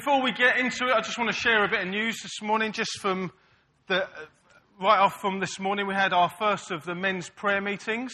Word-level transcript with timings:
Before 0.00 0.22
we 0.22 0.32
get 0.32 0.56
into 0.56 0.86
it, 0.86 0.94
I 0.94 1.02
just 1.02 1.18
want 1.18 1.30
to 1.30 1.36
share 1.36 1.62
a 1.62 1.68
bit 1.68 1.80
of 1.80 1.88
news 1.88 2.22
this 2.22 2.40
morning, 2.40 2.72
just 2.72 3.00
from 3.00 3.30
the, 3.86 4.08
right 4.80 4.98
off 4.98 5.20
from 5.20 5.40
this 5.40 5.60
morning, 5.60 5.86
we 5.86 5.92
had 5.92 6.14
our 6.14 6.30
first 6.30 6.70
of 6.70 6.86
the 6.86 6.94
men's 6.94 7.28
prayer 7.28 7.60
meetings, 7.60 8.10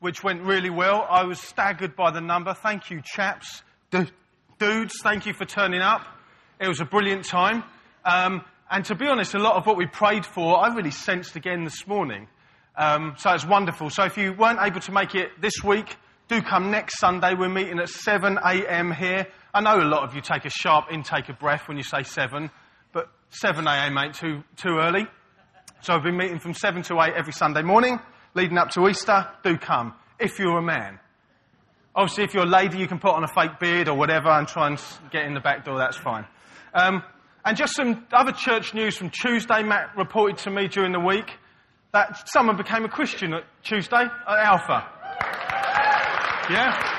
which 0.00 0.22
went 0.22 0.42
really 0.42 0.68
well. 0.68 1.06
I 1.08 1.24
was 1.24 1.40
staggered 1.40 1.96
by 1.96 2.10
the 2.10 2.20
number. 2.20 2.52
Thank 2.52 2.90
you, 2.90 3.00
chaps. 3.02 3.62
dudes, 3.90 5.00
thank 5.02 5.24
you 5.24 5.32
for 5.32 5.46
turning 5.46 5.80
up. 5.80 6.02
It 6.60 6.68
was 6.68 6.82
a 6.82 6.84
brilliant 6.84 7.24
time. 7.24 7.64
Um, 8.04 8.44
and 8.70 8.84
to 8.84 8.94
be 8.94 9.06
honest, 9.06 9.34
a 9.34 9.38
lot 9.38 9.56
of 9.56 9.64
what 9.64 9.78
we 9.78 9.86
prayed 9.86 10.26
for, 10.26 10.58
I 10.58 10.74
really 10.74 10.90
sensed 10.90 11.36
again 11.36 11.64
this 11.64 11.86
morning. 11.86 12.28
Um, 12.76 13.14
so 13.16 13.30
it's 13.30 13.46
wonderful. 13.46 13.88
So 13.88 14.04
if 14.04 14.18
you 14.18 14.34
weren't 14.34 14.60
able 14.60 14.80
to 14.80 14.92
make 14.92 15.14
it 15.14 15.40
this 15.40 15.64
week, 15.64 15.96
do 16.28 16.42
come 16.42 16.70
next 16.70 16.98
Sunday. 16.98 17.32
We're 17.32 17.48
meeting 17.48 17.78
at 17.78 17.88
7 17.88 18.38
a.m. 18.44 18.92
here. 18.92 19.26
I 19.54 19.60
know 19.60 19.76
a 19.76 19.88
lot 19.88 20.04
of 20.04 20.14
you 20.14 20.20
take 20.20 20.44
a 20.44 20.50
sharp 20.50 20.92
intake 20.92 21.28
of 21.28 21.38
breath 21.38 21.68
when 21.68 21.76
you 21.76 21.82
say 21.82 22.02
7, 22.02 22.50
but 22.92 23.08
7 23.30 23.66
a.m. 23.66 23.96
ain't 23.98 24.14
too, 24.14 24.42
too 24.56 24.78
early. 24.78 25.06
So 25.80 25.94
I've 25.94 26.02
been 26.02 26.16
meeting 26.16 26.38
from 26.38 26.54
7 26.54 26.82
to 26.84 27.00
8 27.00 27.14
every 27.16 27.32
Sunday 27.32 27.62
morning, 27.62 27.98
leading 28.34 28.58
up 28.58 28.70
to 28.70 28.88
Easter. 28.88 29.28
Do 29.42 29.56
come, 29.56 29.94
if 30.18 30.38
you're 30.38 30.58
a 30.58 30.62
man. 30.62 30.98
Obviously, 31.94 32.24
if 32.24 32.34
you're 32.34 32.44
a 32.44 32.48
lady, 32.48 32.78
you 32.78 32.86
can 32.86 32.98
put 32.98 33.12
on 33.14 33.24
a 33.24 33.28
fake 33.28 33.58
beard 33.58 33.88
or 33.88 33.96
whatever 33.96 34.28
and 34.28 34.46
try 34.46 34.68
and 34.68 34.80
get 35.10 35.24
in 35.24 35.34
the 35.34 35.40
back 35.40 35.64
door, 35.64 35.78
that's 35.78 35.96
fine. 35.96 36.26
Um, 36.74 37.02
and 37.44 37.56
just 37.56 37.74
some 37.74 38.06
other 38.12 38.32
church 38.32 38.74
news 38.74 38.96
from 38.96 39.10
Tuesday. 39.10 39.62
Matt 39.62 39.96
reported 39.96 40.38
to 40.38 40.50
me 40.50 40.68
during 40.68 40.92
the 40.92 41.00
week 41.00 41.32
that 41.92 42.28
someone 42.28 42.56
became 42.56 42.84
a 42.84 42.88
Christian 42.88 43.32
at 43.32 43.44
Tuesday 43.62 44.04
at 44.04 44.38
Alpha. 44.38 44.86
Yeah? 46.50 46.97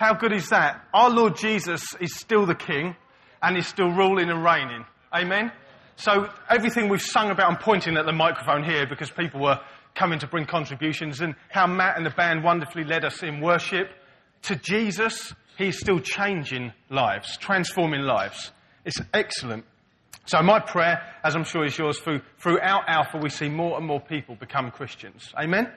How 0.00 0.14
good 0.14 0.32
is 0.32 0.48
that? 0.48 0.82
Our 0.94 1.10
Lord 1.10 1.36
Jesus 1.36 1.84
is 2.00 2.16
still 2.16 2.46
the 2.46 2.54
King 2.54 2.96
and 3.42 3.54
is 3.58 3.66
still 3.66 3.90
ruling 3.90 4.30
and 4.30 4.42
reigning. 4.42 4.86
Amen? 5.14 5.52
So 5.96 6.26
everything 6.48 6.88
we've 6.88 7.02
sung 7.02 7.30
about, 7.30 7.50
I'm 7.50 7.58
pointing 7.58 7.98
at 7.98 8.06
the 8.06 8.12
microphone 8.12 8.64
here 8.64 8.86
because 8.88 9.10
people 9.10 9.42
were 9.42 9.60
coming 9.94 10.18
to 10.20 10.26
bring 10.26 10.46
contributions 10.46 11.20
and 11.20 11.34
how 11.50 11.66
Matt 11.66 11.98
and 11.98 12.06
the 12.06 12.10
band 12.16 12.42
wonderfully 12.42 12.84
led 12.84 13.04
us 13.04 13.22
in 13.22 13.42
worship 13.42 13.90
to 14.44 14.56
Jesus. 14.56 15.34
He's 15.58 15.78
still 15.78 16.00
changing 16.00 16.72
lives, 16.88 17.36
transforming 17.36 18.00
lives. 18.00 18.52
It's 18.86 19.02
excellent. 19.12 19.66
So 20.24 20.40
my 20.40 20.60
prayer, 20.60 21.02
as 21.22 21.36
I'm 21.36 21.44
sure 21.44 21.66
is 21.66 21.76
yours, 21.76 21.98
through, 21.98 22.22
throughout 22.38 22.84
Alpha, 22.88 23.18
we 23.18 23.28
see 23.28 23.50
more 23.50 23.76
and 23.76 23.86
more 23.86 24.00
people 24.00 24.34
become 24.34 24.70
Christians. 24.70 25.30
Amen? 25.38 25.70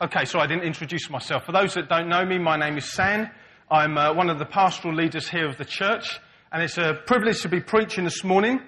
Okay, 0.00 0.24
so 0.24 0.40
I 0.40 0.46
didn't 0.46 0.64
introduce 0.64 1.08
myself. 1.08 1.44
For 1.44 1.52
those 1.52 1.74
that 1.74 1.88
don't 1.88 2.08
know 2.08 2.24
me, 2.24 2.38
my 2.38 2.56
name 2.56 2.76
is 2.76 2.92
San. 2.92 3.30
I'm 3.70 3.96
uh, 3.96 4.12
one 4.12 4.28
of 4.28 4.38
the 4.38 4.44
pastoral 4.44 4.94
leaders 4.94 5.28
here 5.28 5.48
of 5.48 5.56
the 5.56 5.64
church, 5.64 6.20
and 6.52 6.62
it's 6.62 6.78
a 6.78 6.94
privilege 7.06 7.42
to 7.42 7.48
be 7.48 7.60
preaching 7.60 8.04
this 8.04 8.24
morning. 8.24 8.60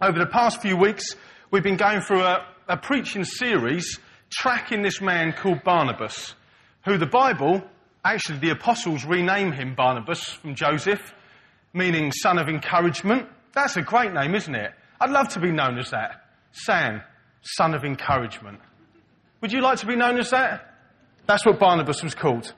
Over 0.00 0.18
the 0.18 0.26
past 0.26 0.60
few 0.60 0.76
weeks, 0.76 1.04
we've 1.50 1.62
been 1.62 1.76
going 1.76 2.00
through 2.00 2.22
a, 2.22 2.46
a 2.68 2.76
preaching 2.76 3.24
series 3.24 3.98
tracking 4.30 4.82
this 4.82 5.00
man 5.00 5.32
called 5.32 5.62
Barnabas, 5.62 6.34
who 6.84 6.98
the 6.98 7.06
Bible, 7.06 7.62
actually 8.04 8.38
the 8.40 8.50
apostles 8.50 9.04
rename 9.04 9.52
him 9.52 9.74
Barnabas 9.74 10.24
from 10.24 10.54
Joseph, 10.54 11.14
meaning 11.72 12.12
son 12.12 12.38
of 12.38 12.48
encouragement. 12.48 13.28
That's 13.54 13.76
a 13.76 13.82
great 13.82 14.12
name, 14.12 14.34
isn't 14.34 14.54
it? 14.54 14.72
I'd 15.00 15.10
love 15.10 15.28
to 15.30 15.40
be 15.40 15.52
known 15.52 15.78
as 15.78 15.90
that. 15.90 16.26
San, 16.52 17.02
son 17.42 17.74
of 17.74 17.84
encouragement. 17.84 18.60
Would 19.40 19.52
you 19.52 19.60
like 19.60 19.78
to 19.78 19.86
be 19.86 19.96
known 19.96 20.18
as 20.18 20.30
that? 20.30 20.74
That's 21.26 21.44
what 21.44 21.58
Barnabas 21.58 22.02
was 22.02 22.14
called. 22.14 22.54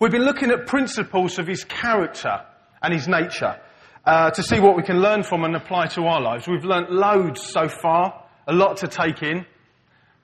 We've 0.00 0.10
been 0.10 0.24
looking 0.24 0.50
at 0.50 0.66
principles 0.66 1.38
of 1.38 1.46
his 1.46 1.64
character 1.64 2.44
and 2.82 2.92
his 2.92 3.08
nature 3.08 3.58
uh, 4.04 4.30
to 4.32 4.42
see 4.42 4.60
what 4.60 4.76
we 4.76 4.82
can 4.82 5.00
learn 5.00 5.22
from 5.22 5.44
and 5.44 5.56
apply 5.56 5.86
to 5.88 6.02
our 6.02 6.20
lives. 6.20 6.46
We've 6.46 6.64
learnt 6.64 6.90
loads 6.90 7.40
so 7.40 7.68
far, 7.68 8.24
a 8.46 8.52
lot 8.52 8.78
to 8.78 8.88
take 8.88 9.22
in. 9.22 9.46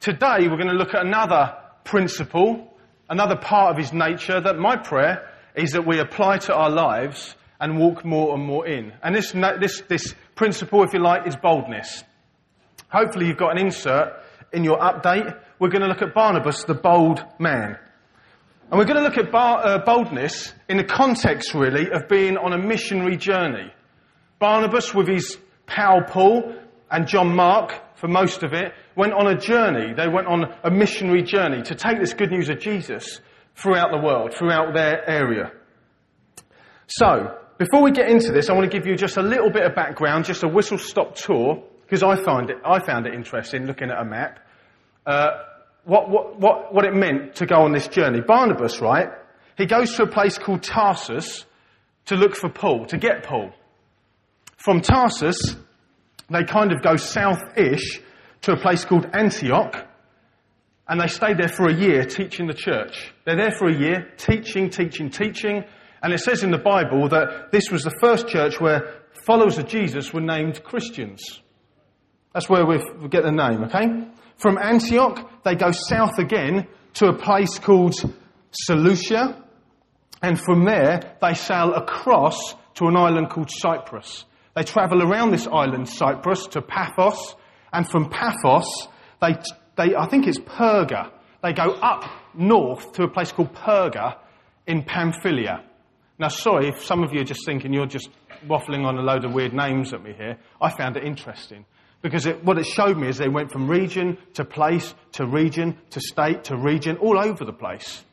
Today 0.01 0.49
we're 0.49 0.57
going 0.57 0.69
to 0.69 0.75
look 0.75 0.95
at 0.95 1.07
another 1.07 1.57
principle, 1.85 2.77
another 3.09 3.37
part 3.37 3.71
of 3.71 3.79
his 3.79 3.93
nature 3.93 4.41
that 4.41 4.59
my 4.59 4.77
prayer 4.77 5.31
is 5.55 5.73
that 5.73 5.87
we 5.87 5.99
apply 5.99 6.39
to 6.39 6.55
our 6.55 6.71
lives 6.71 7.35
and 7.61 7.79
walk 7.79 8.05
more 8.05 8.35
and 8.35 8.45
more 8.45 8.67
in. 8.67 8.93
And 9.03 9.15
this, 9.15 9.33
this, 9.33 9.83
this 9.89 10.15
principle, 10.35 10.85
if 10.85 10.93
you 10.93 11.01
like, 11.01 11.27
is 11.27 11.37
boldness. 11.37 12.05
Hopefully 12.91 13.27
you've 13.27 13.39
got 13.39 13.57
an 13.57 13.65
insert 13.65 14.13
in 14.53 14.65
your 14.65 14.79
update. 14.79 15.39
We're 15.59 15.69
going 15.69 15.83
to 15.83 15.89
look 15.89 16.03
at 16.03 16.15
Barnabas, 16.15 16.65
the 16.65 16.75
bold 16.75 17.25
man. 17.39 17.79
And 18.71 18.79
we're 18.79 18.85
going 18.85 18.97
to 18.97 19.03
look 19.03 19.17
at 19.17 19.33
bar, 19.33 19.67
uh, 19.67 19.79
boldness 19.85 20.53
in 20.69 20.77
the 20.77 20.85
context, 20.85 21.55
really, 21.55 21.91
of 21.91 22.09
being 22.09 22.37
on 22.37 22.53
a 22.53 22.59
missionary 22.59 23.17
journey. 23.17 23.73
Barnabas, 24.39 24.95
with 24.95 25.09
his 25.09 25.39
pal 25.67 26.03
Paul 26.07 26.55
and 26.91 27.07
John 27.07 27.35
Mark, 27.35 27.73
for 27.97 28.09
most 28.09 28.43
of 28.43 28.53
it, 28.53 28.73
went 28.95 29.15
on 29.15 29.27
a 29.27 29.39
journey. 29.39 29.95
They 29.95 30.09
went 30.09 30.27
on 30.27 30.55
a 30.63 30.71
missionary 30.71 31.23
journey 31.23 31.63
to 31.63 31.75
take 31.75 31.99
this 31.99 32.13
good 32.13 32.31
news 32.31 32.49
of 32.49 32.61
Jesus 32.61 33.21
throughout 33.57 33.91
the 33.91 33.99
world, 33.99 34.35
throughout 34.35 34.75
their 34.75 35.09
area. 35.09 35.51
So, 36.87 37.37
before 37.59 37.83
we 37.83 37.91
get 37.91 38.09
into 38.09 38.33
this, 38.33 38.49
I 38.49 38.53
want 38.53 38.71
to 38.71 38.79
give 38.79 38.87
you 38.87 38.97
just 38.97 39.17
a 39.17 39.23
little 39.23 39.51
bit 39.51 39.65
of 39.65 39.75
background, 39.75 40.27
just 40.27 40.45
a 40.45 40.49
whistle 40.49 40.79
stop 40.79 41.17
tour, 41.17 41.65
because 41.89 42.03
I 42.03 42.23
find 42.23 42.51
it, 42.51 42.59
I 42.67 42.81
found 42.81 43.07
it 43.07 43.15
interesting 43.15 43.65
looking 43.65 43.91
at 43.91 43.99
a 43.99 44.05
map. 44.05 44.41
Uh, 45.07 45.29
what, 45.85 46.11
what, 46.11 46.39
what, 46.39 46.75
what 46.75 46.85
it 46.85 46.93
meant 46.95 47.37
to 47.37 47.47
go 47.47 47.63
on 47.63 47.73
this 47.73 47.89
journey. 47.89 48.21
Barnabas, 48.21 48.79
right? 48.83 49.09
He 49.57 49.65
goes 49.65 49.97
to 49.97 50.03
a 50.03 50.07
place 50.07 50.37
called 50.37 50.63
Tarsus 50.63 51.47
to 52.07 52.15
look 52.17 52.37
for 52.37 52.51
Paul, 52.51 52.85
to 52.87 52.99
get 52.99 53.25
Paul. 53.25 53.53
From 54.59 54.83
Tarsus, 54.83 55.57
they 56.29 56.45
kind 56.45 56.73
of 56.73 56.83
go 56.83 56.97
south-ish 56.97 58.03
to 58.43 58.53
a 58.53 58.57
place 58.59 58.85
called 58.85 59.07
Antioch, 59.15 59.87
and 60.87 61.01
they 61.01 61.07
stay 61.07 61.33
there 61.33 61.49
for 61.49 61.69
a 61.69 61.75
year 61.75 62.05
teaching 62.05 62.49
the 62.49 62.55
church. 62.55 63.15
They're 63.25 63.37
there 63.37 63.53
for 63.53 63.67
a 63.67 63.75
year, 63.75 64.13
teaching, 64.19 64.69
teaching, 64.69 65.09
teaching, 65.09 65.65
and 66.03 66.13
it 66.13 66.19
says 66.19 66.45
in 66.45 66.51
the 66.51 66.59
Bible 66.59 67.09
that 67.09 67.51
this 67.51 67.71
was 67.71 67.83
the 67.83 67.97
first 67.99 68.29
church 68.29 68.61
where 68.61 68.93
followers 69.25 69.57
of 69.57 69.69
Jesus 69.69 70.13
were 70.13 70.21
named 70.21 70.63
Christians. 70.63 71.41
That's 72.33 72.49
where 72.49 72.67
we 72.67 72.79
get 73.09 73.23
the 73.23 73.33
name, 73.33 73.65
okay? 73.65 73.87
From 74.37 74.59
Antioch, 74.59 75.43
they 75.45 75.55
go 75.55 75.71
south 75.73 76.19
again 76.19 76.67
to 76.95 77.07
a 77.07 77.17
place 77.17 77.59
called 77.59 77.95
Seleucia. 78.53 79.45
And 80.23 80.39
from 80.39 80.65
there, 80.65 81.17
they 81.21 81.35
sail 81.35 81.75
across 81.75 82.55
to 82.75 82.87
an 82.87 82.97
island 82.97 83.31
called 83.31 83.51
Cyprus. 83.51 84.25
They 84.55 84.63
travel 84.65 85.03
around 85.03 85.31
this 85.31 85.47
island, 85.47 85.89
Cyprus, 85.89 86.47
to 86.49 86.63
Paphos. 86.63 87.37
And 87.73 87.89
from 87.89 88.11
Paphos, 88.11 88.89
they, 89.21 89.37
they, 89.77 89.95
I 89.95 90.09
think 90.09 90.27
it's 90.27 90.39
Perga. 90.39 91.11
They 91.43 91.53
go 91.53 91.73
up 91.73 92.05
north 92.35 92.93
to 92.93 93.05
a 93.05 93.09
place 93.09 93.33
called 93.33 93.55
Perga 93.55 94.17
in 94.67 94.83
Pamphylia. 94.83 95.65
Now, 96.19 96.29
sorry 96.29 96.69
if 96.69 96.85
some 96.85 97.05
of 97.05 97.13
you 97.13 97.21
are 97.21 97.25
just 97.25 97.47
thinking 97.47 97.73
you're 97.73 97.87
just 97.87 98.11
waffling 98.47 98.85
on 98.85 98.99
a 98.99 99.03
load 99.03 99.25
of 99.25 99.33
weird 99.33 99.55
names 99.55 99.93
at 99.93 100.03
me 100.03 100.13
here. 100.13 100.37
I 100.61 100.71
found 100.71 100.97
it 100.97 101.05
interesting. 101.05 101.65
Because 102.01 102.27
it, 102.27 102.45
what 102.45 102.59
it 102.59 102.67
showed 102.67 102.97
me 102.97 103.09
is 103.09 103.19
they 103.19 103.29
went 103.29 103.51
from 103.51 103.69
region 103.69 104.19
to 104.35 104.45
place 104.45 104.95
to 105.13 105.27
region 105.27 105.77
to 105.91 106.01
state 106.01 106.45
to 106.45 106.57
region, 106.57 106.97
all 106.99 107.19
over 107.19 107.45
the 107.45 107.53
place. 107.53 108.05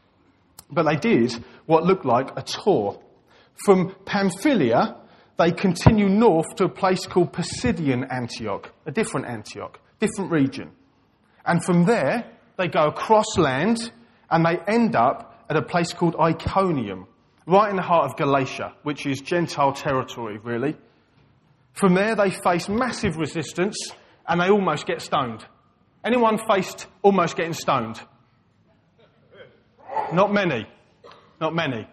But 0.71 0.83
they 0.83 0.95
did 0.95 1.33
what 1.65 1.83
looked 1.83 2.05
like 2.05 2.31
a 2.35 2.41
tour. 2.41 2.99
From 3.63 3.95
Pamphylia, 4.05 4.97
they 5.37 5.51
continue 5.51 6.09
north 6.09 6.55
to 6.55 6.65
a 6.65 6.69
place 6.69 7.05
called 7.05 7.33
Pisidian 7.33 8.11
Antioch, 8.11 8.71
a 8.85 8.91
different 8.91 9.27
Antioch, 9.27 9.79
different 9.99 10.31
region. 10.31 10.71
And 11.45 11.63
from 11.63 11.85
there, 11.85 12.25
they 12.57 12.67
go 12.67 12.87
across 12.87 13.37
land 13.37 13.91
and 14.29 14.45
they 14.45 14.57
end 14.67 14.95
up 14.95 15.45
at 15.49 15.57
a 15.57 15.61
place 15.61 15.93
called 15.93 16.15
Iconium, 16.19 17.05
right 17.45 17.69
in 17.69 17.75
the 17.75 17.83
heart 17.83 18.09
of 18.09 18.17
Galatia, 18.17 18.73
which 18.83 19.05
is 19.05 19.21
Gentile 19.21 19.73
territory, 19.73 20.39
really. 20.39 20.75
From 21.75 21.93
there, 21.93 22.15
they 22.15 22.29
face 22.29 22.69
massive 22.69 23.17
resistance 23.17 23.77
and 24.27 24.41
they 24.41 24.49
almost 24.49 24.87
get 24.87 25.01
stoned. 25.01 25.45
Anyone 26.03 26.39
faced 26.49 26.87
almost 27.01 27.35
getting 27.35 27.53
stoned? 27.53 27.99
Not 30.13 30.33
many. 30.33 30.65
Not 31.41 31.53
many. 31.53 31.87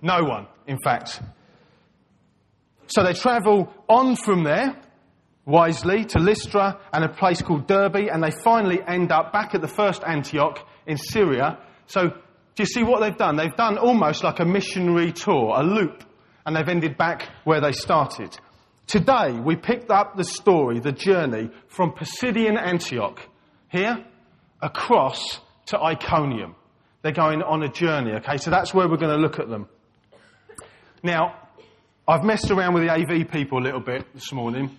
No 0.00 0.22
one, 0.22 0.46
in 0.66 0.78
fact. 0.78 1.20
So 2.86 3.02
they 3.02 3.14
travel 3.14 3.72
on 3.88 4.14
from 4.14 4.44
there, 4.44 4.76
wisely, 5.46 6.04
to 6.04 6.18
Lystra 6.18 6.78
and 6.92 7.04
a 7.04 7.08
place 7.08 7.42
called 7.42 7.66
Derbe, 7.66 8.08
and 8.12 8.22
they 8.22 8.30
finally 8.42 8.80
end 8.86 9.10
up 9.10 9.32
back 9.32 9.54
at 9.54 9.60
the 9.60 9.68
first 9.68 10.02
Antioch 10.04 10.58
in 10.86 10.98
Syria. 10.98 11.58
So, 11.86 12.02
do 12.08 12.62
you 12.62 12.66
see 12.66 12.84
what 12.84 13.00
they've 13.00 13.16
done? 13.16 13.36
They've 13.36 13.56
done 13.56 13.78
almost 13.78 14.22
like 14.22 14.38
a 14.38 14.44
missionary 14.44 15.12
tour, 15.12 15.54
a 15.56 15.62
loop, 15.62 16.04
and 16.46 16.54
they've 16.54 16.68
ended 16.68 16.96
back 16.96 17.28
where 17.44 17.60
they 17.60 17.72
started. 17.72 18.38
Today, 18.86 19.32
we 19.32 19.56
picked 19.56 19.90
up 19.90 20.16
the 20.16 20.24
story, 20.24 20.78
the 20.78 20.92
journey 20.92 21.50
from 21.68 21.92
Pisidian 21.92 22.58
Antioch, 22.58 23.20
here, 23.70 24.04
across 24.60 25.40
to 25.66 25.80
Iconium. 25.80 26.54
They're 27.02 27.12
going 27.12 27.42
on 27.42 27.62
a 27.62 27.68
journey, 27.68 28.12
okay? 28.12 28.36
So 28.36 28.50
that's 28.50 28.74
where 28.74 28.88
we're 28.88 28.98
going 28.98 29.14
to 29.14 29.20
look 29.20 29.38
at 29.38 29.48
them. 29.48 29.68
Now, 31.02 31.34
I've 32.06 32.24
messed 32.24 32.50
around 32.50 32.74
with 32.74 32.84
the 32.84 32.92
AV 32.92 33.30
people 33.30 33.58
a 33.58 33.64
little 33.64 33.80
bit 33.80 34.06
this 34.14 34.32
morning 34.32 34.70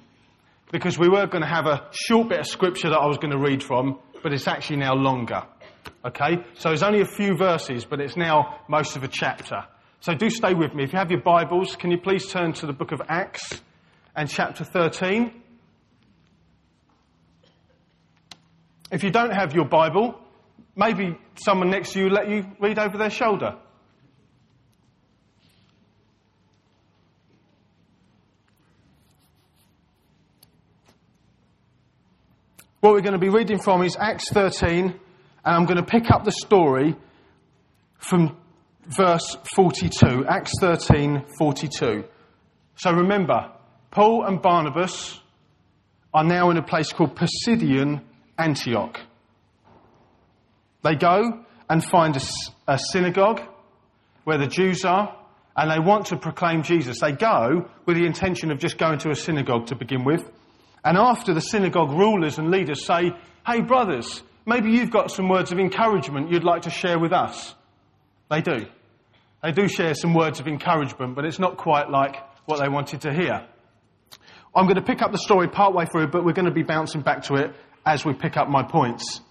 because 0.72 0.98
we 0.98 1.10
were 1.10 1.26
going 1.28 1.42
to 1.42 1.48
have 1.48 1.66
a 1.66 1.90
short 1.92 2.30
bit 2.30 2.40
of 2.40 2.48
scripture 2.48 2.90
that 2.90 3.00
I 3.00 3.08
was 3.08 3.18
going 3.18 3.32
to 3.32 3.40
read 3.40 3.64
from, 3.64 4.00
but 4.22 4.34
it's 4.34 4.48
actually 4.48 4.78
now 4.78 4.94
longer. 4.94 5.44
Okay? 6.04 6.44
So 6.54 6.72
it's 6.72 6.84
only 6.84 7.02
a 7.02 7.06
few 7.06 7.36
verses, 7.36 7.86
but 7.86 8.00
it's 8.00 8.16
now 8.16 8.60
most 8.68 8.96
of 8.96 9.04
a 9.04 9.08
chapter. 9.08 9.66
So 10.00 10.14
do 10.14 10.30
stay 10.30 10.54
with 10.54 10.76
me. 10.76 10.84
If 10.84 10.94
you 10.94 11.00
have 11.00 11.10
your 11.10 11.22
Bibles, 11.22 11.76
can 11.76 11.90
you 11.90 11.98
please 11.98 12.28
turn 12.28 12.54
to 12.54 12.68
the 12.68 12.74
book 12.74 12.92
of 12.92 13.02
Acts 13.08 13.62
and 14.16 14.30
chapter 14.30 14.64
13? 14.64 15.42
If 18.92 19.04
you 19.04 19.12
don't 19.12 19.32
have 19.32 19.54
your 19.54 19.66
Bible, 19.66 20.20
maybe 20.76 21.18
someone 21.44 21.70
next 21.70 21.94
to 21.94 22.00
you 22.00 22.10
let 22.10 22.30
you 22.30 22.46
read 22.60 22.80
over 22.80 22.98
their 22.98 23.10
shoulder. 23.10 23.58
What 32.80 32.94
we're 32.94 33.02
going 33.02 33.14
to 33.14 33.20
be 33.20 33.30
reading 33.30 33.60
from 33.60 33.82
is 33.82 33.98
Acts 34.00 34.30
13, 34.32 34.84
and 34.84 34.96
I'm 35.44 35.66
going 35.66 35.78
to 35.78 35.84
pick 35.84 36.12
up 36.12 36.24
the 36.24 36.32
story 36.32 36.96
from 37.98 38.38
verse 38.96 39.36
42. 39.56 40.28
Acts 40.28 40.54
13, 40.60 41.26
42. 41.40 42.04
So 42.76 42.92
remember, 42.92 43.55
Paul 43.96 44.26
and 44.26 44.42
Barnabas 44.42 45.18
are 46.14 46.26
now 46.26 46.50
in 46.50 46.58
a 46.58 46.62
place 46.62 46.92
called 46.92 47.16
Pisidian 47.16 48.02
Antioch. 48.38 49.00
They 50.84 50.96
go 50.96 51.46
and 51.70 51.82
find 51.82 52.18
a, 52.18 52.74
a 52.74 52.78
synagogue 52.78 53.40
where 54.26 54.38
the 54.38 54.48
Jews 54.48 54.84
are, 54.84 55.18
and 55.56 55.72
they 55.72 55.80
want 55.80 56.08
to 56.08 56.18
proclaim 56.18 56.62
Jesus. 56.62 57.00
They 57.00 57.14
go 57.14 57.70
with 57.86 57.96
the 57.96 58.06
intention 58.06 58.52
of 58.52 58.60
just 58.60 58.78
going 58.78 58.98
to 59.00 59.12
a 59.12 59.16
synagogue 59.16 59.68
to 59.68 59.78
begin 59.78 60.04
with. 60.04 60.30
And 60.84 60.98
after 60.98 61.34
the 61.34 61.40
synagogue 61.40 61.92
rulers 61.92 62.38
and 62.38 62.52
leaders 62.52 62.86
say, 62.86 63.14
Hey, 63.48 63.62
brothers, 63.62 64.22
maybe 64.46 64.72
you've 64.72 64.92
got 64.92 65.10
some 65.10 65.30
words 65.30 65.54
of 65.54 65.58
encouragement 65.58 66.32
you'd 66.32 66.44
like 66.44 66.64
to 66.64 66.70
share 66.70 67.00
with 67.00 67.14
us. 67.14 67.56
They 68.30 68.42
do. 68.42 68.66
They 69.42 69.54
do 69.54 69.70
share 69.70 69.94
some 69.94 70.14
words 70.14 70.42
of 70.42 70.48
encouragement, 70.48 71.16
but 71.16 71.24
it's 71.24 71.40
not 71.40 71.56
quite 71.56 71.90
like 71.90 72.18
what 72.46 72.60
they 72.60 72.68
wanted 72.68 73.00
to 73.02 73.14
hear. 73.14 73.48
I'm 74.56 74.66
going 74.66 74.76
to 74.76 74.82
pick 74.82 75.02
up 75.02 75.12
the 75.12 75.18
story 75.18 75.48
partway 75.48 75.86
through, 75.86 76.08
but 76.08 76.24
we're 76.24 76.34
going 76.34 76.46
to 76.46 76.52
be 76.52 76.64
bouncing 76.64 77.02
back 77.02 77.24
to 77.24 77.36
it 77.36 77.54
as 77.86 78.06
we 78.06 78.14
pick 78.14 78.38
up 78.38 78.50
my 78.50 78.64
points. 78.64 79.22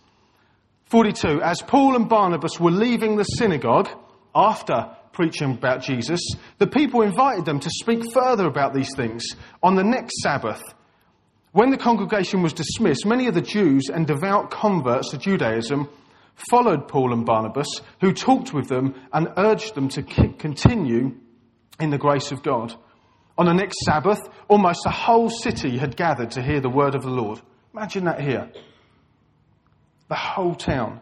42. 0.87 1.41
As 1.43 1.62
Paul 1.62 1.97
and 1.97 2.09
Barnabas 2.09 2.61
were 2.61 2.71
leaving 2.71 3.17
the 3.17 3.25
synagogue 3.25 3.88
after 4.35 4.94
preaching 5.12 5.53
about 5.53 5.82
Jesus, 5.82 6.21
the 6.59 6.67
people 6.67 7.03
invited 7.03 7.44
them 7.44 7.61
to 7.61 7.71
speak 7.71 8.12
further 8.12 8.47
about 8.47 8.75
these 8.75 8.94
things 8.94 9.25
on 9.62 9.76
the 9.76 9.85
next 9.85 10.21
Sabbath 10.23 10.62
when 11.55 11.71
the 11.71 11.79
congregation 11.79 12.43
was 12.43 12.53
dismissed, 12.53 13.06
many 13.06 13.29
of 13.29 13.35
the 13.35 13.41
Jews 13.41 13.85
and 13.88 14.09
devout 14.09 14.50
converts 14.50 15.11
to 15.11 15.19
Judaism 15.19 15.88
followed 16.50 16.88
Paul 16.88 17.12
and 17.12 17.25
Barnabas, 17.25 17.81
who 18.00 18.12
talked 18.12 18.53
with 18.53 18.69
them 18.69 18.97
and 19.12 19.29
urged 19.37 19.76
them 19.76 19.88
to 19.91 20.03
continue 20.03 21.15
in 21.79 21.91
the 21.91 21.99
grace 21.99 22.32
of 22.32 22.43
God. 22.43 22.75
On 23.36 23.46
the 23.46 23.52
next 23.52 23.76
Sabbath, 23.84 24.20
almost 24.48 24.81
the 24.84 24.90
whole 24.90 25.28
city 25.28 25.76
had 25.78 25.96
gathered 25.96 26.32
to 26.32 26.42
hear 26.42 26.60
the 26.60 26.70
word 26.70 26.94
of 26.94 27.02
the 27.02 27.10
Lord. 27.10 27.40
Imagine 27.72 28.04
that 28.04 28.20
here. 28.20 28.50
The 30.08 30.14
whole 30.14 30.54
town. 30.54 31.00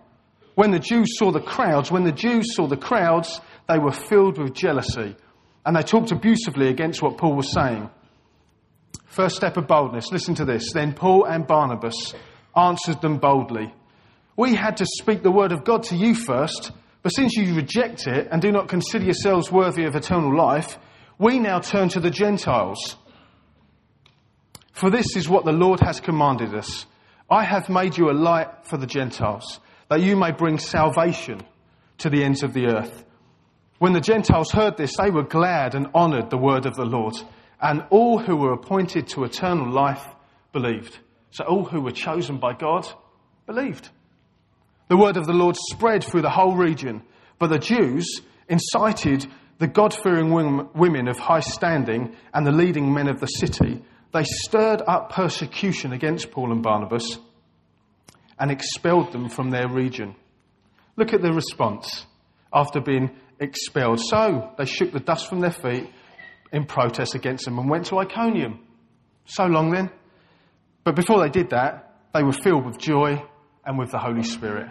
When 0.55 0.70
the 0.70 0.79
Jews 0.79 1.19
saw 1.19 1.31
the 1.31 1.40
crowds, 1.40 1.90
when 1.90 2.05
the 2.05 2.12
Jews 2.12 2.55
saw 2.55 2.67
the 2.67 2.76
crowds, 2.76 3.40
they 3.69 3.79
were 3.79 3.93
filled 3.93 4.38
with 4.38 4.55
jealousy 4.55 5.17
and 5.64 5.76
they 5.76 5.82
talked 5.82 6.11
abusively 6.11 6.69
against 6.69 7.02
what 7.02 7.19
Paul 7.19 7.37
was 7.37 7.52
saying. 7.52 7.88
First 9.06 9.37
step 9.37 9.56
of 9.56 9.67
boldness. 9.67 10.11
Listen 10.11 10.35
to 10.37 10.44
this. 10.44 10.73
Then 10.73 10.94
Paul 10.94 11.25
and 11.25 11.46
Barnabas 11.46 12.14
answered 12.56 13.00
them 13.00 13.19
boldly. 13.19 13.73
We 14.37 14.55
had 14.55 14.78
to 14.78 14.87
speak 14.87 15.23
the 15.23 15.31
word 15.31 15.52
of 15.52 15.64
God 15.64 15.85
to 15.85 15.96
you 15.96 16.14
first, 16.14 16.73
but 17.02 17.11
since 17.11 17.37
you 17.37 17.55
reject 17.55 18.06
it 18.06 18.28
and 18.31 18.40
do 18.40 18.50
not 18.50 18.69
consider 18.69 19.05
yourselves 19.05 19.52
worthy 19.52 19.85
of 19.85 19.94
eternal 19.94 20.35
life, 20.35 20.78
we 21.23 21.39
now 21.39 21.61
turn 21.61 21.89
to 21.91 22.01
the 22.01 22.11
Gentiles. 22.11 22.97
For 24.73 24.91
this 24.91 25.15
is 25.17 25.29
what 25.29 25.45
the 25.45 25.53
Lord 25.53 25.79
has 25.79 26.01
commanded 26.01 26.53
us. 26.53 26.85
I 27.31 27.45
have 27.45 27.69
made 27.69 27.97
you 27.97 28.11
a 28.11 28.13
light 28.13 28.67
for 28.67 28.77
the 28.77 28.89
Gentiles, 28.89 29.61
that 29.89 30.01
you 30.01 30.17
may 30.17 30.33
bring 30.33 30.59
salvation 30.59 31.41
to 31.99 32.11
the 32.11 32.25
ends 32.25 32.43
of 32.43 32.55
the 32.55 32.67
earth. 32.67 33.05
When 33.79 33.93
the 33.93 34.01
Gentiles 34.01 34.51
heard 34.51 34.77
this, 34.77 34.97
they 34.97 35.11
were 35.11 35.23
glad 35.23 35.77
and 35.77 35.87
honoured 35.95 36.29
the 36.29 36.39
word 36.39 36.67
of 36.67 36.75
the 36.75 36.85
Lord 36.85 37.15
and 37.61 37.85
all 37.91 38.19
who 38.19 38.35
were 38.35 38.53
appointed 38.53 39.07
to 39.09 39.23
eternal 39.23 39.71
life 39.71 40.05
believed. 40.53 40.99
So 41.31 41.45
all 41.45 41.65
who 41.65 41.81
were 41.81 41.93
chosen 41.93 42.39
by 42.39 42.55
God 42.55 42.89
believed. 43.47 43.89
The 44.89 44.97
word 44.97 45.17
of 45.17 45.27
the 45.27 45.33
Lord 45.33 45.57
spread 45.71 46.03
through 46.03 46.23
the 46.23 46.31
whole 46.31 46.57
region, 46.57 47.03
but 47.39 47.51
the 47.51 47.61
Jews 47.61 48.21
incited 48.49 49.31
the 49.62 49.69
God 49.69 49.94
fearing 49.94 50.32
women 50.75 51.06
of 51.06 51.20
high 51.20 51.38
standing 51.38 52.17
and 52.35 52.44
the 52.44 52.50
leading 52.50 52.93
men 52.93 53.06
of 53.06 53.20
the 53.20 53.29
city. 53.29 53.81
They 54.12 54.25
stirred 54.25 54.82
up 54.88 55.12
persecution 55.12 55.93
against 55.93 56.32
Paul 56.32 56.50
and 56.50 56.64
Barnabas 56.64 57.17
and 58.41 58.50
expelled 58.50 59.12
them 59.12 59.29
from 59.29 59.50
their 59.50 59.69
region. 59.69 60.17
Look 60.97 61.12
at 61.12 61.23
the 61.23 61.32
response 61.32 62.05
after 62.53 62.81
being 62.81 63.12
expelled. 63.38 64.00
So 64.00 64.50
they 64.59 64.64
shook 64.64 64.91
the 64.91 64.99
dust 64.99 65.29
from 65.29 65.38
their 65.38 65.53
feet 65.53 65.88
in 66.53 66.67
protest 66.67 67.14
against 67.14 67.44
them 67.44 67.56
and 67.61 67.70
went 67.70 67.87
to 67.87 67.99
Iconium. 67.99 68.67
So 69.26 69.44
long 69.44 69.70
then. 69.70 69.93
But 70.82 70.97
before 70.97 71.20
they 71.20 71.31
did 71.31 71.50
that, 71.50 72.00
they 72.12 72.25
were 72.25 72.32
filled 72.32 72.67
with 72.67 72.79
joy 72.79 73.23
and 73.64 73.79
with 73.79 73.93
the 73.93 73.99
Holy 73.99 74.25
Spirit. 74.25 74.70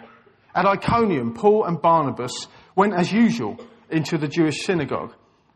At 0.54 0.66
Iconium, 0.66 1.32
Paul 1.32 1.64
and 1.64 1.80
Barnabas 1.80 2.46
went 2.76 2.92
as 2.92 3.10
usual 3.10 3.56
into 3.92 4.18
the 4.18 4.28
Jewish 4.28 4.64
synagogue. 4.64 5.14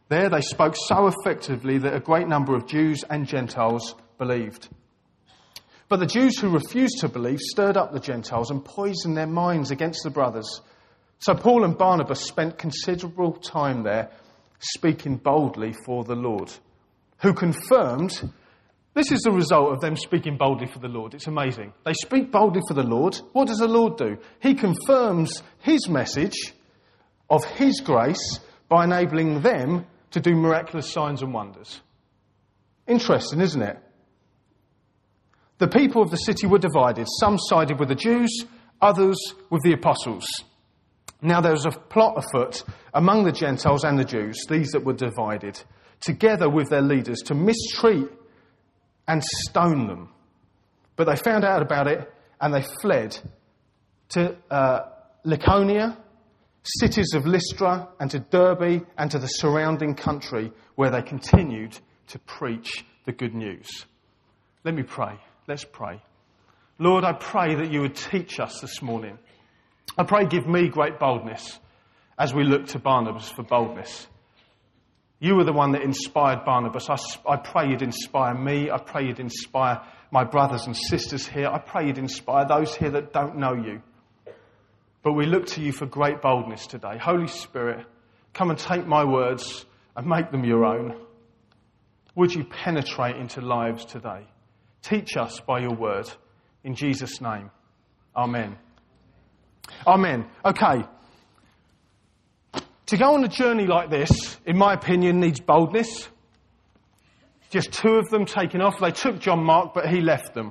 There 0.08 0.28
they 0.28 0.40
spoke 0.40 0.76
so 0.76 1.08
effectively 1.08 1.78
that 1.78 1.94
a 1.94 2.00
great 2.00 2.28
number 2.28 2.54
of 2.54 2.66
Jews 2.66 3.02
and 3.08 3.26
Gentiles 3.26 3.94
believed. 4.18 4.68
But 5.88 6.00
the 6.00 6.06
Jews 6.06 6.38
who 6.38 6.50
refused 6.50 6.98
to 7.00 7.08
believe 7.08 7.40
stirred 7.40 7.76
up 7.76 7.92
the 7.92 8.00
Gentiles 8.00 8.50
and 8.50 8.64
poisoned 8.64 9.16
their 9.16 9.26
minds 9.26 9.70
against 9.70 10.02
the 10.02 10.10
brothers. 10.10 10.60
So 11.18 11.34
Paul 11.34 11.64
and 11.64 11.76
Barnabas 11.76 12.20
spent 12.20 12.58
considerable 12.58 13.32
time 13.32 13.82
there 13.82 14.10
speaking 14.58 15.16
boldly 15.16 15.74
for 15.84 16.04
the 16.04 16.14
Lord, 16.14 16.52
who 17.22 17.32
confirmed 17.32 18.30
this 18.94 19.12
is 19.12 19.20
the 19.20 19.30
result 19.30 19.72
of 19.72 19.80
them 19.80 19.94
speaking 19.94 20.38
boldly 20.38 20.66
for 20.66 20.78
the 20.78 20.88
Lord. 20.88 21.14
It's 21.14 21.26
amazing. 21.26 21.74
They 21.84 21.92
speak 21.92 22.32
boldly 22.32 22.62
for 22.66 22.74
the 22.74 22.82
Lord. 22.82 23.20
What 23.32 23.48
does 23.48 23.58
the 23.58 23.68
Lord 23.68 23.98
do? 23.98 24.16
He 24.40 24.54
confirms 24.54 25.42
his 25.58 25.86
message 25.86 26.54
of 27.28 27.44
his 27.44 27.80
grace 27.80 28.40
by 28.68 28.84
enabling 28.84 29.42
them 29.42 29.86
to 30.10 30.20
do 30.20 30.34
miraculous 30.34 30.92
signs 30.92 31.22
and 31.22 31.32
wonders. 31.32 31.80
Interesting, 32.86 33.40
isn't 33.40 33.62
it? 33.62 33.78
The 35.58 35.68
people 35.68 36.02
of 36.02 36.10
the 36.10 36.16
city 36.16 36.46
were 36.46 36.58
divided. 36.58 37.06
Some 37.20 37.38
sided 37.38 37.80
with 37.80 37.88
the 37.88 37.94
Jews, 37.94 38.44
others 38.80 39.16
with 39.50 39.62
the 39.62 39.72
apostles. 39.72 40.26
Now 41.22 41.40
there 41.40 41.52
was 41.52 41.64
a 41.64 41.70
plot 41.70 42.14
afoot 42.18 42.62
among 42.92 43.24
the 43.24 43.32
Gentiles 43.32 43.84
and 43.84 43.98
the 43.98 44.04
Jews, 44.04 44.44
these 44.48 44.70
that 44.72 44.84
were 44.84 44.92
divided, 44.92 45.60
together 46.00 46.48
with 46.48 46.68
their 46.68 46.82
leaders, 46.82 47.18
to 47.26 47.34
mistreat 47.34 48.08
and 49.08 49.22
stone 49.24 49.86
them. 49.86 50.10
But 50.96 51.06
they 51.06 51.16
found 51.16 51.44
out 51.44 51.62
about 51.62 51.88
it 51.88 52.12
and 52.40 52.52
they 52.52 52.64
fled 52.82 53.18
to 54.10 54.36
uh, 54.50 54.80
Lycaonia, 55.24 55.96
cities 56.66 57.14
of 57.14 57.26
Lystra, 57.26 57.88
and 58.00 58.10
to 58.10 58.18
Derbe 58.18 58.86
and 58.98 59.10
to 59.10 59.18
the 59.18 59.26
surrounding 59.26 59.94
country 59.94 60.52
where 60.74 60.90
they 60.90 61.02
continued 61.02 61.78
to 62.08 62.18
preach 62.18 62.84
the 63.04 63.12
good 63.12 63.34
news. 63.34 63.86
Let 64.64 64.74
me 64.74 64.82
pray. 64.82 65.18
Let's 65.46 65.64
pray. 65.64 66.02
Lord, 66.78 67.04
I 67.04 67.12
pray 67.12 67.54
that 67.54 67.72
you 67.72 67.80
would 67.80 67.96
teach 67.96 68.38
us 68.40 68.60
this 68.60 68.82
morning 68.82 69.18
I 69.98 70.04
pray 70.04 70.26
give 70.26 70.46
me 70.46 70.68
great 70.68 70.98
boldness 70.98 71.58
as 72.18 72.34
we 72.34 72.44
look 72.44 72.66
to 72.68 72.78
Barnabas 72.78 73.30
for 73.30 73.42
boldness. 73.42 74.06
You 75.18 75.36
were 75.36 75.44
the 75.44 75.52
one 75.52 75.72
that 75.72 75.82
inspired 75.82 76.44
Barnabas. 76.44 76.90
I, 76.90 76.96
I 77.26 77.36
pray 77.36 77.70
you'd 77.70 77.82
inspire 77.82 78.34
me. 78.34 78.70
I 78.70 78.76
pray 78.78 79.06
you'd 79.06 79.20
inspire 79.20 79.80
my 80.10 80.24
brothers 80.24 80.66
and 80.66 80.76
sisters 80.76 81.26
here. 81.26 81.48
I 81.48 81.58
pray 81.58 81.86
you'd 81.86 81.98
inspire 81.98 82.46
those 82.46 82.74
here 82.74 82.90
that 82.90 83.14
don't 83.14 83.38
know 83.38 83.54
you. 83.54 83.80
But 85.06 85.12
we 85.12 85.26
look 85.26 85.46
to 85.50 85.60
you 85.60 85.70
for 85.70 85.86
great 85.86 86.20
boldness 86.20 86.66
today. 86.66 86.98
Holy 87.00 87.28
Spirit, 87.28 87.86
come 88.34 88.50
and 88.50 88.58
take 88.58 88.88
my 88.88 89.04
words 89.04 89.64
and 89.96 90.04
make 90.04 90.32
them 90.32 90.44
your 90.44 90.64
own. 90.64 90.96
Would 92.16 92.34
you 92.34 92.42
penetrate 92.42 93.14
into 93.14 93.40
lives 93.40 93.84
today? 93.84 94.26
Teach 94.82 95.16
us 95.16 95.38
by 95.46 95.60
your 95.60 95.76
word. 95.76 96.10
In 96.64 96.74
Jesus' 96.74 97.20
name. 97.20 97.52
Amen. 98.16 98.56
Amen. 99.86 100.26
Okay. 100.44 100.82
To 102.86 102.96
go 102.96 103.14
on 103.14 103.22
a 103.22 103.28
journey 103.28 103.68
like 103.68 103.90
this, 103.90 104.10
in 104.44 104.58
my 104.58 104.74
opinion, 104.74 105.20
needs 105.20 105.38
boldness. 105.38 106.08
Just 107.50 107.70
two 107.70 107.94
of 107.94 108.08
them 108.08 108.26
taking 108.26 108.60
off. 108.60 108.80
They 108.80 108.90
took 108.90 109.20
John 109.20 109.44
Mark, 109.44 109.72
but 109.72 109.88
he 109.88 110.00
left 110.00 110.34
them. 110.34 110.50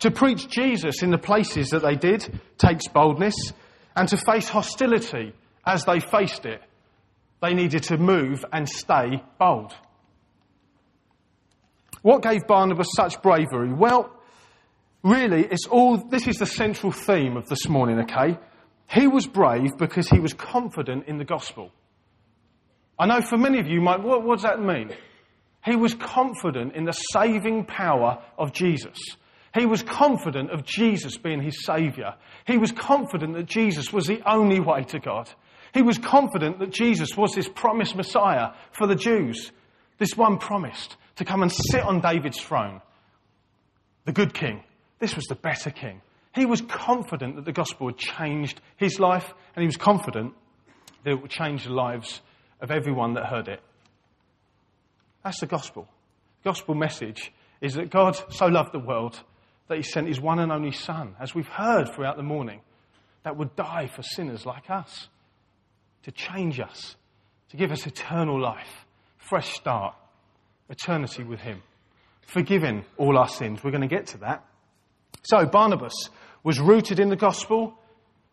To 0.00 0.10
preach 0.10 0.48
Jesus 0.50 1.02
in 1.02 1.10
the 1.10 1.18
places 1.18 1.70
that 1.70 1.80
they 1.80 1.94
did 1.94 2.40
takes 2.58 2.86
boldness, 2.88 3.34
and 3.96 4.08
to 4.08 4.16
face 4.16 4.48
hostility 4.48 5.32
as 5.66 5.84
they 5.84 6.00
faced 6.00 6.46
it, 6.46 6.62
they 7.42 7.54
needed 7.54 7.84
to 7.84 7.98
move 7.98 8.44
and 8.52 8.68
stay 8.68 9.22
bold. 9.38 9.72
What 12.02 12.22
gave 12.22 12.46
Barnabas 12.46 12.88
such 12.96 13.20
bravery? 13.22 13.72
Well, 13.72 14.10
really, 15.02 15.46
it's 15.46 15.66
all, 15.66 15.96
this 15.96 16.26
is 16.26 16.36
the 16.36 16.46
central 16.46 16.92
theme 16.92 17.36
of 17.36 17.48
this 17.48 17.68
morning, 17.68 18.00
okay? 18.00 18.38
He 18.88 19.06
was 19.06 19.26
brave 19.26 19.76
because 19.78 20.08
he 20.08 20.18
was 20.18 20.32
confident 20.32 21.06
in 21.06 21.18
the 21.18 21.24
gospel. 21.24 21.72
I 22.98 23.06
know 23.06 23.20
for 23.20 23.38
many 23.38 23.60
of 23.60 23.66
you 23.66 23.80
might, 23.80 24.02
what, 24.02 24.24
what 24.24 24.36
does 24.36 24.42
that 24.42 24.60
mean? 24.60 24.92
He 25.64 25.76
was 25.76 25.94
confident 25.94 26.74
in 26.74 26.84
the 26.84 26.92
saving 26.92 27.66
power 27.66 28.22
of 28.38 28.52
Jesus. 28.52 28.98
He 29.52 29.66
was 29.66 29.82
confident 29.82 30.50
of 30.50 30.64
Jesus 30.64 31.16
being 31.16 31.42
his 31.42 31.64
Saviour. 31.64 32.14
He 32.46 32.56
was 32.56 32.70
confident 32.70 33.34
that 33.34 33.46
Jesus 33.46 33.92
was 33.92 34.06
the 34.06 34.22
only 34.24 34.60
way 34.60 34.84
to 34.84 35.00
God. 35.00 35.28
He 35.74 35.82
was 35.82 35.98
confident 35.98 36.58
that 36.60 36.70
Jesus 36.70 37.16
was 37.16 37.34
this 37.34 37.48
promised 37.48 37.96
Messiah 37.96 38.52
for 38.72 38.86
the 38.86 38.94
Jews. 38.94 39.50
This 39.98 40.16
one 40.16 40.38
promised 40.38 40.96
to 41.16 41.24
come 41.24 41.42
and 41.42 41.52
sit 41.52 41.82
on 41.82 42.00
David's 42.00 42.40
throne. 42.40 42.80
The 44.04 44.12
good 44.12 44.34
king. 44.34 44.62
This 44.98 45.16
was 45.16 45.26
the 45.26 45.34
better 45.34 45.70
king. 45.70 46.00
He 46.34 46.46
was 46.46 46.60
confident 46.60 47.36
that 47.36 47.44
the 47.44 47.52
gospel 47.52 47.88
had 47.88 47.98
changed 47.98 48.60
his 48.76 49.00
life, 49.00 49.34
and 49.54 49.62
he 49.62 49.66
was 49.66 49.76
confident 49.76 50.34
that 51.02 51.10
it 51.10 51.22
would 51.22 51.30
change 51.30 51.64
the 51.64 51.72
lives 51.72 52.20
of 52.60 52.70
everyone 52.70 53.14
that 53.14 53.26
heard 53.26 53.48
it. 53.48 53.60
That's 55.24 55.40
the 55.40 55.46
gospel. 55.46 55.88
The 56.42 56.50
gospel 56.50 56.74
message 56.74 57.32
is 57.60 57.74
that 57.74 57.90
God 57.90 58.16
so 58.30 58.46
loved 58.46 58.72
the 58.72 58.78
world 58.78 59.22
that 59.70 59.76
he 59.76 59.84
sent 59.84 60.08
his 60.08 60.20
one 60.20 60.40
and 60.40 60.50
only 60.50 60.72
Son, 60.72 61.14
as 61.20 61.32
we've 61.32 61.46
heard 61.46 61.94
throughout 61.94 62.16
the 62.16 62.24
morning, 62.24 62.60
that 63.22 63.36
would 63.36 63.54
die 63.54 63.86
for 63.86 64.02
sinners 64.02 64.44
like 64.44 64.68
us, 64.68 65.08
to 66.02 66.10
change 66.10 66.58
us, 66.58 66.96
to 67.50 67.56
give 67.56 67.70
us 67.70 67.86
eternal 67.86 68.40
life, 68.40 68.84
fresh 69.16 69.54
start, 69.54 69.94
eternity 70.68 71.22
with 71.22 71.38
him, 71.38 71.62
forgiving 72.26 72.84
all 72.96 73.16
our 73.16 73.28
sins. 73.28 73.62
We're 73.62 73.70
going 73.70 73.88
to 73.88 73.94
get 73.94 74.08
to 74.08 74.18
that. 74.18 74.44
So, 75.22 75.46
Barnabas 75.46 75.94
was 76.42 76.58
rooted 76.58 76.98
in 76.98 77.08
the 77.08 77.16
gospel, 77.16 77.78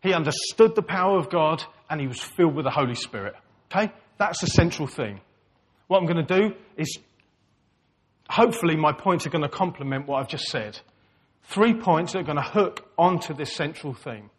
he 0.02 0.12
understood 0.12 0.74
the 0.74 0.82
power 0.82 1.18
of 1.18 1.30
God, 1.30 1.62
and 1.88 2.00
he 2.00 2.08
was 2.08 2.20
filled 2.20 2.56
with 2.56 2.64
the 2.64 2.72
Holy 2.72 2.96
Spirit. 2.96 3.34
Okay? 3.70 3.92
That's 4.18 4.40
the 4.40 4.48
central 4.48 4.88
thing. 4.88 5.20
What 5.86 5.98
I'm 5.98 6.06
going 6.06 6.26
to 6.26 6.40
do 6.40 6.56
is, 6.76 6.98
hopefully, 8.28 8.74
my 8.74 8.92
points 8.92 9.24
are 9.24 9.30
going 9.30 9.42
to 9.42 9.48
complement 9.48 10.08
what 10.08 10.20
I've 10.20 10.28
just 10.28 10.46
said. 10.46 10.80
Three 11.48 11.74
points 11.74 12.12
that 12.12 12.20
are 12.20 12.24
going 12.24 12.36
to 12.36 12.42
hook 12.42 12.90
onto 12.96 13.34
this 13.34 13.54
central 13.54 13.94
theme. 13.94 14.30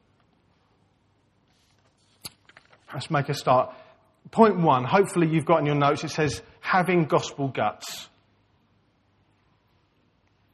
Let's 2.93 3.11
make 3.11 3.29
a 3.29 3.33
start. 3.33 3.73
Point 4.31 4.57
one, 4.57 4.83
hopefully 4.83 5.27
you've 5.27 5.45
got 5.45 5.59
in 5.59 5.65
your 5.65 5.75
notes, 5.75 6.03
it 6.03 6.09
says, 6.09 6.41
having 6.59 7.05
gospel 7.05 7.47
guts. 7.47 8.07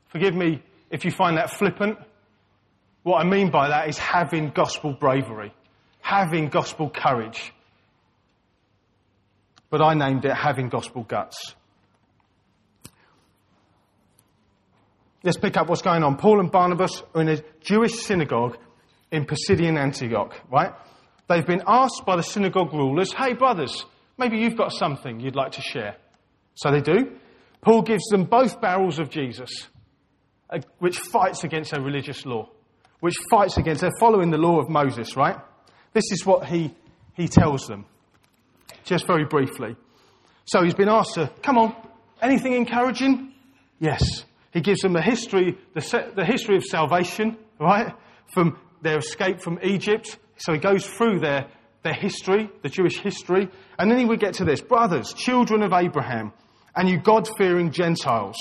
Forgive 0.08 0.34
me 0.34 0.62
if 0.90 1.06
you 1.06 1.12
find 1.12 1.38
that 1.38 1.52
flippant. 1.52 1.98
What 3.04 3.26
I 3.26 3.30
mean 3.30 3.52
by 3.52 3.70
that 3.70 3.88
is 3.88 3.98
having 3.98 4.50
gospel 4.50 4.94
bravery, 4.94 5.54
having 6.02 6.48
gospel 6.48 6.90
courage 6.90 7.54
but 9.78 9.82
I 9.82 9.94
named 9.94 10.24
it 10.24 10.34
Having 10.34 10.70
Gospel 10.70 11.04
Guts. 11.04 11.54
Let's 15.26 15.38
pick 15.38 15.58
up 15.58 15.68
what's 15.68 15.82
going 15.82 16.04
on. 16.04 16.18
Paul 16.18 16.40
and 16.40 16.52
Barnabas 16.52 17.02
are 17.16 17.22
in 17.22 17.30
a 17.30 17.42
Jewish 17.60 17.94
synagogue 17.96 18.60
in 19.12 19.26
Pisidian 19.26 19.76
Antioch, 19.76 20.40
right? 20.52 20.72
They've 21.28 21.46
been 21.46 21.64
asked 21.66 22.04
by 22.06 22.16
the 22.16 22.22
synagogue 22.22 22.72
rulers, 22.72 23.12
hey, 23.12 23.34
brothers, 23.34 23.86
maybe 24.20 24.38
you've 24.38 24.56
got 24.56 24.72
something 24.72 25.20
you'd 25.20 25.36
like 25.36 25.54
to 25.54 25.64
share. 25.64 25.96
So 26.54 26.70
they 26.70 26.80
do. 26.80 27.18
Paul 27.62 27.82
gives 27.82 28.04
them 28.10 28.26
both 28.26 28.62
barrels 28.62 29.00
of 29.00 29.10
Jesus, 29.10 29.50
uh, 30.52 30.60
which 30.78 31.00
fights 31.00 31.44
against 31.44 31.72
their 31.72 31.82
religious 31.82 32.24
law, 32.24 32.48
which 33.00 33.16
fights 33.32 33.58
against, 33.58 33.82
they're 33.82 33.90
following 34.00 34.30
the 34.30 34.38
law 34.38 34.60
of 34.60 34.70
Moses, 34.70 35.18
right? 35.18 35.38
This 35.94 36.12
is 36.12 36.24
what 36.24 36.46
he, 36.46 36.72
he 37.16 37.28
tells 37.28 37.66
them 37.66 37.88
just 38.84 39.08
very 39.08 39.26
briefly. 39.26 39.76
So 40.46 40.64
he's 40.64 40.76
been 40.76 40.90
asked 40.90 41.16
to, 41.16 41.32
come 41.42 41.58
on, 41.58 41.76
anything 42.22 42.54
encouraging? 42.54 43.34
Yes. 43.80 44.24
He 44.56 44.62
gives 44.62 44.80
them 44.80 44.96
a 44.96 45.02
history, 45.02 45.58
the, 45.74 46.14
the 46.16 46.24
history 46.24 46.56
of 46.56 46.64
salvation, 46.64 47.36
right? 47.60 47.94
From 48.34 48.58
their 48.82 49.00
escape 49.00 49.42
from 49.42 49.60
Egypt. 49.62 50.18
So 50.38 50.54
he 50.54 50.60
goes 50.60 50.88
through 50.88 51.20
their, 51.20 51.48
their 51.84 51.94
history, 51.94 52.50
the 52.62 52.70
Jewish 52.70 52.98
history. 52.98 53.50
And 53.78 53.92
then 53.92 54.00
he 54.00 54.06
would 54.06 54.22
get 54.22 54.36
to 54.36 54.46
this. 54.46 54.62
Brothers, 54.62 55.14
children 55.14 55.62
of 55.62 55.74
Abraham, 55.74 56.32
and 56.74 56.88
you 56.88 56.98
God 56.98 57.28
fearing 57.38 57.70
Gentiles. 57.70 58.38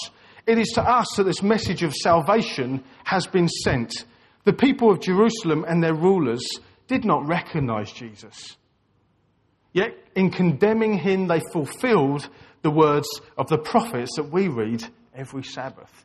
It 0.47 0.57
is 0.57 0.69
to 0.77 0.83
us 0.83 1.09
that 1.17 1.25
this 1.25 1.43
message 1.43 1.83
of 1.83 1.93
salvation 1.93 2.85
has 3.03 3.27
been 3.27 3.49
sent. 3.49 3.93
The 4.45 4.53
people 4.53 4.93
of 4.93 5.01
Jerusalem 5.01 5.65
and 5.67 5.83
their 5.83 5.95
rulers 5.95 6.47
did 6.87 7.05
not 7.05 7.27
recognize 7.27 7.91
Jesus. 7.91 8.57
Yet, 9.73 9.97
in 10.15 10.31
condemning 10.31 10.97
him, 10.97 11.27
they 11.27 11.41
fulfilled 11.53 12.29
the 12.63 12.71
words 12.71 13.09
of 13.37 13.49
the 13.49 13.59
prophets 13.59 14.13
that 14.15 14.31
we 14.31 14.47
read 14.47 14.85
every 15.15 15.43
Sabbath. 15.43 16.05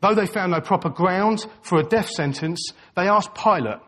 Though 0.00 0.14
they 0.14 0.26
found 0.26 0.52
no 0.52 0.60
proper 0.60 0.90
ground 0.90 1.46
for 1.62 1.78
a 1.78 1.82
death 1.82 2.08
sentence, 2.08 2.72
they 2.94 3.08
asked 3.08 3.34
Pilate 3.34 3.80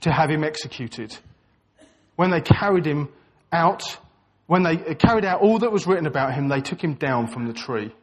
to 0.00 0.10
have 0.10 0.30
him 0.30 0.44
executed. 0.44 1.16
When 2.16 2.30
they 2.30 2.40
carried 2.40 2.86
him 2.86 3.08
out, 3.52 3.98
when 4.46 4.62
they 4.62 4.76
carried 4.94 5.24
out 5.24 5.40
all 5.40 5.58
that 5.58 5.72
was 5.72 5.86
written 5.86 6.06
about 6.06 6.34
him, 6.34 6.48
they 6.48 6.60
took 6.60 6.82
him 6.82 6.94
down 6.94 7.26
from 7.28 7.46
the 7.46 7.52
tree 7.52 7.94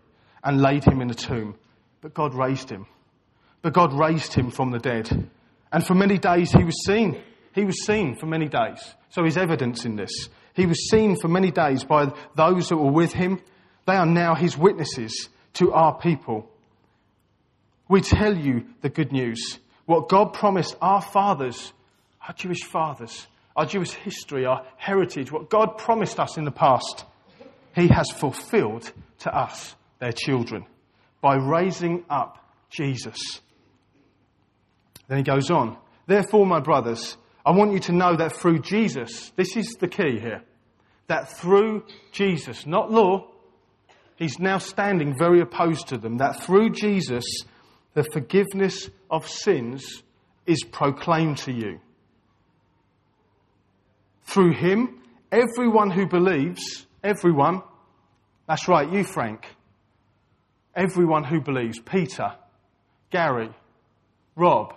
and 0.44 0.62
laid 0.62 0.84
him 0.84 1.02
in 1.02 1.10
a 1.10 1.16
tomb. 1.16 1.56
But 2.02 2.14
God 2.14 2.34
raised 2.36 2.70
him. 2.70 2.86
But 3.62 3.74
God 3.74 3.94
raised 3.94 4.34
him 4.34 4.52
from 4.52 4.72
the 4.72 4.80
dead. 4.80 5.30
And 5.72 5.86
for 5.86 5.96
many 5.96 6.20
days 6.20 6.52
he 6.52 6.64
was 6.64 6.86
seen 6.86 7.22
he 7.56 7.64
was 7.64 7.86
seen 7.86 8.16
for 8.16 8.26
many 8.26 8.50
days. 8.50 8.84
So 9.10 9.24
he's 9.24 9.38
evidence 9.38 9.86
in 9.86 9.96
this. 9.96 10.12
He 10.54 10.66
was 10.66 10.90
seen 10.90 11.16
for 11.16 11.30
many 11.30 11.52
days 11.52 11.86
by 11.86 12.12
those 12.36 12.68
that 12.68 12.76
were 12.76 12.92
with 12.92 13.14
him. 13.14 13.42
They 13.86 13.96
are 13.96 14.06
now 14.06 14.36
his 14.36 14.58
witnesses 14.58 15.30
to 15.54 15.72
our 15.72 15.98
people. 15.98 16.50
We 17.88 18.02
tell 18.02 18.36
you 18.36 18.66
the 18.82 18.90
good 18.90 19.12
news. 19.12 19.60
What 19.86 20.10
God 20.10 20.34
promised 20.34 20.76
our 20.82 21.02
fathers, 21.02 21.72
our 22.28 22.34
Jewish 22.34 22.64
fathers, 22.64 23.28
our 23.56 23.66
Jewish 23.66 23.92
history, 23.92 24.46
our 24.46 24.66
heritage, 24.78 25.32
what 25.32 25.50
God 25.50 25.78
promised 25.78 26.20
us 26.20 26.38
in 26.38 26.46
the 26.46 26.52
past, 26.52 27.06
He 27.76 27.88
has 27.88 28.10
fulfilled 28.10 28.92
to 29.20 29.36
us, 29.36 29.76
their 30.00 30.12
children, 30.12 30.66
by 31.22 31.36
raising 31.36 32.04
up 32.10 32.40
Jesus. 32.70 33.42
Then 35.08 35.18
he 35.20 35.24
goes 35.24 35.50
on. 35.52 35.78
Therefore, 36.08 36.46
my 36.46 36.60
brothers, 36.60 37.18
I 37.46 37.52
want 37.52 37.74
you 37.74 37.80
to 37.82 37.92
know 37.92 38.16
that 38.16 38.36
through 38.36 38.60
Jesus, 38.60 39.32
this 39.36 39.56
is 39.56 39.76
the 39.80 39.88
key 39.88 40.20
here, 40.20 40.44
that 41.08 41.38
through 41.38 41.86
Jesus, 42.12 42.66
not 42.66 42.92
law, 42.92 43.28
he's 44.16 44.40
now 44.40 44.58
standing 44.58 45.16
very 45.18 45.42
opposed 45.42 45.88
to 45.90 45.98
them, 45.98 46.18
that 46.18 46.44
through 46.44 46.72
Jesus, 46.72 47.26
the 47.94 48.04
forgiveness 48.04 48.90
of 49.10 49.28
sins 49.28 50.04
is 50.46 50.64
proclaimed 50.64 51.38
to 51.40 51.52
you. 51.52 51.80
Through 54.24 54.54
him, 54.54 55.02
everyone 55.32 55.92
who 55.92 56.08
believes, 56.08 56.86
everyone, 57.04 57.62
that's 58.48 58.68
right, 58.68 58.92
you, 58.92 59.04
Frank, 59.04 59.46
everyone 60.76 61.24
who 61.24 61.42
believes, 61.42 61.80
Peter, 61.80 62.34
Gary, 63.12 63.50
Rob, 64.36 64.76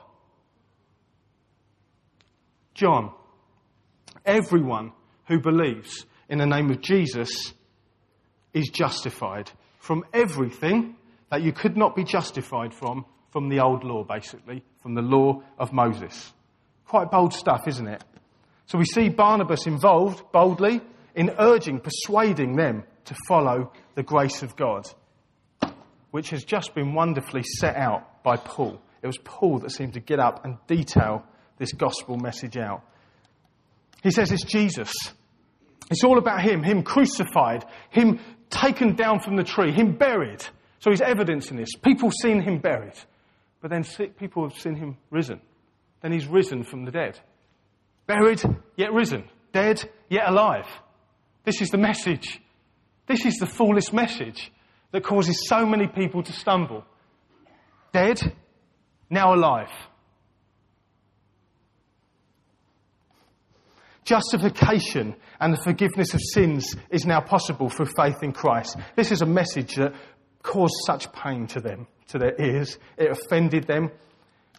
John, 2.74 3.12
everyone 4.24 4.92
who 5.26 5.40
believes 5.40 6.06
in 6.28 6.38
the 6.38 6.46
name 6.46 6.70
of 6.70 6.80
Jesus 6.80 7.52
is 8.52 8.68
justified 8.68 9.50
from 9.78 10.04
everything 10.12 10.96
that 11.30 11.42
you 11.42 11.52
could 11.52 11.76
not 11.76 11.94
be 11.94 12.04
justified 12.04 12.74
from, 12.74 13.04
from 13.30 13.48
the 13.48 13.60
old 13.60 13.84
law, 13.84 14.04
basically, 14.04 14.64
from 14.82 14.94
the 14.94 15.02
law 15.02 15.42
of 15.58 15.72
Moses. 15.72 16.32
Quite 16.86 17.10
bold 17.10 17.34
stuff, 17.34 17.68
isn't 17.68 17.86
it? 17.86 18.02
So 18.66 18.78
we 18.78 18.84
see 18.84 19.08
Barnabas 19.08 19.66
involved 19.66 20.30
boldly 20.32 20.80
in 21.14 21.30
urging, 21.38 21.80
persuading 21.80 22.56
them 22.56 22.84
to 23.06 23.14
follow 23.26 23.72
the 23.94 24.02
grace 24.02 24.42
of 24.42 24.56
God, 24.56 24.86
which 26.10 26.30
has 26.30 26.44
just 26.44 26.74
been 26.74 26.94
wonderfully 26.94 27.42
set 27.42 27.76
out 27.76 28.22
by 28.22 28.36
Paul. 28.36 28.80
It 29.02 29.06
was 29.06 29.18
Paul 29.24 29.60
that 29.60 29.70
seemed 29.70 29.94
to 29.94 30.00
get 30.00 30.18
up 30.18 30.44
and 30.44 30.58
detail 30.66 31.24
this 31.58 31.72
gospel 31.72 32.16
message 32.16 32.56
out. 32.56 32.82
He 34.02 34.10
says 34.10 34.30
it's 34.32 34.44
Jesus. 34.44 34.92
It's 35.90 36.04
all 36.04 36.18
about 36.18 36.42
him, 36.42 36.62
him 36.62 36.82
crucified, 36.82 37.64
him 37.90 38.20
taken 38.50 38.94
down 38.94 39.20
from 39.20 39.36
the 39.36 39.44
tree, 39.44 39.72
him 39.72 39.96
buried. 39.96 40.42
So 40.80 40.90
he's 40.90 41.00
evidence 41.00 41.50
in 41.50 41.56
this. 41.56 41.70
People 41.82 42.10
seen 42.10 42.40
him 42.40 42.58
buried, 42.58 42.94
but 43.60 43.70
then 43.70 43.84
people 44.18 44.48
have 44.48 44.58
seen 44.58 44.76
him 44.76 44.96
risen. 45.10 45.40
Then 46.02 46.12
he's 46.12 46.26
risen 46.26 46.62
from 46.62 46.84
the 46.84 46.92
dead. 46.92 47.18
Buried, 48.06 48.42
yet 48.76 48.92
risen. 48.92 49.24
Dead, 49.52 49.82
yet 50.08 50.28
alive. 50.28 50.66
This 51.44 51.60
is 51.60 51.70
the 51.70 51.78
message. 51.78 52.40
This 53.06 53.24
is 53.24 53.36
the 53.36 53.46
fullest 53.46 53.92
message 53.92 54.52
that 54.92 55.02
causes 55.02 55.48
so 55.48 55.66
many 55.66 55.86
people 55.86 56.22
to 56.22 56.32
stumble. 56.32 56.84
Dead, 57.92 58.20
now 59.10 59.34
alive. 59.34 59.70
Justification 64.08 65.14
and 65.38 65.52
the 65.52 65.60
forgiveness 65.62 66.14
of 66.14 66.20
sins 66.32 66.74
is 66.88 67.04
now 67.04 67.20
possible 67.20 67.68
through 67.68 67.90
faith 67.94 68.22
in 68.22 68.32
Christ. 68.32 68.78
This 68.96 69.12
is 69.12 69.20
a 69.20 69.26
message 69.26 69.74
that 69.74 69.92
caused 70.42 70.72
such 70.86 71.12
pain 71.12 71.46
to 71.48 71.60
them, 71.60 71.86
to 72.06 72.18
their 72.18 72.34
ears. 72.40 72.78
It 72.96 73.10
offended 73.10 73.66
them. 73.66 73.90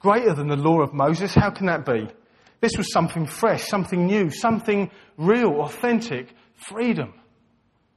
Greater 0.02 0.36
than 0.36 0.50
the 0.50 0.56
law 0.56 0.82
of 0.82 0.94
Moses, 0.94 1.34
how 1.34 1.50
can 1.50 1.66
that 1.66 1.84
be? 1.84 2.08
This 2.62 2.74
was 2.78 2.94
something 2.94 3.26
fresh, 3.26 3.64
something 3.64 4.06
new, 4.06 4.30
something 4.30 4.92
real, 5.18 5.62
authentic. 5.62 6.32
Freedom. 6.54 7.16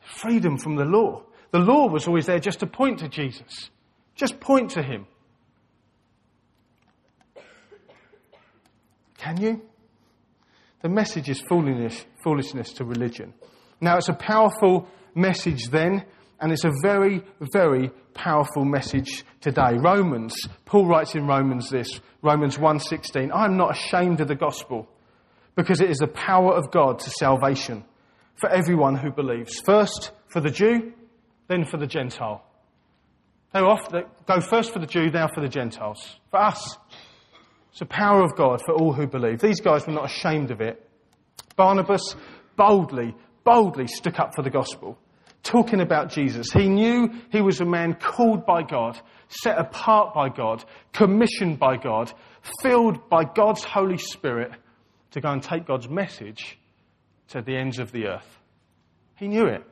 Freedom 0.01 0.57
from 0.57 0.77
the 0.77 0.87
law. 0.87 1.23
The 1.51 1.59
law 1.59 1.87
was 1.87 2.09
always 2.09 2.25
there 2.25 2.39
just 2.39 2.61
to 2.61 2.67
point 2.67 3.01
to 3.01 3.11
Jesus. 3.11 3.69
Just 4.15 4.41
point 4.41 4.71
to 4.71 4.83
him. 4.83 5.07
Can 9.19 9.39
you? 9.39 9.61
The 10.83 10.89
message 10.89 11.29
is 11.29 11.41
foolishness, 11.41 12.05
foolishness 12.25 12.73
to 12.75 12.85
religion. 12.85 13.35
Now, 13.81 13.99
it's 13.99 14.09
a 14.09 14.15
powerful 14.15 14.89
message 15.15 15.69
then, 15.71 16.05
and 16.41 16.51
it's 16.51 16.65
a 16.65 16.73
very, 16.83 17.23
very 17.53 17.91
powerful 18.15 18.65
message 18.65 19.25
today. 19.41 19.77
Romans, 19.79 20.35
Paul 20.65 20.87
writes 20.87 21.15
in 21.15 21.27
Romans 21.29 21.71
this, 21.71 22.01
Romans 22.21 22.57
1.16, 22.57 23.31
I 23.33 23.45
am 23.45 23.57
not 23.57 23.77
ashamed 23.77 24.21
of 24.21 24.27
the 24.29 24.35
gospel, 24.35 24.89
because 25.55 25.81
it 25.81 25.89
is 25.89 25.99
the 25.99 26.09
power 26.09 26.53
of 26.53 26.73
God 26.73 26.99
to 26.99 27.11
salvation 27.11 27.85
for 28.35 28.49
everyone 28.49 28.97
who 28.97 29.13
believes. 29.13 29.61
First 29.61 30.11
for 30.27 30.41
the 30.41 30.51
Jew, 30.51 30.93
then 31.47 31.65
for 31.65 31.77
the 31.77 31.87
Gentile. 31.87 32.45
They 33.53 33.61
off, 33.61 33.89
go 34.27 34.41
first 34.41 34.73
for 34.73 34.81
the 34.81 34.87
Jew, 34.87 35.11
now 35.11 35.29
for 35.33 35.43
the 35.43 35.49
Gentiles. 35.49 36.17
For 36.31 36.41
us, 36.41 36.77
it's 37.73 37.79
the 37.79 37.87
power 37.87 38.23
of 38.23 38.37
God 38.37 38.61
for 38.67 38.75
all 38.75 38.93
who 38.93 39.07
believe. 39.07 39.41
These 39.41 39.63
guys 39.63 39.87
were 39.87 39.95
not 39.95 40.05
ashamed 40.05 40.51
of 40.51 40.61
it. 40.61 40.87
Barnabas 41.57 42.15
boldly, 42.55 43.17
boldly 43.45 43.87
stuck 43.87 44.21
up 44.21 44.35
for 44.35 44.43
the 44.43 44.51
gospel, 44.51 44.99
talking 45.43 45.81
about 45.81 46.11
Jesus. 46.11 46.49
He 46.53 46.69
knew 46.69 47.09
he 47.31 47.41
was 47.41 47.63
a 47.63 47.65
man 47.65 47.95
called 47.95 48.45
by 48.45 48.63
God, 48.63 49.01
set 49.29 49.59
apart 49.59 50.13
by 50.13 50.29
God, 50.29 50.63
commissioned 50.93 51.59
by 51.59 51.79
God, 51.79 52.13
filled 52.61 53.09
by 53.09 53.25
God's 53.25 53.65
Holy 53.65 53.97
Spirit 53.97 54.53
to 55.13 55.23
go 55.23 55.31
and 55.31 55.43
take 55.43 55.67
God's 55.67 55.89
message 55.89 56.59
to 57.29 57.41
the 57.41 57.57
ends 57.57 57.79
of 57.79 57.91
the 57.91 58.07
earth. 58.07 58.39
He 59.17 59.29
knew 59.29 59.47
it. 59.47 59.65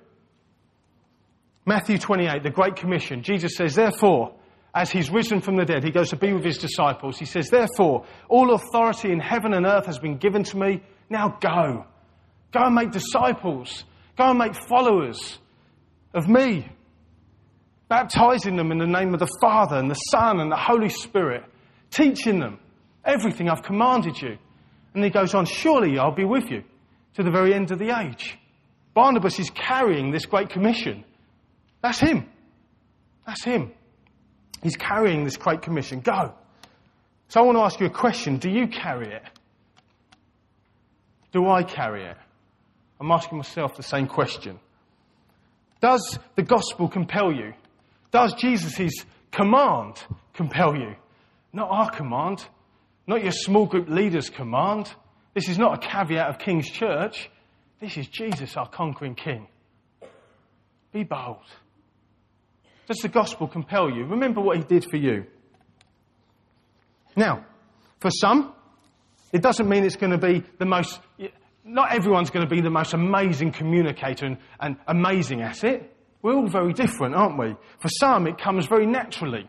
Matthew 1.66 1.98
28, 1.98 2.42
the 2.42 2.50
Great 2.50 2.76
Commission, 2.76 3.22
Jesus 3.22 3.56
says, 3.56 3.74
Therefore, 3.74 4.39
as 4.74 4.90
he's 4.90 5.10
risen 5.10 5.40
from 5.40 5.56
the 5.56 5.64
dead, 5.64 5.82
he 5.82 5.90
goes 5.90 6.10
to 6.10 6.16
be 6.16 6.32
with 6.32 6.44
his 6.44 6.58
disciples. 6.58 7.18
He 7.18 7.24
says, 7.24 7.48
Therefore, 7.48 8.04
all 8.28 8.54
authority 8.54 9.10
in 9.10 9.18
heaven 9.18 9.52
and 9.52 9.66
earth 9.66 9.86
has 9.86 9.98
been 9.98 10.16
given 10.16 10.44
to 10.44 10.56
me. 10.56 10.82
Now 11.08 11.36
go. 11.40 11.84
Go 12.52 12.60
and 12.60 12.74
make 12.74 12.92
disciples. 12.92 13.84
Go 14.16 14.30
and 14.30 14.38
make 14.38 14.54
followers 14.68 15.38
of 16.14 16.28
me. 16.28 16.68
Baptizing 17.88 18.56
them 18.56 18.70
in 18.70 18.78
the 18.78 18.86
name 18.86 19.12
of 19.12 19.18
the 19.18 19.30
Father 19.40 19.76
and 19.76 19.90
the 19.90 19.94
Son 19.94 20.38
and 20.38 20.52
the 20.52 20.56
Holy 20.56 20.88
Spirit. 20.88 21.42
Teaching 21.90 22.38
them 22.38 22.60
everything 23.04 23.48
I've 23.48 23.62
commanded 23.62 24.20
you. 24.22 24.38
And 24.94 25.02
he 25.02 25.10
goes 25.10 25.34
on, 25.34 25.46
Surely 25.46 25.98
I'll 25.98 26.14
be 26.14 26.24
with 26.24 26.48
you 26.50 26.62
to 27.14 27.24
the 27.24 27.30
very 27.30 27.54
end 27.54 27.72
of 27.72 27.80
the 27.80 27.98
age. 27.98 28.38
Barnabas 28.94 29.38
is 29.40 29.50
carrying 29.50 30.12
this 30.12 30.26
great 30.26 30.50
commission. 30.50 31.04
That's 31.82 31.98
him. 31.98 32.28
That's 33.26 33.42
him. 33.42 33.72
He's 34.62 34.76
carrying 34.76 35.24
this 35.24 35.36
great 35.36 35.62
commission. 35.62 36.00
Go. 36.00 36.34
So 37.28 37.40
I 37.40 37.44
want 37.44 37.56
to 37.56 37.62
ask 37.62 37.80
you 37.80 37.86
a 37.86 37.90
question. 37.90 38.38
Do 38.38 38.50
you 38.50 38.68
carry 38.68 39.12
it? 39.12 39.22
Do 41.32 41.48
I 41.48 41.62
carry 41.62 42.04
it? 42.04 42.16
I'm 43.00 43.10
asking 43.10 43.38
myself 43.38 43.76
the 43.76 43.82
same 43.82 44.06
question. 44.06 44.58
Does 45.80 46.18
the 46.34 46.42
gospel 46.42 46.88
compel 46.88 47.32
you? 47.32 47.54
Does 48.10 48.34
Jesus' 48.34 49.04
command 49.30 50.02
compel 50.34 50.74
you? 50.76 50.96
Not 51.52 51.70
our 51.70 51.90
command. 51.90 52.44
Not 53.06 53.22
your 53.22 53.32
small 53.32 53.66
group 53.66 53.88
leader's 53.88 54.28
command. 54.28 54.92
This 55.34 55.48
is 55.48 55.58
not 55.58 55.82
a 55.82 55.88
caveat 55.88 56.28
of 56.28 56.38
King's 56.38 56.68
Church. 56.68 57.30
This 57.80 57.96
is 57.96 58.08
Jesus, 58.08 58.56
our 58.56 58.68
conquering 58.68 59.14
King. 59.14 59.46
Be 60.92 61.04
bold. 61.04 61.46
Does 62.90 62.98
the 62.98 63.08
gospel 63.08 63.46
compel 63.46 63.88
you? 63.88 64.04
Remember 64.04 64.40
what 64.40 64.56
he 64.56 64.64
did 64.64 64.84
for 64.90 64.96
you. 64.96 65.24
Now, 67.14 67.46
for 68.00 68.10
some, 68.10 68.52
it 69.32 69.42
doesn't 69.42 69.68
mean 69.68 69.84
it's 69.84 69.94
going 69.94 70.10
to 70.10 70.18
be 70.18 70.42
the 70.58 70.66
most, 70.66 70.98
not 71.64 71.94
everyone's 71.94 72.30
going 72.30 72.44
to 72.44 72.52
be 72.52 72.60
the 72.60 72.68
most 72.68 72.92
amazing 72.92 73.52
communicator 73.52 74.26
and, 74.26 74.38
and 74.58 74.76
amazing 74.88 75.40
at 75.40 75.62
it. 75.62 75.96
We're 76.20 76.34
all 76.34 76.48
very 76.48 76.72
different, 76.72 77.14
aren't 77.14 77.38
we? 77.38 77.54
For 77.78 77.88
some, 78.00 78.26
it 78.26 78.38
comes 78.38 78.66
very 78.66 78.86
naturally. 78.86 79.48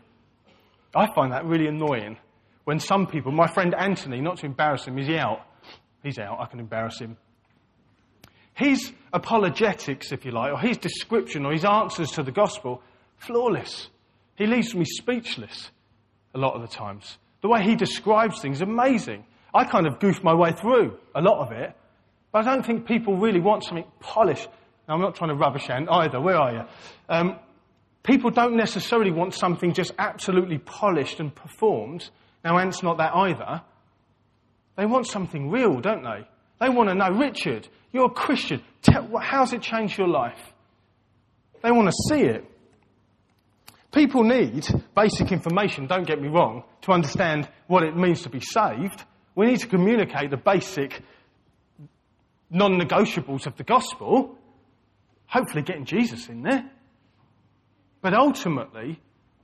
I 0.94 1.08
find 1.12 1.32
that 1.32 1.44
really 1.44 1.66
annoying 1.66 2.18
when 2.62 2.78
some 2.78 3.08
people, 3.08 3.32
my 3.32 3.48
friend 3.48 3.74
Anthony, 3.76 4.20
not 4.20 4.36
to 4.38 4.46
embarrass 4.46 4.84
him, 4.84 4.96
is 5.00 5.08
he 5.08 5.18
out? 5.18 5.40
He's 6.04 6.20
out, 6.20 6.38
I 6.38 6.46
can 6.46 6.60
embarrass 6.60 7.00
him. 7.00 7.16
His 8.54 8.92
apologetics, 9.12 10.12
if 10.12 10.24
you 10.24 10.30
like, 10.30 10.52
or 10.52 10.60
his 10.60 10.78
description 10.78 11.44
or 11.44 11.52
his 11.52 11.64
answers 11.64 12.12
to 12.12 12.22
the 12.22 12.30
gospel 12.30 12.82
flawless. 13.26 13.88
He 14.36 14.46
leaves 14.46 14.74
me 14.74 14.84
speechless 14.84 15.70
a 16.34 16.38
lot 16.38 16.54
of 16.54 16.62
the 16.62 16.68
times. 16.68 17.18
The 17.42 17.48
way 17.48 17.62
he 17.62 17.76
describes 17.76 18.40
things 18.40 18.58
is 18.58 18.62
amazing. 18.62 19.24
I 19.54 19.64
kind 19.64 19.86
of 19.86 19.98
goof 19.98 20.22
my 20.22 20.34
way 20.34 20.52
through 20.52 20.98
a 21.14 21.20
lot 21.20 21.46
of 21.46 21.52
it, 21.52 21.74
but 22.32 22.46
I 22.46 22.54
don't 22.54 22.64
think 22.64 22.86
people 22.86 23.16
really 23.16 23.40
want 23.40 23.64
something 23.64 23.84
polished. 24.00 24.48
Now, 24.88 24.94
I'm 24.94 25.00
not 25.00 25.14
trying 25.14 25.30
to 25.30 25.36
rubbish 25.36 25.68
Ant 25.68 25.88
either. 25.90 26.20
Where 26.20 26.36
are 26.36 26.52
you? 26.52 26.62
Um, 27.08 27.38
people 28.02 28.30
don't 28.30 28.56
necessarily 28.56 29.10
want 29.10 29.34
something 29.34 29.74
just 29.74 29.92
absolutely 29.98 30.58
polished 30.58 31.20
and 31.20 31.34
performed. 31.34 32.08
Now, 32.44 32.58
Ant's 32.58 32.82
not 32.82 32.98
that 32.98 33.14
either. 33.14 33.62
They 34.76 34.86
want 34.86 35.06
something 35.06 35.50
real, 35.50 35.80
don't 35.80 36.02
they? 36.02 36.26
They 36.60 36.68
want 36.70 36.88
to 36.88 36.94
know, 36.94 37.10
Richard, 37.10 37.68
you're 37.92 38.06
a 38.06 38.10
Christian. 38.10 38.62
Tell, 38.80 39.08
how's 39.20 39.52
it 39.52 39.62
changed 39.62 39.98
your 39.98 40.08
life? 40.08 40.40
They 41.62 41.70
want 41.70 41.88
to 41.88 41.94
see 42.08 42.22
it. 42.22 42.44
People 43.92 44.24
need 44.24 44.66
basic 44.96 45.32
information, 45.32 45.86
don't 45.86 46.06
get 46.06 46.20
me 46.20 46.28
wrong, 46.28 46.64
to 46.80 46.92
understand 46.92 47.48
what 47.66 47.82
it 47.82 47.94
means 47.94 48.22
to 48.22 48.30
be 48.30 48.40
saved. 48.40 49.04
We 49.34 49.46
need 49.46 49.60
to 49.60 49.66
communicate 49.66 50.30
the 50.30 50.38
basic 50.38 51.02
non 52.48 52.80
negotiables 52.80 53.46
of 53.46 53.56
the 53.56 53.64
gospel, 53.64 54.38
hopefully 55.26 55.62
getting 55.62 55.84
Jesus 55.84 56.28
in 56.28 56.42
there. 56.42 56.70
But 58.00 58.14
ultimately, 58.14 58.98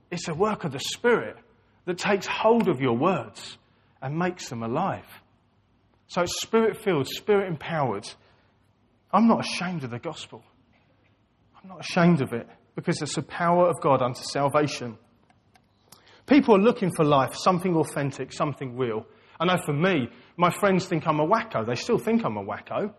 it's 0.09 0.27
a 0.27 0.33
work 0.33 0.63
of 0.63 0.71
the 0.71 0.79
Spirit 0.79 1.37
that 1.85 1.99
takes 1.99 2.25
hold 2.25 2.67
of 2.67 2.81
your 2.81 2.97
words 2.97 3.57
and 4.01 4.17
makes 4.17 4.49
them 4.49 4.63
alive. 4.63 5.05
So 6.07 6.21
it's 6.23 6.41
spirit 6.41 6.75
filled, 6.83 7.07
spirit 7.07 7.47
empowered. 7.47 8.09
I'm 9.11 9.27
not 9.27 9.45
ashamed 9.45 9.83
of 9.83 9.91
the 9.91 9.99
gospel. 9.99 10.43
I'm 11.61 11.69
not 11.69 11.81
ashamed 11.81 12.21
of 12.21 12.33
it 12.33 12.47
because 12.75 13.01
it's 13.01 13.15
the 13.15 13.21
power 13.21 13.67
of 13.67 13.81
God 13.81 14.01
unto 14.01 14.21
salvation. 14.23 14.97
People 16.25 16.55
are 16.55 16.59
looking 16.59 16.91
for 16.95 17.03
life, 17.03 17.33
something 17.33 17.75
authentic, 17.75 18.31
something 18.31 18.77
real. 18.77 19.05
I 19.39 19.45
know 19.45 19.57
for 19.65 19.73
me, 19.73 20.09
my 20.37 20.51
friends 20.51 20.85
think 20.85 21.07
I'm 21.07 21.19
a 21.19 21.27
wacko. 21.27 21.65
They 21.65 21.75
still 21.75 21.97
think 21.97 22.23
I'm 22.23 22.37
a 22.37 22.43
wacko. 22.43 22.93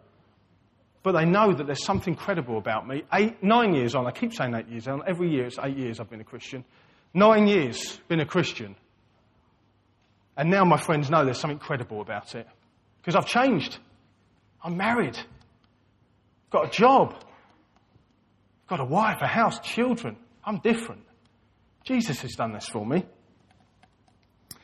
But 1.02 1.12
they 1.12 1.24
know 1.24 1.52
that 1.52 1.66
there's 1.66 1.84
something 1.84 2.14
credible 2.14 2.58
about 2.58 2.86
me. 2.86 3.04
Eight, 3.12 3.42
nine 3.42 3.74
years 3.74 3.94
on, 3.94 4.06
I 4.06 4.10
keep 4.10 4.34
saying 4.34 4.54
eight 4.54 4.68
years 4.68 4.86
on, 4.88 5.02
every 5.06 5.30
year 5.30 5.46
it's 5.46 5.58
eight 5.62 5.76
years 5.76 6.00
I've 6.00 6.10
been 6.10 6.20
a 6.20 6.24
Christian. 6.24 6.64
Nine 7.14 7.46
years 7.46 7.98
been 8.08 8.20
a 8.20 8.26
Christian. 8.26 8.76
And 10.36 10.50
now 10.50 10.64
my 10.64 10.76
friends 10.76 11.10
know 11.10 11.24
there's 11.24 11.38
something 11.38 11.58
credible 11.58 12.00
about 12.00 12.34
it. 12.34 12.46
Because 12.98 13.16
I've 13.16 13.26
changed. 13.26 13.78
I'm 14.62 14.76
married. 14.76 15.18
Got 16.50 16.66
a 16.66 16.70
job 16.70 17.14
got 18.70 18.80
a 18.80 18.84
wife, 18.84 19.18
a 19.20 19.26
house, 19.26 19.58
children. 19.58 20.16
I'm 20.44 20.60
different. 20.60 21.02
Jesus 21.84 22.20
has 22.20 22.32
done 22.36 22.52
this 22.52 22.66
for 22.66 22.86
me. 22.86 23.04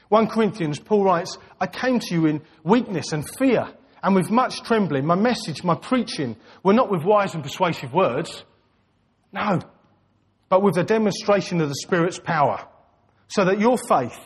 1 0.08 0.28
Corinthians, 0.28 0.78
Paul 0.78 1.02
writes, 1.02 1.36
I 1.60 1.66
came 1.66 1.98
to 1.98 2.14
you 2.14 2.26
in 2.26 2.42
weakness 2.62 3.12
and 3.12 3.28
fear 3.36 3.68
and 4.04 4.14
with 4.14 4.30
much 4.30 4.62
trembling. 4.62 5.04
My 5.04 5.16
message, 5.16 5.64
my 5.64 5.74
preaching, 5.74 6.36
were 6.62 6.72
not 6.72 6.88
with 6.88 7.02
wise 7.02 7.34
and 7.34 7.42
persuasive 7.42 7.92
words. 7.92 8.44
No. 9.32 9.58
But 10.48 10.62
with 10.62 10.78
a 10.78 10.84
demonstration 10.84 11.60
of 11.60 11.68
the 11.68 11.74
Spirit's 11.74 12.20
power. 12.20 12.64
So 13.26 13.44
that 13.44 13.58
your 13.58 13.76
faith, 13.88 14.16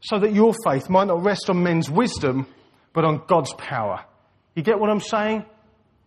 so 0.00 0.20
that 0.20 0.32
your 0.32 0.54
faith 0.64 0.88
might 0.88 1.08
not 1.08 1.24
rest 1.24 1.50
on 1.50 1.64
men's 1.64 1.90
wisdom, 1.90 2.46
but 2.92 3.04
on 3.04 3.24
God's 3.26 3.52
power. 3.54 4.04
You 4.54 4.62
get 4.62 4.78
what 4.78 4.88
I'm 4.88 5.00
saying? 5.00 5.44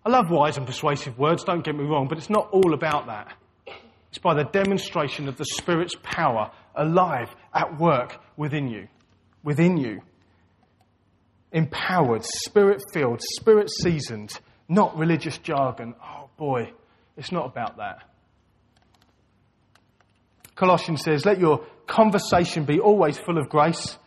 I 0.08 0.10
love 0.10 0.30
wise 0.30 0.56
and 0.56 0.66
persuasive 0.66 1.20
words, 1.20 1.44
don't 1.44 1.66
get 1.66 1.76
me 1.76 1.84
wrong, 1.84 2.08
but 2.08 2.18
it's 2.18 2.30
not 2.30 2.48
all 2.54 2.74
about 2.74 3.08
that. 3.08 3.34
It's 4.08 4.20
by 4.20 4.36
the 4.36 4.46
demonstration 4.46 5.28
of 5.28 5.36
the 5.36 5.44
Spirit's 5.44 5.96
power 6.02 6.50
alive 6.74 7.28
at 7.54 7.78
work 7.78 8.18
within 8.38 8.70
you. 8.70 8.88
Within 9.44 9.76
you 9.76 10.00
empowered, 11.52 12.24
spirit 12.24 12.82
filled, 12.94 13.22
spirit 13.22 13.70
seasoned, 13.84 14.32
not 14.70 14.98
religious 14.98 15.38
jargon. 15.40 15.94
Oh 16.02 16.30
boy, 16.38 16.72
it's 17.18 17.34
not 17.34 17.46
about 17.46 17.76
that. 17.76 18.04
Colossians 20.56 21.04
says, 21.04 21.26
Let 21.26 21.38
your 21.38 21.66
conversation 21.86 22.64
be 22.64 22.80
always 22.80 23.18
full 23.18 23.38
of 23.38 23.50
grace, 23.50 23.98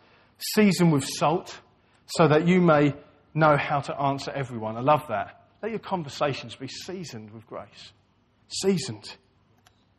seasoned 0.55 0.93
with 0.93 1.05
salt, 1.05 1.59
so 2.07 2.27
that 2.27 2.47
you 2.47 2.59
may 2.59 2.95
know 3.35 3.55
how 3.55 3.81
to 3.81 3.95
answer 4.01 4.31
everyone. 4.31 4.77
I 4.77 4.81
love 4.81 5.03
that. 5.09 5.40
Let 5.61 5.71
your 5.71 5.79
conversations 5.79 6.55
be 6.55 6.67
seasoned 6.67 7.31
with 7.31 7.45
grace. 7.45 7.93
Seasoned. 8.47 9.15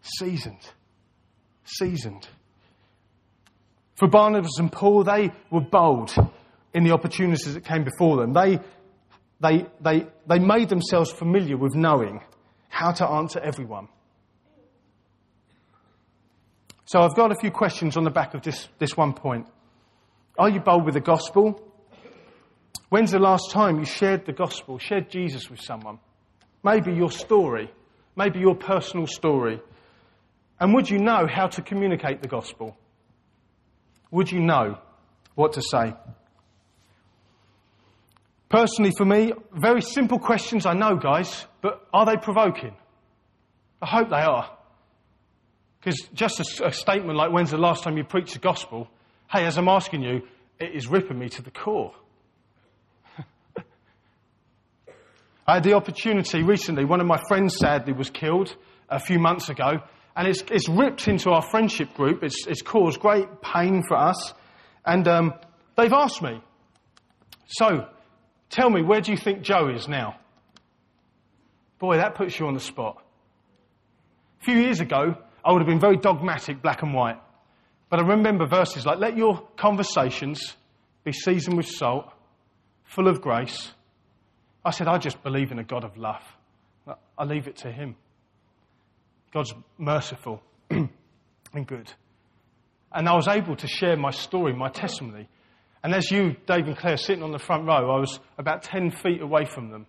Seasoned. 0.02 0.70
Seasoned. 1.64 2.28
For 3.94 4.08
Barnabas 4.08 4.58
and 4.58 4.72
Paul, 4.72 5.04
they 5.04 5.30
were 5.50 5.60
bold 5.60 6.12
in 6.74 6.84
the 6.84 6.92
opportunities 6.92 7.54
that 7.54 7.64
came 7.64 7.84
before 7.84 8.16
them. 8.16 8.32
They, 8.32 8.58
they, 9.40 9.66
they, 9.80 10.06
they 10.26 10.38
made 10.40 10.68
themselves 10.68 11.12
familiar 11.12 11.56
with 11.56 11.74
knowing 11.74 12.20
how 12.68 12.90
to 12.92 13.06
answer 13.06 13.38
everyone. 13.38 13.88
So 16.86 17.00
I've 17.00 17.14
got 17.14 17.30
a 17.30 17.36
few 17.36 17.50
questions 17.50 17.96
on 17.96 18.04
the 18.04 18.10
back 18.10 18.34
of 18.34 18.42
this, 18.42 18.68
this 18.78 18.96
one 18.96 19.12
point. 19.12 19.46
Are 20.36 20.48
you 20.48 20.60
bold 20.60 20.84
with 20.84 20.94
the 20.94 21.00
gospel? 21.00 21.71
When's 22.88 23.10
the 23.10 23.18
last 23.18 23.50
time 23.50 23.78
you 23.78 23.84
shared 23.84 24.26
the 24.26 24.32
gospel, 24.32 24.78
shared 24.78 25.10
Jesus 25.10 25.48
with 25.48 25.60
someone? 25.60 25.98
Maybe 26.62 26.92
your 26.92 27.10
story, 27.10 27.70
maybe 28.16 28.38
your 28.38 28.54
personal 28.54 29.06
story. 29.06 29.60
And 30.60 30.74
would 30.74 30.88
you 30.88 30.98
know 30.98 31.26
how 31.26 31.46
to 31.48 31.62
communicate 31.62 32.22
the 32.22 32.28
gospel? 32.28 32.76
Would 34.10 34.30
you 34.30 34.40
know 34.40 34.78
what 35.34 35.54
to 35.54 35.62
say? 35.62 35.94
Personally, 38.48 38.92
for 38.96 39.06
me, 39.06 39.32
very 39.54 39.80
simple 39.80 40.18
questions, 40.18 40.66
I 40.66 40.74
know, 40.74 40.96
guys, 40.96 41.46
but 41.62 41.88
are 41.94 42.04
they 42.04 42.18
provoking? 42.18 42.76
I 43.80 43.86
hope 43.86 44.10
they 44.10 44.16
are. 44.16 44.56
Because 45.80 45.98
just 46.12 46.38
a, 46.38 46.66
a, 46.66 46.72
statement 46.72 47.16
like, 47.16 47.32
when's 47.32 47.50
the 47.50 47.56
last 47.56 47.82
time 47.82 47.96
you 47.96 48.04
preached 48.04 48.34
the 48.34 48.38
gospel? 48.38 48.88
Hey, 49.30 49.46
as 49.46 49.56
I'm 49.56 49.68
asking 49.68 50.02
you, 50.02 50.22
it 50.60 50.74
is 50.74 50.86
ripping 50.86 51.18
me 51.18 51.30
to 51.30 51.42
the 51.42 51.50
core. 51.50 51.94
I 55.46 55.54
had 55.54 55.64
the 55.64 55.74
opportunity 55.74 56.42
recently, 56.42 56.84
one 56.84 57.00
of 57.00 57.06
my 57.06 57.20
friends 57.28 57.56
sadly 57.58 57.92
was 57.92 58.10
killed 58.10 58.54
a 58.88 59.00
few 59.00 59.18
months 59.18 59.48
ago, 59.48 59.80
and 60.14 60.28
it's, 60.28 60.42
it's 60.50 60.68
ripped 60.68 61.08
into 61.08 61.30
our 61.30 61.42
friendship 61.42 61.94
group. 61.94 62.22
It's, 62.22 62.46
it's 62.46 62.62
caused 62.62 63.00
great 63.00 63.40
pain 63.40 63.82
for 63.86 63.96
us, 63.96 64.34
and 64.84 65.06
um, 65.08 65.34
they've 65.76 65.92
asked 65.92 66.22
me, 66.22 66.40
so, 67.46 67.88
Tell 68.52 68.68
me, 68.68 68.82
where 68.82 69.00
do 69.00 69.10
you 69.10 69.16
think 69.16 69.40
Joe 69.40 69.70
is 69.70 69.88
now? 69.88 70.16
Boy, 71.78 71.96
that 71.96 72.14
puts 72.14 72.38
you 72.38 72.46
on 72.46 72.52
the 72.52 72.60
spot. 72.60 73.02
A 74.42 74.44
few 74.44 74.56
years 74.56 74.78
ago, 74.78 75.16
I 75.42 75.52
would 75.52 75.62
have 75.62 75.66
been 75.66 75.80
very 75.80 75.96
dogmatic, 75.96 76.60
black 76.60 76.82
and 76.82 76.92
white. 76.92 77.18
But 77.88 78.00
I 78.00 78.02
remember 78.02 78.46
verses 78.46 78.84
like, 78.84 78.98
let 78.98 79.16
your 79.16 79.48
conversations 79.56 80.54
be 81.02 81.12
seasoned 81.12 81.56
with 81.56 81.66
salt, 81.66 82.12
full 82.84 83.08
of 83.08 83.22
grace. 83.22 83.72
I 84.64 84.70
said, 84.70 84.88
I 84.88 84.98
just 84.98 85.22
believe 85.22 85.50
in 85.52 85.58
a 85.58 85.64
God 85.64 85.84
of 85.84 85.96
love. 85.96 86.22
I 87.18 87.24
leave 87.24 87.46
it 87.46 87.56
to 87.58 87.72
Him. 87.72 87.96
God's 89.32 89.52
merciful 89.78 90.42
and 90.70 91.66
good. 91.66 91.92
And 92.92 93.08
I 93.08 93.14
was 93.14 93.28
able 93.28 93.56
to 93.56 93.66
share 93.66 93.96
my 93.96 94.10
story, 94.10 94.52
my 94.54 94.68
testimony, 94.68 95.28
and 95.82 95.94
as 95.94 96.10
you, 96.10 96.36
Dave 96.46 96.66
and 96.66 96.76
Claire, 96.76 96.96
sitting 96.96 97.24
on 97.24 97.32
the 97.32 97.38
front 97.38 97.66
row, 97.66 97.90
I 97.90 97.98
was 97.98 98.20
about 98.38 98.62
10 98.62 98.92
feet 98.92 99.20
away 99.20 99.44
from 99.44 99.70
them, 99.70 99.86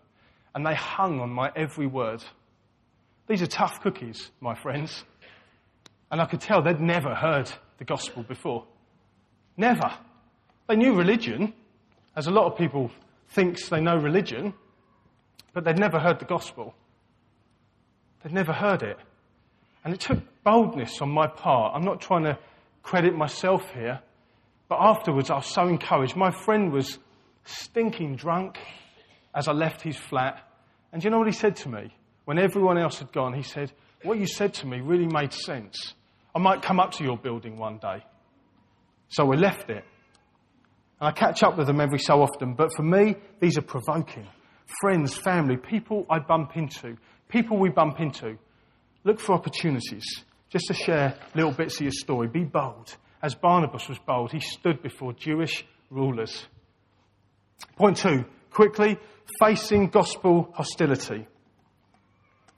and 0.56 0.66
they 0.66 0.74
hung 0.74 1.20
on 1.20 1.30
my 1.30 1.52
every 1.56 1.86
word. 1.86 2.24
These 3.28 3.44
are 3.44 3.48
tough 3.48 3.80
cookies, 3.82 4.32
my 4.42 4.56
friends. 4.56 5.04
And 6.12 6.20
I 6.20 6.26
could 6.26 6.42
tell 6.42 6.64
they'd 6.64 6.80
never 6.80 7.14
heard 7.14 7.52
the 7.78 7.86
gospel 7.86 8.24
before. 8.24 8.66
Never. 9.56 9.94
They 10.68 10.76
knew 10.76 10.96
religion, 10.96 11.54
as 12.16 12.26
a 12.28 12.32
lot 12.32 12.52
of 12.52 12.58
people 12.58 12.90
thinks 13.30 13.70
they 13.70 13.80
know 13.80 13.96
religion, 13.96 14.54
but 15.54 15.63
they'd 15.63 15.80
never 15.80 16.00
heard 16.00 16.20
the 16.20 16.26
gospel. 16.26 16.74
They'd 18.24 18.34
never 18.34 18.54
heard 18.54 18.82
it. 18.82 18.98
And 19.84 19.94
it 19.94 20.00
took 20.00 20.20
boldness 20.44 21.02
on 21.02 21.10
my 21.10 21.28
part. 21.28 21.74
I'm 21.76 21.84
not 21.84 22.02
trying 22.02 22.24
to 22.24 22.38
credit 22.82 23.16
myself 23.16 23.72
here. 23.74 24.00
But 24.70 24.80
afterwards, 24.80 25.30
I 25.30 25.36
was 25.36 25.48
so 25.48 25.68
encouraged. 25.68 26.16
My 26.16 26.32
friend 26.32 26.72
was 26.72 26.98
stinking 27.46 28.16
drunk 28.16 28.58
as 29.36 29.48
I 29.48 29.52
left 29.52 29.82
his 29.82 29.98
flat. 29.98 30.42
And 30.92 31.02
do 31.02 31.06
you 31.08 31.12
know 31.12 31.20
what 31.20 31.28
he 31.28 31.34
said 31.34 31.56
to 31.58 31.70
me? 31.70 31.94
When 32.26 32.39
everyone 32.39 32.78
else 32.78 33.00
had 33.00 33.12
gone, 33.12 33.34
he 33.34 33.44
said, 33.44 33.72
What 34.04 34.18
you 34.18 34.26
said 34.26 34.54
to 34.56 34.68
me 34.68 34.80
really 34.80 35.08
made 35.08 35.34
sense. 35.34 35.94
I 36.34 36.39
might 36.39 36.62
come 36.62 36.80
up 36.80 36.92
to 36.94 37.04
your 37.04 37.18
building 37.18 37.58
one 37.58 37.78
day. 37.78 38.04
So 39.10 39.26
we 39.26 39.38
left 39.38 39.70
it. 39.70 39.84
And 41.00 41.10
I 41.10 41.12
catch 41.12 41.44
up 41.44 41.58
with 41.58 41.68
them 41.68 41.82
every 41.82 42.00
so 42.00 42.22
often. 42.22 42.54
But 42.54 42.74
for 42.76 42.84
me, 42.84 43.16
these 43.39 43.58
are 43.58 43.62
provoking. 43.62 44.28
Friends, 44.82 45.15
family, 45.15 45.58
people 45.58 46.06
I 46.10 46.19
bump 46.19 46.56
into, 46.56 46.97
people 47.30 47.58
we 47.58 47.69
bump 47.69 47.99
into. 47.99 48.38
Look 49.04 49.19
for 49.19 49.34
opportunities 49.34 50.06
just 50.49 50.67
to 50.67 50.73
share 50.73 51.17
little 51.36 51.52
bits 51.52 51.76
of 51.76 51.82
your 51.82 51.91
story. 51.91 52.28
Be 52.28 52.43
bold 52.43 52.95
as 53.23 53.34
Barnabas 53.36 53.88
was 53.88 53.97
bold, 53.99 54.34
he 54.34 54.41
stood 54.41 54.84
before 54.84 55.13
Jewish 55.13 55.65
rulers. 55.89 56.45
Point 57.78 57.97
two, 57.97 58.26
quickly, 58.52 58.99
facing 59.39 59.88
gospel 59.88 60.52
hostility. 60.54 61.26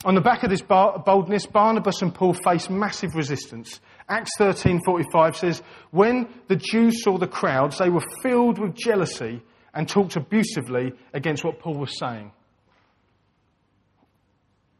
On 0.03 0.15
the 0.15 0.21
back 0.21 0.43
of 0.43 0.49
this 0.49 0.61
boldness, 0.61 1.45
Barnabas 1.45 2.01
and 2.01 2.13
Paul 2.13 2.33
faced 2.33 2.69
massive 2.69 3.15
resistance. 3.15 3.79
Acts 4.09 4.31
13:45 4.37 5.35
says, 5.37 5.61
"When 5.91 6.27
the 6.47 6.55
Jews 6.55 7.03
saw 7.03 7.17
the 7.17 7.27
crowds, 7.27 7.77
they 7.77 7.89
were 7.89 8.03
filled 8.23 8.59
with 8.59 8.75
jealousy 8.75 9.43
and 9.75 9.87
talked 9.87 10.15
abusively 10.15 10.93
against 11.13 11.43
what 11.43 11.59
Paul 11.59 11.75
was 11.75 11.97
saying." 11.99 12.31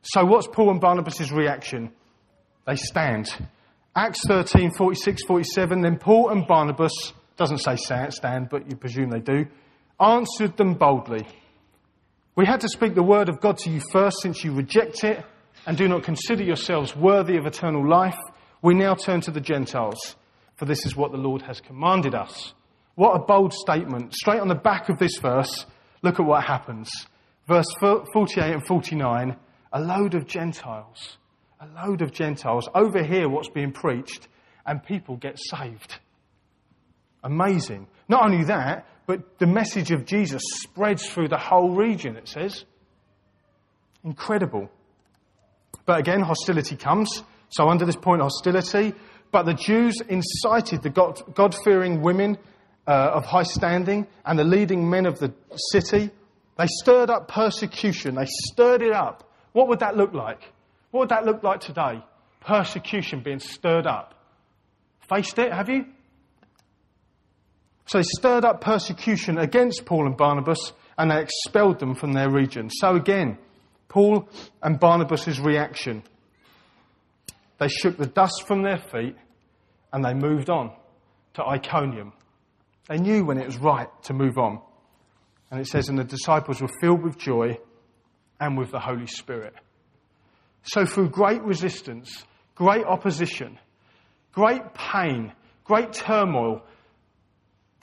So 0.02 0.24
what's 0.26 0.48
Paul 0.48 0.72
and 0.72 0.80
Barnabas' 0.80 1.32
reaction? 1.32 1.92
They 2.66 2.76
stand. 2.76 3.28
Acts 3.96 4.22
13, 4.28 4.72
46, 4.72 5.24
47, 5.26 5.82
then 5.82 5.98
Paul 5.98 6.30
and 6.30 6.48
Barnabas, 6.48 7.14
doesn't 7.38 7.60
say 7.60 7.76
stand, 7.76 8.50
but 8.50 8.70
you 8.70 8.76
presume 8.76 9.10
they 9.10 9.20
do, 9.20 9.46
answered 10.00 10.58
them 10.58 10.74
boldly. 10.74 11.28
We 12.36 12.46
had 12.46 12.62
to 12.62 12.70
speak 12.70 12.96
the 12.96 13.04
word 13.04 13.30
of 13.30 13.40
God 13.40 13.58
to 13.60 13.70
you 13.70 13.82
first, 13.92 14.18
since 14.22 14.44
you 14.44 14.54
reject 14.54 15.04
it 15.04 15.26
and 15.66 15.78
do 15.78 15.88
not 15.88 16.04
consider 16.04 16.44
yourselves 16.44 16.96
worthy 16.96 17.38
of 17.38 17.46
eternal 17.46 17.88
life. 17.88 18.18
We 18.62 18.74
now 18.74 18.96
turn 18.96 19.22
to 19.22 19.32
the 19.32 19.42
Gentiles, 19.42 20.16
for 20.58 20.66
this 20.66 20.86
is 20.86 20.96
what 20.96 21.12
the 21.12 21.18
Lord 21.18 21.42
has 21.44 21.62
commanded 21.62 22.14
us. 22.14 22.54
What 22.96 23.14
a 23.16 23.20
bold 23.20 23.54
statement. 23.54 24.14
Straight 24.14 24.40
on 24.40 24.48
the 24.48 24.56
back 24.56 24.90
of 24.90 24.98
this 24.98 25.18
verse, 25.18 25.66
look 26.02 26.20
at 26.20 26.26
what 26.26 26.44
happens. 26.44 26.90
Verse 27.48 27.68
48 27.80 28.54
and 28.54 28.66
49 28.66 29.38
a 29.74 29.82
load 29.82 30.16
of 30.16 30.26
Gentiles 30.26 31.18
a 31.60 31.88
load 31.88 32.02
of 32.02 32.12
Gentiles 32.12 32.68
overhear 32.74 33.30
what's 33.30 33.50
being 33.50 33.72
preached 33.72 34.28
and 34.66 34.84
people 34.84 35.16
get 35.16 35.38
saved. 35.40 36.00
Amazing. 37.24 37.88
Not 38.08 38.26
only 38.26 38.46
that, 38.46 38.86
but 39.08 39.40
the 39.40 39.48
message 39.48 39.92
of 39.92 40.06
Jesus 40.06 40.42
spreads 40.62 41.08
through 41.08 41.30
the 41.30 41.38
whole 41.38 41.72
region, 41.72 42.16
it 42.16 42.28
says. 42.28 42.66
Incredible. 44.04 44.70
But 45.86 46.00
again, 46.00 46.22
hostility 46.22 46.76
comes. 46.76 47.24
So, 47.50 47.70
under 47.70 47.86
this 47.86 47.96
point, 47.96 48.22
hostility. 48.22 48.94
But 49.32 49.46
the 49.46 49.54
Jews 49.54 50.02
incited 50.02 50.82
the 50.82 50.90
God 50.90 51.56
fearing 51.64 52.02
women 52.02 52.38
uh, 52.88 53.12
of 53.14 53.26
high 53.26 53.44
standing 53.44 54.08
and 54.26 54.38
the 54.38 54.44
leading 54.44 54.90
men 54.90 55.06
of 55.06 55.20
the 55.20 55.34
city. 55.72 56.12
They 56.58 56.68
stirred 56.68 57.10
up 57.10 57.28
persecution. 57.28 58.16
They 58.16 58.28
stirred 58.28 58.82
it 58.82 58.94
up. 58.94 59.30
What 59.54 59.68
would 59.68 59.80
that 59.80 59.98
look 59.98 60.14
like? 60.14 60.42
What 60.92 61.02
would 61.02 61.10
that 61.10 61.26
look 61.26 61.44
like 61.44 61.62
today? 61.62 62.04
Persecution 62.42 63.22
being 63.22 63.40
stirred 63.40 63.88
up. 63.88 64.14
Faced 65.10 65.38
it, 65.40 65.52
have 65.52 65.70
you? 65.70 65.86
So 67.86 68.00
they 68.00 68.04
stirred 68.04 68.46
up 68.46 68.62
persecution 68.62 69.38
against 69.38 69.86
Paul 69.86 70.08
and 70.08 70.18
Barnabas, 70.18 70.74
and 70.98 71.12
they 71.12 71.22
expelled 71.22 71.80
them 71.80 71.96
from 71.96 72.14
their 72.14 72.30
region. 72.30 72.70
So 72.70 72.96
again, 72.96 73.38
Paul 73.88 74.28
and 74.62 74.80
Barnabas' 74.80 75.40
reaction. 75.40 76.04
They 77.60 77.68
shook 77.68 77.98
the 77.98 78.06
dust 78.06 78.44
from 78.46 78.64
their 78.64 78.78
feet 78.78 79.16
and 79.94 80.04
they 80.04 80.14
moved 80.14 80.50
on 80.50 80.74
to 81.36 81.46
Iconium. 81.46 82.12
They 82.88 82.98
knew 82.98 83.26
when 83.26 83.38
it 83.38 83.46
was 83.46 83.58
right 83.58 83.88
to 84.04 84.14
move 84.14 84.38
on. 84.38 84.62
And 85.50 85.60
it 85.60 85.68
says, 85.68 85.90
and 85.90 85.98
the 85.98 86.04
disciples 86.04 86.62
were 86.62 86.72
filled 86.82 87.04
with 87.04 87.18
joy 87.18 87.58
and 88.40 88.58
with 88.58 88.72
the 88.72 88.80
Holy 88.80 89.08
Spirit. 89.08 89.54
So 90.64 90.86
through 90.86 91.10
great 91.10 91.42
resistance, 91.44 92.24
great 92.56 92.86
opposition, 92.86 93.60
great 94.32 94.74
pain, 94.74 95.32
great 95.64 95.94
turmoil, 95.94 96.64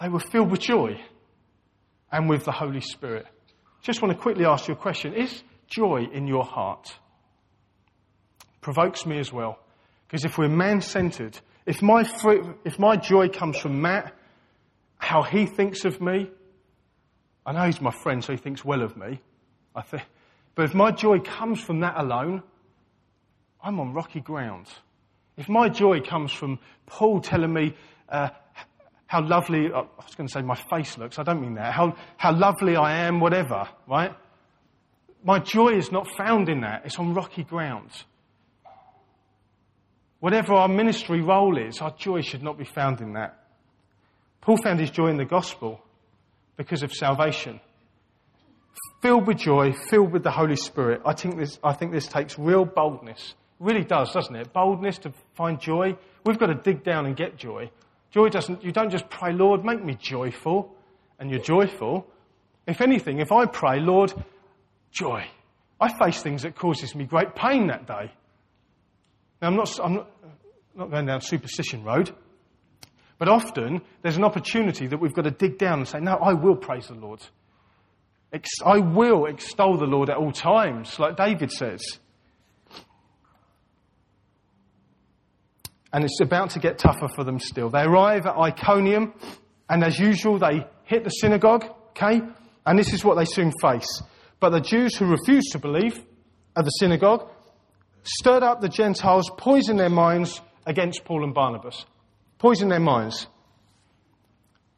they 0.00 0.08
were 0.08 0.20
filled 0.20 0.50
with 0.50 0.60
joy 0.60 1.00
and 2.10 2.28
with 2.28 2.44
the 2.44 2.52
Holy 2.52 2.80
Spirit. 2.80 3.26
Just 3.82 4.02
want 4.02 4.14
to 4.14 4.20
quickly 4.20 4.44
ask 4.44 4.68
you 4.68 4.74
a 4.74 4.76
question. 4.76 5.14
Is 5.14 5.42
joy 5.66 6.06
in 6.12 6.26
your 6.26 6.44
heart? 6.44 6.92
Provokes 8.60 9.06
me 9.06 9.18
as 9.18 9.32
well. 9.32 9.58
Because 10.06 10.24
if 10.24 10.38
we're 10.38 10.48
man 10.48 10.80
centered, 10.80 11.38
if 11.66 11.82
my, 11.82 12.04
if 12.64 12.78
my 12.78 12.96
joy 12.96 13.28
comes 13.28 13.56
from 13.56 13.80
Matt, 13.80 14.12
how 15.02 15.22
he 15.22 15.46
thinks 15.46 15.84
of 15.84 16.00
me, 16.00 16.30
I 17.44 17.52
know 17.52 17.66
he's 17.66 17.80
my 17.80 17.90
friend, 17.90 18.22
so 18.22 18.32
he 18.32 18.38
thinks 18.38 18.64
well 18.64 18.82
of 18.82 18.96
me. 18.96 19.20
I 19.74 19.82
but 20.54 20.64
if 20.64 20.74
my 20.74 20.92
joy 20.92 21.18
comes 21.18 21.60
from 21.60 21.80
that 21.80 21.98
alone, 21.98 22.42
I'm 23.60 23.80
on 23.80 23.94
rocky 23.94 24.20
ground. 24.20 24.68
If 25.36 25.48
my 25.48 25.68
joy 25.68 26.00
comes 26.02 26.30
from 26.30 26.60
Paul 26.86 27.20
telling 27.20 27.52
me 27.52 27.74
uh, 28.08 28.28
how 29.06 29.26
lovely, 29.26 29.72
I 29.72 29.80
was 29.80 30.14
going 30.16 30.28
to 30.28 30.32
say 30.32 30.42
my 30.42 30.60
face 30.70 30.96
looks, 30.98 31.18
I 31.18 31.24
don't 31.24 31.40
mean 31.40 31.54
that, 31.54 31.72
how, 31.72 31.96
how 32.16 32.32
lovely 32.32 32.76
I 32.76 33.06
am, 33.06 33.18
whatever, 33.18 33.68
right? 33.88 34.14
My 35.24 35.40
joy 35.40 35.70
is 35.70 35.90
not 35.90 36.06
found 36.16 36.48
in 36.48 36.60
that. 36.60 36.82
It's 36.84 36.98
on 36.98 37.14
rocky 37.14 37.42
ground. 37.44 37.90
Whatever 40.20 40.54
our 40.54 40.68
ministry 40.68 41.22
role 41.22 41.58
is, 41.58 41.80
our 41.80 41.94
joy 41.96 42.20
should 42.20 42.42
not 42.42 42.56
be 42.56 42.64
found 42.64 43.00
in 43.00 43.14
that. 43.14 43.41
Paul 44.42 44.58
found 44.58 44.80
his 44.80 44.90
joy 44.90 45.06
in 45.06 45.16
the 45.16 45.24
gospel 45.24 45.80
because 46.56 46.82
of 46.82 46.92
salvation. 46.92 47.60
Filled 49.00 49.26
with 49.26 49.38
joy, 49.38 49.72
filled 49.72 50.12
with 50.12 50.22
the 50.22 50.30
Holy 50.30 50.56
Spirit. 50.56 51.00
I 51.06 51.14
think 51.14 51.38
this, 51.38 51.58
I 51.64 51.72
think 51.72 51.92
this 51.92 52.06
takes 52.06 52.38
real 52.38 52.64
boldness. 52.64 53.34
It 53.60 53.64
really 53.64 53.84
does, 53.84 54.12
doesn't 54.12 54.34
it? 54.34 54.52
Boldness 54.52 54.98
to 54.98 55.12
find 55.34 55.60
joy. 55.60 55.96
We've 56.26 56.38
got 56.38 56.46
to 56.46 56.54
dig 56.54 56.84
down 56.84 57.06
and 57.06 57.16
get 57.16 57.36
joy. 57.36 57.70
Joy 58.10 58.28
doesn't, 58.28 58.62
you 58.62 58.72
don't 58.72 58.90
just 58.90 59.08
pray, 59.08 59.32
Lord, 59.32 59.64
make 59.64 59.82
me 59.82 59.96
joyful, 59.98 60.74
and 61.18 61.30
you're 61.30 61.40
joyful. 61.40 62.06
If 62.66 62.80
anything, 62.80 63.20
if 63.20 63.32
I 63.32 63.46
pray, 63.46 63.80
Lord, 63.80 64.12
joy. 64.90 65.24
I 65.80 65.92
face 65.98 66.22
things 66.22 66.42
that 66.42 66.54
causes 66.54 66.94
me 66.94 67.04
great 67.04 67.34
pain 67.34 67.68
that 67.68 67.86
day. 67.86 68.12
Now, 69.40 69.48
I'm 69.48 69.56
not, 69.56 69.80
I'm 69.82 69.94
not, 69.94 70.10
not 70.74 70.90
going 70.90 71.06
down 71.06 71.20
superstition 71.20 71.82
road, 71.84 72.12
but 73.18 73.28
often 73.28 73.82
there's 74.02 74.16
an 74.16 74.24
opportunity 74.24 74.86
that 74.86 74.98
we've 74.98 75.14
got 75.14 75.24
to 75.24 75.30
dig 75.30 75.58
down 75.58 75.80
and 75.80 75.88
say, 75.88 76.00
no, 76.00 76.14
I 76.14 76.32
will 76.32 76.56
praise 76.56 76.88
the 76.88 76.94
Lord. 76.94 77.20
I 78.64 78.78
will 78.78 79.26
extol 79.26 79.76
the 79.76 79.86
Lord 79.86 80.08
at 80.08 80.16
all 80.16 80.32
times, 80.32 80.98
like 80.98 81.16
David 81.16 81.52
says. 81.52 81.82
And 85.92 86.04
it's 86.04 86.20
about 86.22 86.50
to 86.50 86.58
get 86.58 86.78
tougher 86.78 87.08
for 87.14 87.24
them 87.24 87.38
still. 87.38 87.68
They 87.68 87.82
arrive 87.82 88.24
at 88.24 88.36
Iconium, 88.36 89.12
and 89.68 89.84
as 89.84 89.98
usual, 89.98 90.38
they 90.38 90.66
hit 90.84 91.04
the 91.04 91.10
synagogue, 91.10 91.66
okay? 91.90 92.22
And 92.64 92.78
this 92.78 92.94
is 92.94 93.04
what 93.04 93.18
they 93.18 93.26
soon 93.26 93.52
face. 93.60 94.02
But 94.40 94.50
the 94.50 94.60
Jews 94.60 94.96
who 94.96 95.06
refuse 95.06 95.44
to 95.50 95.58
believe 95.58 96.02
at 96.56 96.64
the 96.64 96.70
synagogue 96.70 97.28
stirred 98.04 98.42
up 98.42 98.60
the 98.60 98.68
Gentiles, 98.68 99.30
poisoned 99.36 99.78
their 99.78 99.90
minds 99.90 100.40
against 100.66 101.04
Paul 101.04 101.24
and 101.24 101.34
Barnabas. 101.34 101.84
Poisoned 102.42 102.72
their 102.72 102.80
minds. 102.80 103.28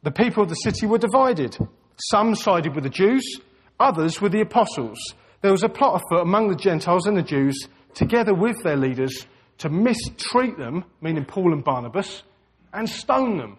The 0.03 0.11
people 0.11 0.43
of 0.43 0.51
the 0.51 0.55
city 0.55 0.85
were 0.85 0.99
divided. 0.99 1.57
Some 1.97 2.35
sided 2.35 2.75
with 2.75 2.85
the 2.85 2.91
Jews, 2.91 3.41
others 3.81 4.21
with 4.21 4.33
the 4.33 4.43
apostles. 4.43 4.99
There 5.41 5.51
was 5.51 5.63
a 5.63 5.71
plot 5.71 6.03
afoot 6.03 6.21
among 6.21 6.49
the 6.49 6.57
Gentiles 6.57 7.07
and 7.07 7.17
the 7.17 7.23
Jews, 7.23 7.57
together 7.95 8.35
with 8.35 8.63
their 8.63 8.77
leaders, 8.77 9.27
to 9.59 9.71
mistreat 9.71 10.59
them, 10.59 10.85
meaning 11.01 11.25
Paul 11.25 11.55
and 11.55 11.65
Barnabas, 11.65 12.23
and 12.71 12.87
stone 12.87 13.39
them. 13.39 13.57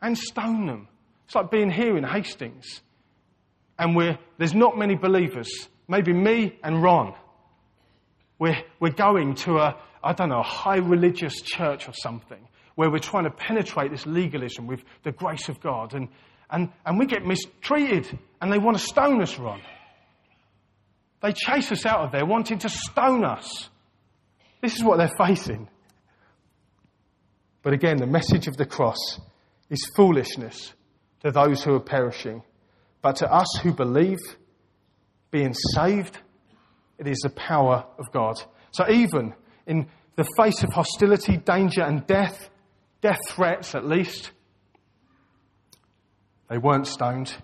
And 0.00 0.16
stone 0.16 0.66
them. 0.66 0.86
It's 1.26 1.34
like 1.34 1.50
being 1.50 1.72
here 1.72 1.98
in 1.98 2.04
Hastings. 2.04 2.80
And 3.76 3.96
we're, 3.96 4.20
there's 4.38 4.54
not 4.54 4.78
many 4.78 4.94
believers. 4.94 5.50
Maybe 5.88 6.12
me 6.12 6.56
and 6.62 6.80
Ron. 6.80 7.16
We're, 8.38 8.62
we're 8.78 8.92
going 8.92 9.34
to 9.34 9.56
a, 9.56 9.76
I 10.00 10.12
don't 10.12 10.28
know, 10.28 10.38
a 10.38 10.44
high 10.44 10.76
religious 10.76 11.40
church 11.40 11.88
or 11.88 11.92
something 11.92 12.46
where 12.78 12.92
we're 12.92 13.00
trying 13.00 13.24
to 13.24 13.30
penetrate 13.30 13.90
this 13.90 14.06
legalism 14.06 14.68
with 14.68 14.84
the 15.02 15.10
grace 15.10 15.48
of 15.48 15.60
God. 15.60 15.94
And, 15.94 16.06
and, 16.48 16.70
and 16.86 16.96
we 16.96 17.06
get 17.06 17.26
mistreated 17.26 18.06
and 18.40 18.52
they 18.52 18.58
want 18.58 18.78
to 18.78 18.82
stone 18.84 19.20
us, 19.20 19.36
Ron. 19.36 19.60
They 21.20 21.32
chase 21.32 21.72
us 21.72 21.84
out 21.84 22.02
of 22.02 22.12
there 22.12 22.24
wanting 22.24 22.60
to 22.60 22.68
stone 22.68 23.24
us. 23.24 23.68
This 24.62 24.76
is 24.76 24.84
what 24.84 24.98
they're 24.98 25.10
facing. 25.18 25.68
But 27.62 27.72
again, 27.72 27.96
the 27.96 28.06
message 28.06 28.46
of 28.46 28.56
the 28.56 28.64
cross 28.64 29.18
is 29.70 29.84
foolishness 29.96 30.72
to 31.24 31.32
those 31.32 31.64
who 31.64 31.74
are 31.74 31.80
perishing. 31.80 32.44
But 33.02 33.16
to 33.16 33.28
us 33.28 33.58
who 33.60 33.72
believe, 33.72 34.18
being 35.32 35.52
saved, 35.74 36.16
it 36.96 37.08
is 37.08 37.18
the 37.24 37.30
power 37.30 37.86
of 37.98 38.04
God. 38.12 38.36
So 38.70 38.88
even 38.88 39.34
in 39.66 39.88
the 40.14 40.28
face 40.36 40.62
of 40.62 40.72
hostility, 40.72 41.38
danger, 41.38 41.82
and 41.82 42.06
death, 42.06 42.50
death 43.00 43.18
threats 43.28 43.74
at 43.74 43.86
least, 43.86 44.30
they 46.48 46.58
weren't 46.58 46.86
stoned. 46.86 47.34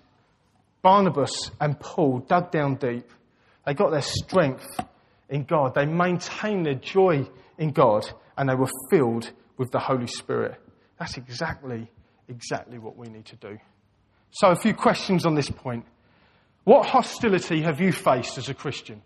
Barnabas 0.81 1.51
and 1.59 1.79
Paul 1.79 2.19
dug 2.19 2.51
down 2.51 2.75
deep. 2.75 3.09
They 3.65 3.73
got 3.73 3.91
their 3.91 4.01
strength 4.01 4.67
in 5.29 5.43
God. 5.43 5.73
They 5.75 5.85
maintained 5.85 6.65
their 6.65 6.75
joy 6.75 7.27
in 7.57 7.71
God 7.71 8.05
and 8.37 8.49
they 8.49 8.55
were 8.55 8.69
filled 8.89 9.31
with 9.57 9.71
the 9.71 9.79
Holy 9.79 10.07
Spirit. 10.07 10.59
That's 10.99 11.17
exactly, 11.17 11.89
exactly 12.27 12.77
what 12.77 12.97
we 12.97 13.07
need 13.07 13.25
to 13.25 13.35
do. 13.35 13.57
So, 14.31 14.49
a 14.49 14.55
few 14.55 14.73
questions 14.73 15.25
on 15.25 15.35
this 15.35 15.49
point. 15.49 15.85
What 16.63 16.87
hostility 16.87 17.61
have 17.61 17.79
you 17.79 17.91
faced 17.91 18.37
as 18.37 18.49
a 18.49 18.53
Christian? 18.53 19.01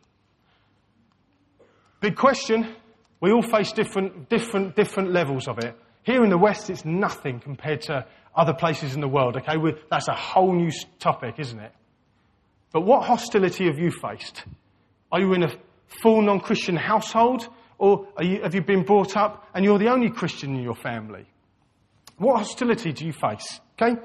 Big 1.99 2.15
question. 2.15 2.75
We 3.19 3.31
all 3.31 3.41
face 3.41 3.73
different, 3.73 4.29
different, 4.29 4.75
different 4.75 5.11
levels 5.11 5.47
of 5.47 5.59
it. 5.59 5.75
Here 6.09 6.23
in 6.23 6.31
the 6.31 6.39
West, 6.39 6.71
it's 6.71 6.85
nothing 6.85 7.39
compared 7.39 7.81
to 7.81 8.03
other 8.35 8.55
places 8.55 8.95
in 8.95 9.01
the 9.01 9.07
world, 9.07 9.37
okay? 9.37 9.57
We're, 9.57 9.77
that's 9.91 10.07
a 10.07 10.15
whole 10.15 10.55
new 10.55 10.71
topic, 10.97 11.35
isn't 11.37 11.59
it? 11.59 11.71
But 12.71 12.81
what 12.81 13.05
hostility 13.05 13.67
have 13.67 13.77
you 13.77 13.91
faced? 13.91 14.43
Are 15.11 15.19
you 15.19 15.35
in 15.35 15.43
a 15.43 15.51
full 16.01 16.23
non 16.23 16.39
Christian 16.39 16.75
household? 16.75 17.47
Or 17.77 18.07
you, 18.19 18.41
have 18.41 18.55
you 18.55 18.63
been 18.63 18.85
brought 18.85 19.15
up 19.15 19.45
and 19.53 19.63
you're 19.63 19.77
the 19.77 19.89
only 19.89 20.09
Christian 20.09 20.55
in 20.55 20.63
your 20.63 20.73
family? 20.73 21.27
What 22.17 22.39
hostility 22.39 22.91
do 22.91 23.05
you 23.05 23.13
face? 23.13 23.59
Okay? 23.79 24.01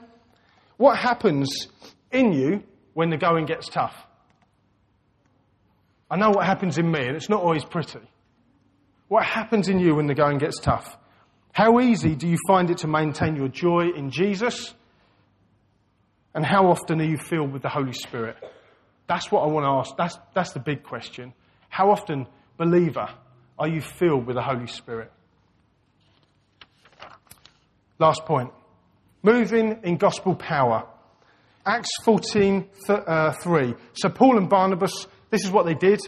What 0.77 0.99
happens 0.99 1.69
in 2.12 2.35
you 2.35 2.64
when 2.93 3.09
the 3.09 3.17
going 3.17 3.47
gets 3.47 3.71
tough? 3.71 3.97
I 6.11 6.17
know 6.19 6.33
what 6.33 6.45
happens 6.45 6.77
in 6.77 6.93
me, 6.93 7.07
and 7.07 7.17
it's 7.17 7.31
not 7.31 7.40
always 7.40 7.64
pretty. 7.64 8.01
What 9.09 9.25
happens 9.25 9.71
in 9.71 9.79
you 9.79 9.95
when 9.95 10.07
the 10.07 10.14
going 10.14 10.37
gets 10.37 10.61
tough? 10.61 10.99
How 11.55 11.81
easy 11.81 12.14
do 12.14 12.29
you 12.29 12.37
find 12.47 12.69
it 12.69 12.79
to 12.79 12.87
maintain 12.87 13.37
your 13.37 13.49
joy 13.49 13.88
in 13.97 14.11
Jesus? 14.11 14.75
And 16.35 16.45
how 16.45 16.67
often 16.67 17.01
are 17.01 17.05
you 17.05 17.17
filled 17.17 17.53
with 17.53 17.62
the 17.62 17.71
Holy 17.71 17.95
Spirit? 17.95 18.37
That's 19.07 19.33
what 19.33 19.40
I 19.43 19.47
want 19.47 19.64
to 19.64 19.71
ask. 19.71 19.97
That's, 19.97 20.19
that's 20.35 20.53
the 20.53 20.61
big 20.61 20.83
question. 20.83 21.33
How 21.71 21.90
often, 21.90 22.27
believer, 22.59 23.09
are 23.59 23.69
you 23.69 23.81
filled 23.81 24.27
with 24.27 24.37
the 24.37 24.43
Holy 24.43 24.67
Spirit? 24.67 25.11
Last 27.99 28.27
point. 28.27 28.51
Moving 29.23 29.79
in 29.85 29.97
gospel 29.97 30.35
power. 30.35 30.87
Acts 31.64 31.90
14, 32.05 32.69
th- 32.87 32.99
uh, 33.07 33.33
3. 33.33 33.75
So 33.95 34.11
Paul 34.11 34.37
and 34.37 34.51
Barnabas 34.51 35.07
this 35.35 35.45
is 35.45 35.51
what 35.51 35.67
they 35.67 35.75
did 35.75 35.99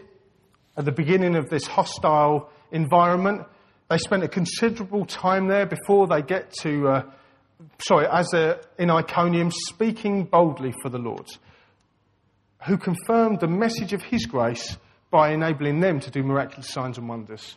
at 0.77 0.85
the 0.85 0.93
beginning 0.93 1.35
of 1.35 1.51
this 1.51 1.67
hostile 1.67 2.49
environment. 2.71 3.43
They 3.89 3.99
spent 3.99 4.25
a 4.25 4.29
considerable 4.29 5.05
time 5.07 5.47
there 5.47 5.67
before 5.67 6.07
they 6.07 6.23
get 6.23 6.53
to, 6.63 6.89
uh, 6.89 7.03
sorry, 7.81 8.07
as 8.07 8.33
a, 8.35 8.61
in 8.79 8.91
Iconium, 8.91 9.51
speaking 9.51 10.25
boldly 10.25 10.75
for 10.83 10.89
the 10.89 10.99
Lord, 10.99 11.27
who 12.67 12.77
confirmed 12.77 13.41
the 13.41 13.49
message 13.49 13.93
of 13.93 14.03
His 14.03 14.27
grace 14.27 14.77
by 15.11 15.33
enabling 15.33 15.81
them 15.81 16.01
to 16.01 16.11
do 16.11 16.23
miraculous 16.23 16.69
signs 16.69 16.99
and 16.99 17.09
wonders. 17.09 17.57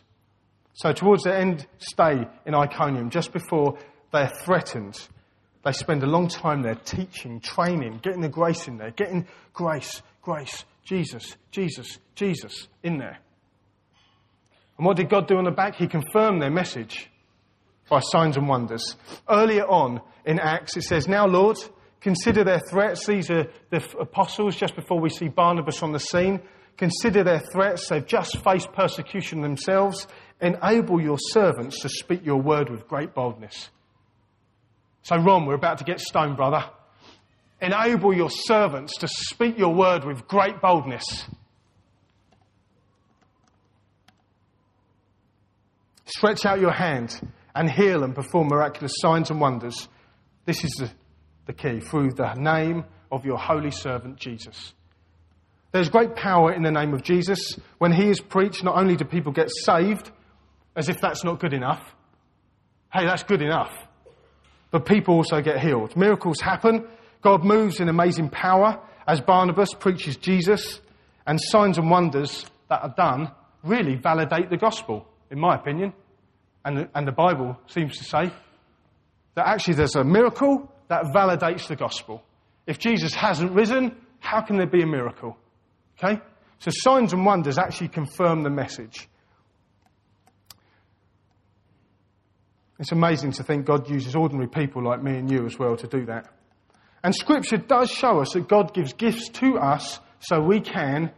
So, 0.74 0.92
towards 0.92 1.24
the 1.24 1.36
end 1.36 1.66
stay 1.78 2.26
in 2.46 2.54
Iconium, 2.54 3.10
just 3.10 3.32
before 3.32 3.78
they're 4.12 4.30
threatened 4.44 5.00
They 5.64 5.72
spend 5.72 6.02
a 6.02 6.06
long 6.06 6.28
time 6.28 6.62
there 6.62 6.74
teaching, 6.74 7.40
training, 7.40 8.00
getting 8.02 8.22
the 8.22 8.28
grace 8.28 8.66
in 8.66 8.78
there, 8.78 8.90
getting 8.90 9.26
grace, 9.52 10.02
grace, 10.22 10.64
Jesus, 10.84 11.36
Jesus, 11.50 11.98
Jesus 12.14 12.68
in 12.82 12.98
there. 12.98 13.18
And 14.80 14.86
what 14.86 14.96
did 14.96 15.10
God 15.10 15.28
do 15.28 15.36
on 15.36 15.44
the 15.44 15.50
back? 15.50 15.74
He 15.74 15.86
confirmed 15.86 16.40
their 16.40 16.48
message 16.50 17.10
by 17.90 18.00
signs 18.00 18.38
and 18.38 18.48
wonders. 18.48 18.96
Earlier 19.28 19.66
on 19.66 20.00
in 20.24 20.40
Acts, 20.40 20.74
it 20.74 20.84
says, 20.84 21.06
Now, 21.06 21.26
Lord, 21.26 21.58
consider 22.00 22.44
their 22.44 22.62
threats. 22.70 23.04
These 23.06 23.30
are 23.30 23.46
the 23.68 23.84
apostles 24.00 24.56
just 24.56 24.74
before 24.74 24.98
we 24.98 25.10
see 25.10 25.28
Barnabas 25.28 25.82
on 25.82 25.92
the 25.92 25.98
scene. 25.98 26.40
Consider 26.78 27.22
their 27.22 27.42
threats. 27.52 27.90
They've 27.90 28.06
just 28.06 28.42
faced 28.42 28.72
persecution 28.72 29.42
themselves. 29.42 30.06
Enable 30.40 30.98
your 30.98 31.18
servants 31.18 31.82
to 31.82 31.90
speak 31.90 32.24
your 32.24 32.40
word 32.40 32.70
with 32.70 32.88
great 32.88 33.14
boldness. 33.14 33.68
So, 35.02 35.16
Ron, 35.18 35.44
we're 35.44 35.56
about 35.56 35.76
to 35.76 35.84
get 35.84 36.00
stoned, 36.00 36.38
brother. 36.38 36.64
Enable 37.60 38.14
your 38.14 38.30
servants 38.30 38.96
to 38.96 39.08
speak 39.08 39.58
your 39.58 39.74
word 39.74 40.06
with 40.06 40.26
great 40.26 40.62
boldness. 40.62 41.26
Stretch 46.16 46.44
out 46.44 46.60
your 46.60 46.72
hand 46.72 47.20
and 47.54 47.70
heal 47.70 48.02
and 48.02 48.14
perform 48.14 48.48
miraculous 48.48 48.92
signs 48.96 49.30
and 49.30 49.40
wonders. 49.40 49.88
This 50.44 50.64
is 50.64 50.72
the, 50.72 50.90
the 51.46 51.52
key 51.52 51.80
through 51.80 52.10
the 52.12 52.34
name 52.34 52.84
of 53.12 53.24
your 53.24 53.38
holy 53.38 53.70
servant 53.70 54.16
Jesus. 54.16 54.72
There's 55.72 55.88
great 55.88 56.16
power 56.16 56.52
in 56.52 56.62
the 56.62 56.70
name 56.70 56.94
of 56.94 57.02
Jesus. 57.02 57.56
When 57.78 57.92
he 57.92 58.08
is 58.08 58.20
preached, 58.20 58.64
not 58.64 58.76
only 58.76 58.96
do 58.96 59.04
people 59.04 59.32
get 59.32 59.50
saved, 59.50 60.10
as 60.74 60.88
if 60.88 61.00
that's 61.00 61.22
not 61.22 61.38
good 61.38 61.52
enough. 61.52 61.82
Hey, 62.92 63.04
that's 63.04 63.22
good 63.22 63.42
enough. 63.42 63.72
But 64.72 64.86
people 64.86 65.14
also 65.14 65.40
get 65.40 65.60
healed. 65.60 65.96
Miracles 65.96 66.40
happen. 66.40 66.86
God 67.22 67.44
moves 67.44 67.78
in 67.78 67.88
amazing 67.88 68.30
power 68.30 68.80
as 69.06 69.20
Barnabas 69.20 69.74
preaches 69.74 70.16
Jesus, 70.16 70.80
and 71.26 71.40
signs 71.40 71.78
and 71.78 71.90
wonders 71.90 72.46
that 72.68 72.82
are 72.82 72.94
done 72.96 73.30
really 73.62 73.96
validate 73.96 74.50
the 74.50 74.56
gospel, 74.56 75.06
in 75.30 75.38
my 75.38 75.54
opinion. 75.54 75.92
And 76.64 76.76
the, 76.76 76.90
and 76.94 77.06
the 77.06 77.12
Bible 77.12 77.58
seems 77.68 77.96
to 77.98 78.04
say 78.04 78.30
that 79.34 79.46
actually 79.46 79.74
there's 79.74 79.96
a 79.96 80.04
miracle 80.04 80.70
that 80.88 81.04
validates 81.14 81.68
the 81.68 81.76
gospel. 81.76 82.22
If 82.66 82.78
Jesus 82.78 83.14
hasn't 83.14 83.52
risen, 83.52 83.96
how 84.18 84.42
can 84.42 84.56
there 84.56 84.66
be 84.66 84.82
a 84.82 84.86
miracle? 84.86 85.36
Okay? 85.98 86.20
So 86.58 86.70
signs 86.72 87.12
and 87.12 87.24
wonders 87.24 87.58
actually 87.58 87.88
confirm 87.88 88.42
the 88.42 88.50
message. 88.50 89.08
It's 92.78 92.92
amazing 92.92 93.32
to 93.32 93.42
think 93.42 93.66
God 93.66 93.88
uses 93.90 94.14
ordinary 94.14 94.48
people 94.48 94.82
like 94.82 95.02
me 95.02 95.16
and 95.16 95.30
you 95.30 95.44
as 95.46 95.58
well 95.58 95.76
to 95.76 95.86
do 95.86 96.06
that. 96.06 96.32
And 97.02 97.14
Scripture 97.14 97.56
does 97.56 97.90
show 97.90 98.20
us 98.20 98.32
that 98.32 98.48
God 98.48 98.74
gives 98.74 98.92
gifts 98.92 99.28
to 99.40 99.58
us 99.58 100.00
so 100.18 100.40
we 100.40 100.60
can 100.60 101.12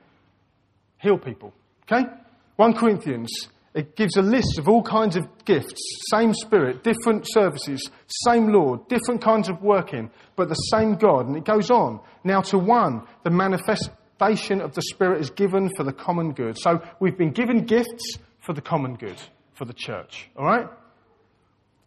heal 0.99 1.19
people. 1.19 1.53
Okay? 1.85 2.09
1 2.57 2.75
Corinthians, 2.75 3.49
it 3.75 3.97
gives 3.97 4.17
a 4.17 4.23
list 4.23 4.59
of 4.59 4.69
all 4.69 4.83
kinds 4.83 5.17
of 5.17 5.27
gifts, 5.45 5.81
same 6.11 6.35
Spirit, 6.35 6.85
different 6.85 7.25
services, 7.31 7.91
same 8.27 8.53
Lord, 8.53 8.87
different 8.89 9.23
kinds 9.23 9.49
of 9.49 9.63
working, 9.63 10.11
but 10.37 10.49
the 10.49 10.55
same 10.55 10.97
God. 10.97 11.27
And 11.27 11.37
it 11.37 11.45
goes 11.45 11.71
on. 11.71 12.01
Now, 12.23 12.43
to 12.43 12.59
one, 12.59 13.03
the 13.25 13.31
manifestation 13.31 14.61
of 14.61 14.75
the 14.75 14.83
Spirit 14.83 15.23
is 15.23 15.31
given 15.31 15.71
for 15.77 15.85
the 15.85 15.93
common 15.93 16.33
good. 16.33 16.59
So 16.59 16.83
we've 17.01 17.17
been 17.17 17.33
given 17.33 17.65
gifts 17.65 18.19
for 18.41 18.53
the 18.53 18.61
common 18.61 18.97
good, 18.97 19.21
for 19.55 19.65
the 19.65 19.73
church. 19.73 20.29
All 20.37 20.45
right? 20.45 20.69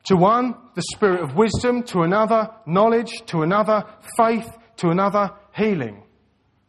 To 0.06 0.15
one, 0.15 0.56
the 0.76 0.84
spirit 0.93 1.21
of 1.21 1.36
wisdom. 1.36 1.84
To 1.84 2.02
another, 2.02 2.50
knowledge. 2.65 3.24
To 3.28 3.41
another, 3.41 3.86
faith. 4.17 4.48
To 4.78 4.89
another, 4.89 5.32
healing. 5.56 6.04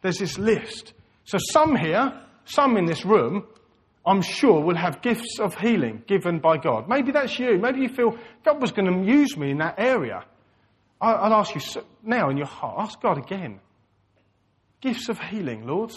There's 0.00 0.18
this 0.18 0.38
list. 0.38 0.94
So 1.24 1.38
some 1.52 1.76
here, 1.76 2.18
some 2.44 2.76
in 2.76 2.86
this 2.86 3.04
room, 3.04 3.46
I'm 4.06 4.22
sure 4.22 4.60
will 4.60 4.76
have 4.76 5.02
gifts 5.02 5.40
of 5.40 5.56
healing 5.56 6.04
given 6.06 6.38
by 6.38 6.58
God. 6.58 6.88
Maybe 6.88 7.10
that's 7.10 7.36
you. 7.40 7.58
Maybe 7.58 7.80
you 7.80 7.88
feel 7.88 8.16
God 8.44 8.62
was 8.62 8.70
going 8.70 8.86
to 8.86 9.10
use 9.10 9.36
me 9.36 9.50
in 9.50 9.58
that 9.58 9.74
area. 9.78 10.24
I'll 11.00 11.34
ask 11.34 11.54
you 11.54 11.82
now 12.02 12.30
in 12.30 12.36
your 12.36 12.46
heart, 12.46 12.76
ask 12.78 13.00
God 13.02 13.18
again. 13.18 13.60
Gifts 14.80 15.08
of 15.08 15.18
healing, 15.18 15.66
Lord. 15.66 15.92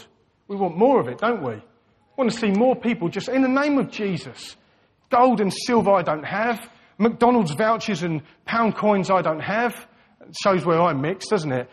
We 0.48 0.56
want 0.56 0.76
more 0.76 1.00
of 1.00 1.08
it, 1.08 1.20
don't 1.20 1.44
we? 1.44 1.54
we 1.54 1.62
want 2.18 2.32
to 2.32 2.38
see 2.38 2.50
more 2.50 2.76
people 2.76 3.08
just 3.10 3.30
in 3.30 3.44
the 3.44 3.48
name 3.48 3.78
of 3.78 3.92
Jesus. 3.92 4.56
Gold 5.12 5.40
and 5.40 5.54
silver 5.54 5.92
I 5.92 6.02
don't 6.02 6.26
have. 6.26 6.68
McDonald's 6.98 7.54
vouchers 7.54 8.04
and 8.04 8.24
pound 8.46 8.76
coins 8.76 9.10
I 9.10 9.22
don't 9.22 9.40
have. 9.40 9.74
It 10.22 10.36
shows 10.44 10.66
where 10.66 10.82
I'm 10.82 11.02
mixed, 11.02 11.30
doesn't 11.30 11.52
it? 11.52 11.70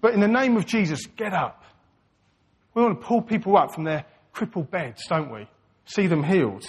But 0.00 0.14
in 0.14 0.20
the 0.20 0.28
name 0.28 0.56
of 0.56 0.66
Jesus, 0.66 1.06
get 1.16 1.32
up. 1.32 1.62
We 2.74 2.82
want 2.82 3.00
to 3.00 3.06
pull 3.06 3.22
people 3.22 3.56
up 3.56 3.72
from 3.72 3.84
their 3.84 4.04
crippled 4.32 4.70
beds, 4.70 5.06
don't 5.08 5.32
we? 5.32 5.48
See 5.86 6.06
them 6.06 6.22
healed. 6.22 6.64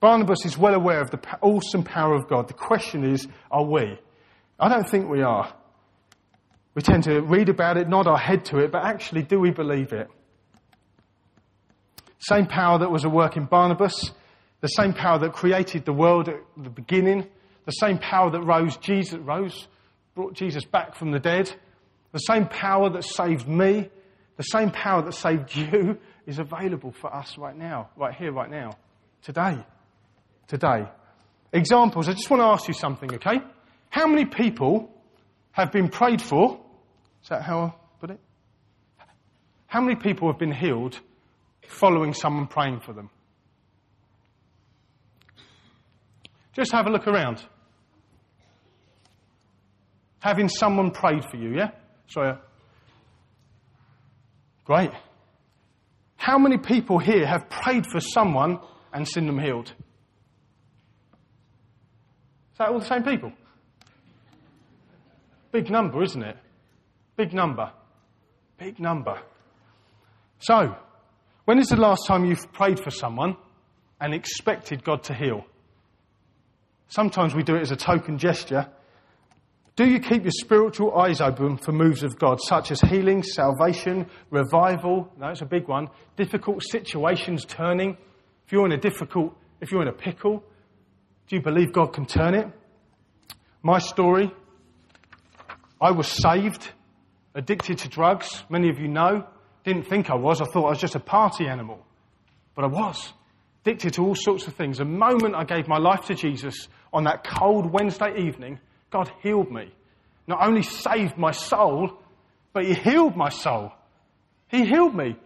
Barnabas 0.00 0.44
is 0.44 0.58
well 0.58 0.74
aware 0.74 1.00
of 1.00 1.10
the 1.10 1.20
awesome 1.40 1.82
power 1.82 2.14
of 2.14 2.28
God. 2.28 2.48
The 2.48 2.54
question 2.54 3.04
is, 3.04 3.26
are 3.50 3.64
we? 3.64 3.98
I 4.58 4.68
don't 4.68 4.88
think 4.88 5.08
we 5.08 5.22
are. 5.22 5.52
We 6.74 6.82
tend 6.82 7.04
to 7.04 7.20
read 7.20 7.48
about 7.48 7.78
it, 7.78 7.88
nod 7.88 8.06
our 8.06 8.18
head 8.18 8.44
to 8.46 8.58
it, 8.58 8.70
but 8.70 8.84
actually, 8.84 9.22
do 9.22 9.40
we 9.40 9.50
believe 9.50 9.92
it? 9.92 10.08
Same 12.18 12.46
power 12.46 12.78
that 12.78 12.90
was 12.90 13.04
at 13.04 13.10
work 13.10 13.36
in 13.36 13.46
Barnabas 13.46 14.12
the 14.60 14.68
same 14.68 14.92
power 14.92 15.18
that 15.18 15.32
created 15.32 15.84
the 15.84 15.92
world 15.92 16.28
at 16.28 16.40
the 16.56 16.70
beginning, 16.70 17.26
the 17.66 17.72
same 17.72 17.98
power 17.98 18.30
that 18.30 18.40
rose 18.40 18.76
Jesus, 18.78 19.18
rose, 19.18 19.68
brought 20.14 20.34
Jesus 20.34 20.64
back 20.64 20.94
from 20.94 21.10
the 21.10 21.18
dead, 21.18 21.52
the 22.12 22.18
same 22.18 22.46
power 22.46 22.90
that 22.90 23.04
saved 23.04 23.46
me, 23.46 23.90
the 24.36 24.42
same 24.42 24.70
power 24.70 25.02
that 25.02 25.12
saved 25.12 25.54
you 25.54 25.98
is 26.26 26.38
available 26.38 26.92
for 26.92 27.14
us 27.14 27.38
right 27.38 27.56
now, 27.56 27.90
right 27.96 28.14
here, 28.14 28.32
right 28.32 28.50
now, 28.50 28.72
today. 29.22 29.58
Today. 30.48 30.86
Examples, 31.52 32.08
I 32.08 32.12
just 32.12 32.28
want 32.28 32.40
to 32.40 32.46
ask 32.46 32.68
you 32.68 32.74
something, 32.74 33.14
okay? 33.14 33.40
How 33.88 34.06
many 34.06 34.24
people 34.24 34.90
have 35.52 35.72
been 35.72 35.88
prayed 35.88 36.20
for? 36.20 36.60
Is 37.22 37.28
that 37.28 37.42
how 37.42 37.60
I 37.60 37.72
put 38.00 38.10
it? 38.10 38.20
How 39.66 39.80
many 39.80 39.96
people 39.96 40.30
have 40.30 40.38
been 40.38 40.52
healed 40.52 41.00
following 41.66 42.12
someone 42.12 42.46
praying 42.46 42.80
for 42.80 42.92
them? 42.92 43.10
Just 46.52 46.72
have 46.72 46.86
a 46.86 46.90
look 46.90 47.06
around. 47.06 47.44
Having 50.20 50.48
someone 50.48 50.90
prayed 50.90 51.22
for 51.30 51.36
you, 51.36 51.54
yeah? 51.54 51.70
Sorry. 52.08 52.34
Great. 54.64 54.90
How 56.26 56.38
many 56.38 56.58
people 56.58 56.98
here 56.98 57.24
have 57.24 57.48
prayed 57.48 57.86
for 57.86 58.00
someone 58.00 58.58
and 58.92 59.06
seen 59.06 59.26
them 59.26 59.38
healed? 59.38 59.72
Is 62.50 62.58
that 62.58 62.68
all 62.68 62.80
the 62.80 62.84
same 62.84 63.04
people? 63.04 63.30
Big 65.52 65.70
number, 65.70 66.02
isn't 66.02 66.20
it? 66.24 66.36
Big 67.16 67.32
number. 67.32 67.70
Big 68.58 68.80
number. 68.80 69.20
So, 70.40 70.74
when 71.44 71.60
is 71.60 71.68
the 71.68 71.76
last 71.76 72.08
time 72.08 72.24
you've 72.24 72.52
prayed 72.52 72.80
for 72.80 72.90
someone 72.90 73.36
and 74.00 74.12
expected 74.12 74.82
God 74.82 75.04
to 75.04 75.14
heal? 75.14 75.46
Sometimes 76.88 77.36
we 77.36 77.44
do 77.44 77.54
it 77.54 77.60
as 77.60 77.70
a 77.70 77.76
token 77.76 78.18
gesture. 78.18 78.66
Do 79.76 79.84
you 79.84 80.00
keep 80.00 80.22
your 80.22 80.32
spiritual 80.32 80.98
eyes 80.98 81.20
open 81.20 81.58
for 81.58 81.70
moves 81.70 82.02
of 82.02 82.18
God, 82.18 82.38
such 82.40 82.70
as 82.70 82.80
healing, 82.80 83.22
salvation, 83.22 84.06
revival? 84.30 85.12
That's 85.18 85.42
a 85.42 85.46
big 85.46 85.68
one. 85.68 85.88
Difficult 86.16 86.62
situations 86.62 87.44
turning. 87.44 87.98
If 88.46 88.52
you're 88.52 88.64
in 88.64 88.72
a 88.72 88.78
difficult, 88.78 89.36
if 89.60 89.70
you're 89.70 89.82
in 89.82 89.88
a 89.88 89.92
pickle, 89.92 90.42
do 91.28 91.36
you 91.36 91.42
believe 91.42 91.72
God 91.72 91.92
can 91.92 92.06
turn 92.06 92.34
it? 92.34 92.46
My 93.62 93.78
story 93.78 94.32
I 95.78 95.90
was 95.90 96.08
saved, 96.08 96.72
addicted 97.34 97.78
to 97.78 97.88
drugs. 97.88 98.44
Many 98.48 98.70
of 98.70 98.78
you 98.78 98.88
know. 98.88 99.26
Didn't 99.64 99.88
think 99.88 100.08
I 100.08 100.14
was. 100.14 100.40
I 100.40 100.46
thought 100.46 100.66
I 100.66 100.70
was 100.70 100.80
just 100.80 100.94
a 100.94 101.00
party 101.00 101.46
animal. 101.46 101.84
But 102.54 102.64
I 102.64 102.68
was 102.68 103.12
addicted 103.62 103.94
to 103.94 104.02
all 104.04 104.14
sorts 104.14 104.46
of 104.46 104.54
things. 104.54 104.78
The 104.78 104.86
moment 104.86 105.34
I 105.34 105.44
gave 105.44 105.68
my 105.68 105.76
life 105.76 106.06
to 106.06 106.14
Jesus 106.14 106.68
on 106.94 107.04
that 107.04 107.24
cold 107.24 107.70
Wednesday 107.70 108.16
evening, 108.16 108.58
God 108.90 109.10
healed 109.22 109.50
me. 109.50 109.72
Not 110.26 110.46
only 110.46 110.62
saved 110.62 111.16
my 111.16 111.30
soul, 111.30 111.98
but 112.52 112.64
He 112.64 112.74
healed 112.74 113.16
my 113.16 113.28
soul. 113.28 113.72
He 114.48 114.64
healed 114.64 114.94
me. 114.94 115.16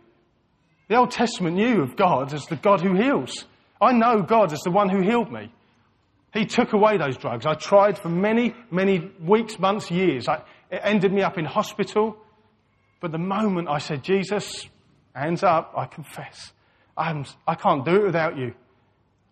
The 0.88 0.96
Old 0.96 1.10
Testament 1.10 1.56
knew 1.56 1.82
of 1.82 1.96
God 1.96 2.32
as 2.34 2.46
the 2.46 2.56
God 2.56 2.80
who 2.80 2.94
heals. 2.94 3.44
I 3.80 3.92
know 3.92 4.22
God 4.22 4.52
as 4.52 4.60
the 4.60 4.70
one 4.70 4.88
who 4.88 5.00
healed 5.00 5.32
me. 5.32 5.52
He 6.32 6.46
took 6.46 6.72
away 6.72 6.96
those 6.96 7.16
drugs. 7.16 7.46
I 7.46 7.54
tried 7.54 7.98
for 7.98 8.08
many, 8.08 8.54
many 8.70 9.10
weeks, 9.20 9.58
months, 9.58 9.90
years. 9.90 10.28
I, 10.28 10.42
it 10.70 10.80
ended 10.82 11.12
me 11.12 11.22
up 11.22 11.38
in 11.38 11.44
hospital. 11.44 12.16
But 13.00 13.12
the 13.12 13.18
moment 13.18 13.68
I 13.68 13.78
said, 13.78 14.04
Jesus, 14.04 14.66
hands 15.14 15.42
up, 15.42 15.72
I 15.76 15.86
confess. 15.86 16.52
I'm, 16.96 17.24
I 17.46 17.54
can't 17.54 17.84
do 17.84 17.96
it 17.96 18.06
without 18.06 18.36
you. 18.36 18.54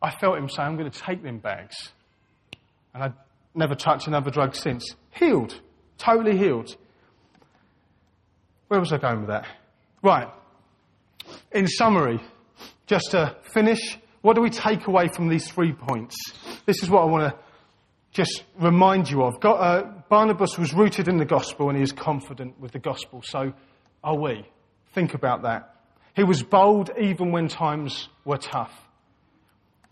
I 0.01 0.11
felt 0.11 0.39
him 0.39 0.49
say, 0.49 0.63
I'm 0.63 0.77
going 0.77 0.91
to 0.91 0.99
take 0.99 1.23
them 1.23 1.39
bags. 1.39 1.91
And 2.95 3.03
I, 3.03 3.13
never 3.59 3.75
touched 3.75 4.07
another 4.07 4.31
drug 4.31 4.55
since. 4.55 4.95
Healed. 5.11 5.61
Totally 5.99 6.39
healed. 6.39 6.75
Where 8.69 8.81
was 8.81 8.93
I 8.93 8.99
going 8.99 9.21
with 9.21 9.29
that? 9.29 9.47
Right. 10.03 10.29
In 11.53 11.67
summary, 11.67 12.21
just 12.87 13.11
to 13.11 13.37
finish, 13.53 13.99
what 14.23 14.37
do 14.37 14.43
we 14.43 14.51
take 14.51 14.87
away 14.87 15.09
from 15.09 15.29
these 15.29 15.51
three 15.51 15.73
points? 15.73 16.17
This 16.67 16.83
is 16.83 16.89
what 16.89 17.03
I 17.03 17.07
want 17.07 17.33
to 17.33 17.39
just 18.13 18.45
remind 18.59 19.11
you 19.11 19.23
of. 19.23 19.41
God, 19.41 19.55
uh, 19.55 19.93
Barnabas 20.09 20.57
was 20.57 20.73
rooted 20.73 21.09
in 21.09 21.19
the 21.19 21.25
gospel 21.25 21.69
and 21.69 21.77
he 21.77 21.83
is 21.83 21.93
confident 21.93 22.59
with 22.61 22.73
the 22.73 22.79
gospel. 22.79 23.23
So 23.25 23.53
are 24.03 24.17
we. 24.17 24.47
Think 24.95 25.15
about 25.15 25.43
that. 25.43 25.75
He 26.15 26.25
was 26.25 26.43
bold 26.43 26.91
even 27.01 27.33
when 27.33 27.49
times 27.49 28.09
were 28.25 28.39
tough. 28.39 28.73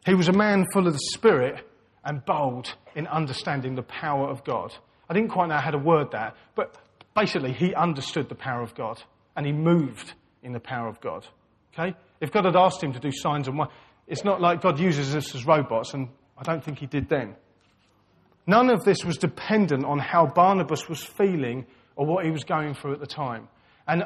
He 0.05 0.15
was 0.15 0.29
a 0.29 0.33
man 0.33 0.65
full 0.73 0.87
of 0.87 0.93
the 0.93 1.01
Spirit 1.13 1.67
and 2.07 2.25
bold 2.25 2.75
in 2.95 3.07
understanding 3.07 3.75
the 3.75 3.83
power 3.83 4.29
of 4.29 4.45
God. 4.45 4.73
I 5.11 5.15
didn't 5.15 5.31
quite 5.31 5.49
know 5.49 5.59
how 5.59 5.73
to 5.73 5.79
word 5.79 6.13
that, 6.13 6.37
but 6.55 6.77
basically 7.15 7.53
he 7.53 7.75
understood 7.75 8.29
the 8.29 8.35
power 8.35 8.63
of 8.63 8.75
God 8.75 9.03
and 9.37 9.45
he 9.45 9.53
moved 9.53 10.15
in 10.43 10.53
the 10.53 10.61
power 10.61 10.89
of 10.89 11.01
God. 11.01 11.27
Okay? 11.75 11.95
If 12.21 12.33
God 12.33 12.47
had 12.47 12.57
asked 12.57 12.83
him 12.83 12.93
to 12.93 13.01
do 13.01 13.11
signs 13.13 13.49
and 13.49 13.59
wonders, 13.59 13.77
it's 14.07 14.25
not 14.25 14.41
like 14.41 14.63
God 14.63 14.79
uses 14.79 15.15
us 15.17 15.35
as 15.35 15.45
robots, 15.45 15.93
and 15.93 16.09
I 16.39 16.45
don't 16.45 16.63
think 16.63 16.79
he 16.79 16.87
did 16.87 17.09
then. 17.09 17.35
None 18.47 18.71
of 18.71 18.85
this 18.85 19.05
was 19.05 19.19
dependent 19.19 19.85
on 19.85 19.99
how 19.99 20.27
Barnabas 20.27 20.89
was 20.89 21.03
feeling 21.03 21.67
or 21.97 22.07
what 22.07 22.25
he 22.25 22.31
was 22.31 22.45
going 22.45 22.75
through 22.75 22.93
at 22.93 23.01
the 23.01 23.07
time. 23.07 23.49
And 23.89 24.05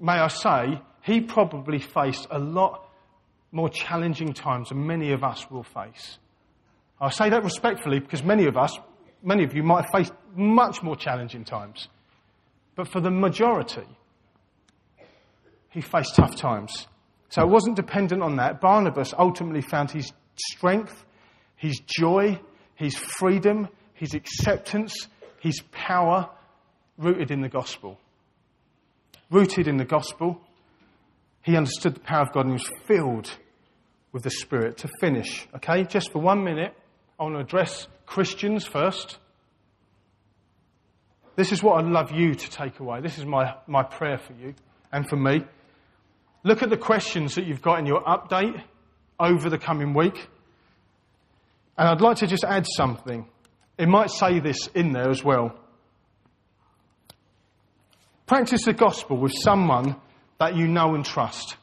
may 0.00 0.14
I 0.14 0.28
say, 0.28 0.80
he 1.02 1.20
probably 1.20 1.80
faced 1.80 2.26
a 2.30 2.38
lot 2.38 2.88
more 3.52 3.68
challenging 3.68 4.32
times 4.32 4.70
than 4.70 4.86
many 4.86 5.12
of 5.12 5.22
us 5.22 5.50
will 5.50 5.62
face. 5.62 6.18
I 7.00 7.10
say 7.10 7.28
that 7.30 7.44
respectfully 7.44 8.00
because 8.00 8.22
many 8.22 8.46
of 8.46 8.56
us, 8.56 8.76
many 9.22 9.44
of 9.44 9.54
you 9.54 9.62
might 9.62 9.84
have 9.84 9.90
faced 9.92 10.12
much 10.34 10.82
more 10.82 10.96
challenging 10.96 11.44
times. 11.44 11.88
But 12.74 12.88
for 12.88 13.00
the 13.00 13.10
majority, 13.10 13.86
he 15.70 15.80
faced 15.80 16.16
tough 16.16 16.36
times. 16.36 16.86
So 17.28 17.42
it 17.42 17.48
wasn't 17.48 17.76
dependent 17.76 18.22
on 18.22 18.36
that. 18.36 18.60
Barnabas 18.60 19.12
ultimately 19.18 19.60
found 19.62 19.90
his 19.90 20.12
strength, 20.36 21.04
his 21.56 21.80
joy, 21.86 22.40
his 22.74 22.96
freedom, 22.96 23.68
his 23.94 24.14
acceptance, 24.14 25.08
his 25.40 25.60
power 25.72 26.30
rooted 26.98 27.30
in 27.30 27.40
the 27.40 27.48
gospel. 27.48 27.98
Rooted 29.30 29.66
in 29.68 29.76
the 29.76 29.84
gospel, 29.84 30.40
he 31.42 31.56
understood 31.56 31.94
the 31.94 32.00
power 32.00 32.22
of 32.22 32.32
God 32.32 32.44
and 32.46 32.54
was 32.54 32.70
filled 32.86 33.30
with 34.12 34.22
the 34.22 34.30
Spirit. 34.30 34.78
To 34.78 34.88
finish, 35.00 35.46
okay, 35.56 35.84
just 35.84 36.12
for 36.12 36.20
one 36.20 36.44
minute, 36.44 36.74
I 37.18 37.22
want 37.22 37.34
to 37.36 37.40
address 37.40 37.88
Christians 38.04 38.66
first. 38.66 39.18
This 41.34 41.52
is 41.52 41.62
what 41.62 41.78
I'd 41.78 41.90
love 41.90 42.12
you 42.12 42.34
to 42.34 42.50
take 42.50 42.80
away. 42.80 43.00
This 43.00 43.18
is 43.18 43.24
my, 43.24 43.54
my 43.66 43.82
prayer 43.82 44.18
for 44.18 44.32
you 44.32 44.54
and 44.92 45.08
for 45.08 45.16
me. 45.16 45.44
Look 46.44 46.62
at 46.62 46.70
the 46.70 46.76
questions 46.76 47.34
that 47.34 47.46
you've 47.46 47.62
got 47.62 47.78
in 47.78 47.86
your 47.86 48.02
update 48.02 48.62
over 49.18 49.50
the 49.50 49.58
coming 49.58 49.94
week. 49.94 50.28
And 51.76 51.88
I'd 51.88 52.00
like 52.00 52.18
to 52.18 52.26
just 52.26 52.44
add 52.44 52.66
something. 52.66 53.26
It 53.78 53.88
might 53.88 54.10
say 54.10 54.40
this 54.40 54.68
in 54.74 54.92
there 54.92 55.10
as 55.10 55.22
well. 55.22 55.58
Practice 58.26 58.64
the 58.64 58.72
gospel 58.72 59.18
with 59.18 59.32
someone 59.42 59.96
that 60.38 60.56
you 60.56 60.66
know 60.66 60.94
and 60.94 61.04
trust. 61.04 61.56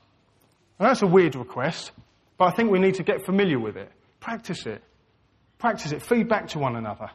And 0.80 0.88
that's 0.88 1.02
a 1.02 1.08
weird 1.08 1.36
request, 1.36 1.92
but 2.38 2.46
I 2.46 2.52
think 2.52 2.72
we 2.72 2.80
need 2.80 2.96
to 2.96 3.04
get 3.04 3.26
familiar 3.26 3.60
with 3.60 3.76
it. 3.78 3.92
Practice 4.20 4.66
it. 4.66 4.84
Practice 5.64 5.94
it. 5.94 6.02
Feedback 6.02 6.50
to 6.50 6.60
one 6.60 6.76
another. 6.76 7.10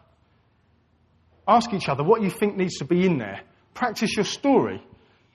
Ask 1.46 1.74
each 1.74 1.86
other 1.86 2.03
what 2.03 2.22
you 2.22 2.30
think 2.30 2.57
needs 2.57 2.78
to 2.78 2.86
be 2.86 3.05
in 3.05 3.18
there. 3.18 3.42
Practice 3.74 4.16
your 4.16 4.24
story. 4.24 4.82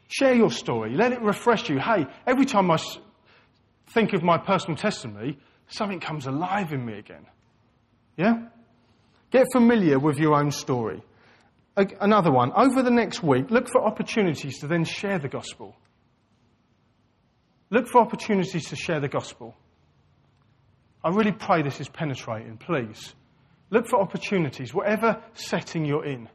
Share 0.07 0.33
your 0.33 0.49
story. 0.49 0.95
Let 0.95 1.11
it 1.11 1.21
refresh 1.21 1.69
you. 1.69 1.77
Hey, 1.77 2.07
every 2.25 2.45
time 2.45 2.71
I 2.71 2.79
think 3.89 4.13
of 4.13 4.23
my 4.23 4.39
personal 4.39 4.75
testimony, 4.77 5.37
something 5.67 5.99
comes 5.99 6.25
alive 6.25 6.73
in 6.73 6.83
me 6.83 6.97
again. 6.97 7.27
Yeah? 8.17 8.47
Get 9.29 9.45
familiar 9.51 9.99
with 9.99 10.17
your 10.17 10.33
own 10.33 10.49
story. 10.49 11.03
Another 11.77 12.31
one. 12.31 12.51
Over 12.55 12.81
the 12.81 12.89
next 12.89 13.21
week, 13.21 13.51
look 13.51 13.69
for 13.69 13.85
opportunities 13.85 14.57
to 14.61 14.67
then 14.67 14.85
share 14.85 15.19
the 15.19 15.29
gospel. 15.29 15.75
Look 17.69 17.87
for 17.87 18.01
opportunities 18.01 18.69
to 18.69 18.75
share 18.75 18.99
the 18.99 19.07
gospel. 19.07 19.55
I 21.03 21.09
really 21.09 21.31
pray 21.31 21.61
this 21.61 21.81
is 21.81 21.89
penetrating, 21.89 22.57
please. 22.57 23.13
Look 23.69 23.87
for 23.87 23.99
opportunities, 23.99 24.73
whatever 24.73 25.21
setting 25.33 25.85
you're 25.85 26.05
in. 26.05 26.29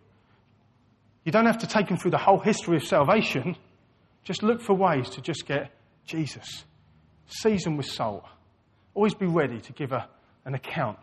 You 1.24 1.32
don't 1.32 1.46
have 1.46 1.58
to 1.58 1.66
take 1.66 1.88
them 1.88 1.96
through 1.96 2.10
the 2.10 2.18
whole 2.18 2.38
history 2.38 2.76
of 2.76 2.84
salvation. 2.84 3.56
Just 4.24 4.42
look 4.42 4.60
for 4.60 4.74
ways 4.74 5.10
to 5.10 5.20
just 5.20 5.46
get 5.46 5.70
Jesus. 6.04 6.64
Season 7.26 7.76
with 7.76 7.86
salt. 7.86 8.24
Always 8.94 9.14
be 9.14 9.26
ready 9.26 9.60
to 9.60 9.72
give 9.72 9.92
a, 9.92 10.08
an 10.44 10.54
account 10.54 10.98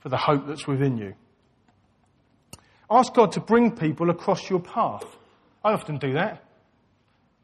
for 0.00 0.08
the 0.08 0.16
hope 0.16 0.46
that's 0.46 0.66
within 0.66 0.96
you. 0.96 1.14
Ask 2.90 3.12
God 3.14 3.32
to 3.32 3.40
bring 3.40 3.76
people 3.76 4.10
across 4.10 4.48
your 4.48 4.60
path. 4.60 5.04
I 5.64 5.72
often 5.72 5.98
do 5.98 6.12
that. 6.14 6.44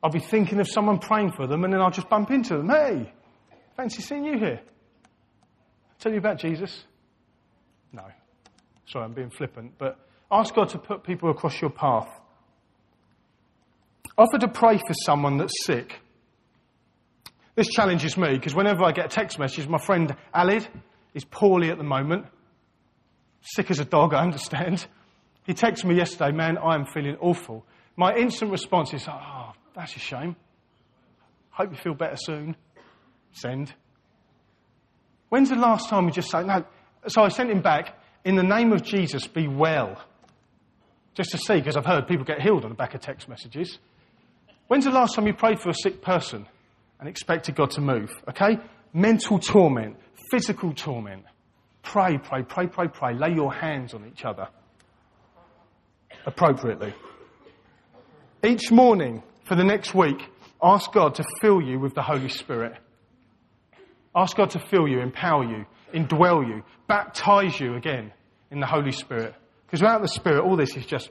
I'll 0.03 0.11
be 0.11 0.21
thinking 0.21 0.61
of 0.61 0.69
someone 0.69 0.99
praying 0.99 1.33
for 1.33 1.47
them 1.47 1.65
and 1.65 1.73
then 1.73 1.81
I'll 1.81 1.91
just 1.91 2.09
bump 2.09 2.31
into 2.31 2.57
them. 2.57 2.69
Hey, 2.69 3.13
fancy 3.77 4.03
seeing 4.03 4.25
you 4.25 4.39
here. 4.39 4.61
Tell 6.03 6.11
you 6.11 6.19
about 6.19 6.39
Jesus? 6.39 6.83
No. 7.93 8.03
Sorry, 8.87 9.05
I'm 9.05 9.13
being 9.13 9.31
flippant, 9.31 9.75
but 9.79 9.97
ask 10.33 10.53
God 10.53 10.71
to 10.71 10.79
put 10.79 11.05
people 11.05 11.31
across 11.31 11.61
your 11.61 11.71
path. 11.71 12.09
Offer 14.19 14.39
to 14.39 14.49
pray 14.49 14.79
for 14.79 14.95
someone 15.05 15.37
that's 15.39 15.65
sick. 15.65 16.01
This 17.55 17.69
challenges 17.69 18.17
me 18.17 18.33
because 18.33 18.53
whenever 18.53 18.83
I 18.83 18.91
get 18.91 19.07
a 19.07 19.09
text 19.09 19.39
message, 19.39 19.69
my 19.69 19.79
friend 19.79 20.17
Alid 20.35 20.67
is 21.15 21.25
poorly 21.25 21.71
at 21.71 21.79
the 21.79 21.85
moment. 21.85 22.27
Sick 23.43 23.71
as 23.71 23.79
a 23.79 23.85
dog, 23.85 24.13
I 24.13 24.23
understand. 24.23 24.85
He 25.47 25.55
texted 25.55 25.85
me 25.85 25.95
yesterday, 25.95 26.33
man, 26.33 26.59
I 26.59 26.75
am 26.75 26.85
feeling 26.85 27.17
awful. 27.21 27.65
My 27.95 28.13
instant 28.17 28.51
response 28.51 28.93
is, 28.93 29.07
oh, 29.09 29.53
that's 29.77 29.95
a 29.95 30.01
shame. 30.01 30.35
Hope 31.51 31.71
you 31.71 31.77
feel 31.77 31.95
better 31.95 32.17
soon. 32.17 32.57
Send. 33.35 33.73
When's 35.33 35.49
the 35.49 35.57
last 35.57 35.89
time 35.89 36.05
we 36.05 36.13
just 36.13 36.31
say, 36.31 36.45
no? 36.45 36.63
So 37.07 37.23
I 37.23 37.29
sent 37.29 37.51
him 37.51 37.63
back, 37.63 37.99
in 38.23 38.37
the 38.37 38.43
name 38.43 38.71
of 38.71 38.83
Jesus, 38.83 39.27
be 39.27 39.49
well. 39.49 39.99
Just 41.15 41.31
to 41.31 41.39
see, 41.39 41.55
because 41.55 41.75
I've 41.75 41.87
heard 41.87 42.07
people 42.07 42.27
get 42.27 42.43
healed 42.43 42.65
on 42.65 42.69
the 42.69 42.77
back 42.77 42.95
of 42.95 43.01
text 43.01 43.31
messages. 43.31 43.79
When's 44.69 44.85
the 44.85 44.91
last 44.91 45.15
time 45.15 45.27
you 45.27 45.33
prayed 45.33 45.59
for 45.59 45.71
a 45.71 45.75
sick 45.75 46.03
person 46.03 46.47
and 47.01 47.09
expected 47.09 47.55
God 47.55 47.71
to 47.71 47.81
move? 47.81 48.13
Okay? 48.29 48.59
Mental 48.93 49.39
torment, 49.39 49.97
physical 50.31 50.75
torment. 50.75 51.25
Pray, 51.83 52.19
pray, 52.19 52.43
pray, 52.43 52.67
pray, 52.67 52.89
pray. 52.89 53.15
Lay 53.15 53.33
your 53.35 53.55
hands 53.55 53.95
on 53.95 54.07
each 54.07 54.27
other 54.27 54.49
appropriately. 56.27 56.93
Each 58.45 58.71
morning 58.71 59.23
for 59.45 59.55
the 59.55 59.65
next 59.65 59.95
week, 59.95 60.29
ask 60.63 60.93
God 60.93 61.15
to 61.15 61.25
fill 61.41 61.63
you 61.63 61.81
with 61.81 61.95
the 61.95 62.03
Holy 62.03 62.29
Spirit. 62.29 62.75
Ask 64.15 64.37
God 64.37 64.51
to 64.51 64.59
fill 64.59 64.87
you, 64.87 65.01
empower 65.01 65.45
you, 65.45 65.65
indwell 65.95 66.47
you, 66.47 66.63
baptize 66.87 67.59
you 67.59 67.75
again 67.77 68.13
in 68.51 68.61
the 68.61 68.67
Holy 68.67 68.93
Spirit. 68.93 69.35
Because 69.67 69.81
without 69.81 70.03
the 70.03 70.09
Spirit, 70.09 70.45
all 70.45 70.57
this 70.57 70.77
is 70.77 70.85
just, 70.85 71.11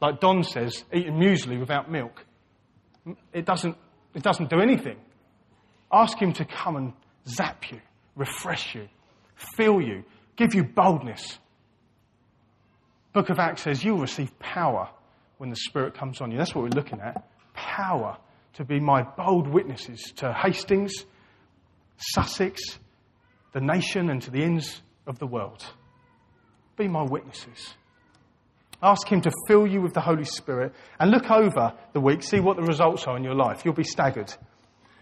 like 0.00 0.20
Don 0.20 0.42
says, 0.42 0.84
eating 0.92 1.14
muesli 1.14 1.58
without 1.58 1.90
milk 1.90 2.26
it 3.32 3.44
doesn't, 3.44 3.76
it 4.14 4.22
doesn't 4.22 4.50
do 4.50 4.60
anything. 4.60 4.96
Ask 5.92 6.18
Him 6.18 6.32
to 6.34 6.44
come 6.44 6.76
and 6.76 6.92
zap 7.26 7.70
you, 7.70 7.80
refresh 8.16 8.74
you, 8.74 8.88
fill 9.56 9.80
you, 9.80 10.04
give 10.36 10.54
you 10.54 10.64
boldness. 10.64 11.38
Book 13.12 13.28
of 13.28 13.38
Acts 13.38 13.62
says 13.62 13.84
you'll 13.84 13.98
receive 13.98 14.38
power 14.38 14.88
when 15.38 15.50
the 15.50 15.56
Spirit 15.56 15.94
comes 15.94 16.20
on 16.20 16.30
you. 16.30 16.38
That's 16.38 16.54
what 16.54 16.62
we're 16.62 16.70
looking 16.70 17.00
at. 17.00 17.28
Power 17.54 18.16
to 18.54 18.64
be 18.64 18.80
my 18.80 19.02
bold 19.02 19.46
witnesses 19.46 20.12
to 20.16 20.32
Hastings, 20.32 20.92
Sussex, 22.10 22.60
the 23.52 23.60
nation, 23.60 24.10
and 24.10 24.20
to 24.22 24.30
the 24.30 24.42
ends 24.42 24.82
of 25.06 25.18
the 25.18 25.26
world. 25.26 25.64
Be 26.76 26.88
my 26.88 27.02
witnesses. 27.02 27.74
Ask 28.82 29.06
Him 29.06 29.20
to 29.22 29.30
fill 29.46 29.66
you 29.66 29.80
with 29.80 29.94
the 29.94 30.00
Holy 30.00 30.24
Spirit 30.24 30.74
and 30.98 31.10
look 31.10 31.30
over 31.30 31.72
the 31.92 32.00
week, 32.00 32.22
see 32.22 32.40
what 32.40 32.56
the 32.56 32.62
results 32.62 33.04
are 33.06 33.16
in 33.16 33.22
your 33.22 33.34
life. 33.34 33.64
You'll 33.64 33.74
be 33.74 33.84
staggered. 33.84 34.32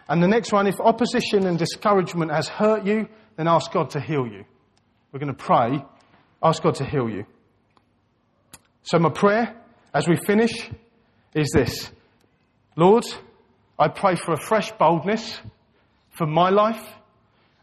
And 0.08 0.22
the 0.22 0.28
next 0.28 0.52
one, 0.52 0.66
if 0.66 0.78
opposition 0.80 1.46
and 1.46 1.58
discouragement 1.58 2.32
has 2.32 2.48
hurt 2.48 2.84
you, 2.84 3.08
then 3.36 3.48
ask 3.48 3.72
God 3.72 3.90
to 3.90 4.00
heal 4.00 4.26
you. 4.26 4.44
We're 5.12 5.20
going 5.20 5.34
to 5.34 5.44
pray. 5.44 5.82
Ask 6.42 6.62
God 6.62 6.74
to 6.76 6.84
heal 6.84 7.08
you. 7.08 7.24
So, 8.82 8.98
my 8.98 9.10
prayer 9.10 9.56
as 9.94 10.08
we 10.08 10.16
finish 10.26 10.70
is 11.34 11.50
this 11.54 11.90
Lord, 12.76 13.04
I 13.78 13.88
pray 13.88 14.16
for 14.16 14.32
a 14.32 14.40
fresh 14.40 14.72
boldness 14.72 15.40
for 16.10 16.26
my 16.26 16.50
life 16.50 16.86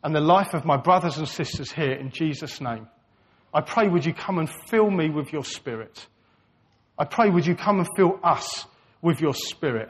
and 0.04 0.16
the 0.16 0.22
life 0.22 0.54
of 0.54 0.66
my 0.66 0.78
brothers 0.78 1.18
and 1.18 1.28
sisters 1.28 1.72
here 1.72 1.93
in 1.93 2.12
Jesus' 2.12 2.62
name. 2.62 2.88
I 3.54 3.62
pray, 3.62 3.88
would 3.88 4.06
you 4.06 4.14
come 4.14 4.39
and 4.39 4.50
fill 4.70 4.89
me 4.89 5.10
with 5.10 5.32
your 5.34 5.43
spirit? 5.43 6.06
I 6.98 7.06
pray, 7.06 7.30
would 7.30 7.45
you 7.45 7.56
come 7.56 7.80
and 7.80 7.88
fill 7.95 8.20
us 8.24 8.66
with 9.02 9.22
your 9.22 9.34
spirit? 9.34 9.89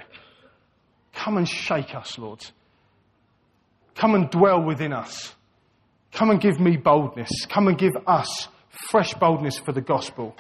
Come 1.14 1.38
and 1.38 1.48
shake 1.48 1.96
us, 1.96 2.18
Lord. 2.18 2.46
Come 3.96 4.16
and 4.16 4.30
dwell 4.30 4.64
within 4.64 4.94
us. 4.94 5.34
Come 6.12 6.30
and 6.30 6.40
give 6.40 6.60
me 6.60 6.78
boldness. 6.78 7.30
Come 7.50 7.68
and 7.68 7.78
give 7.78 7.94
us 8.06 8.48
fresh 8.90 9.14
boldness 9.16 9.58
for 9.58 9.72
the 9.72 9.82
gospel. 9.82 10.36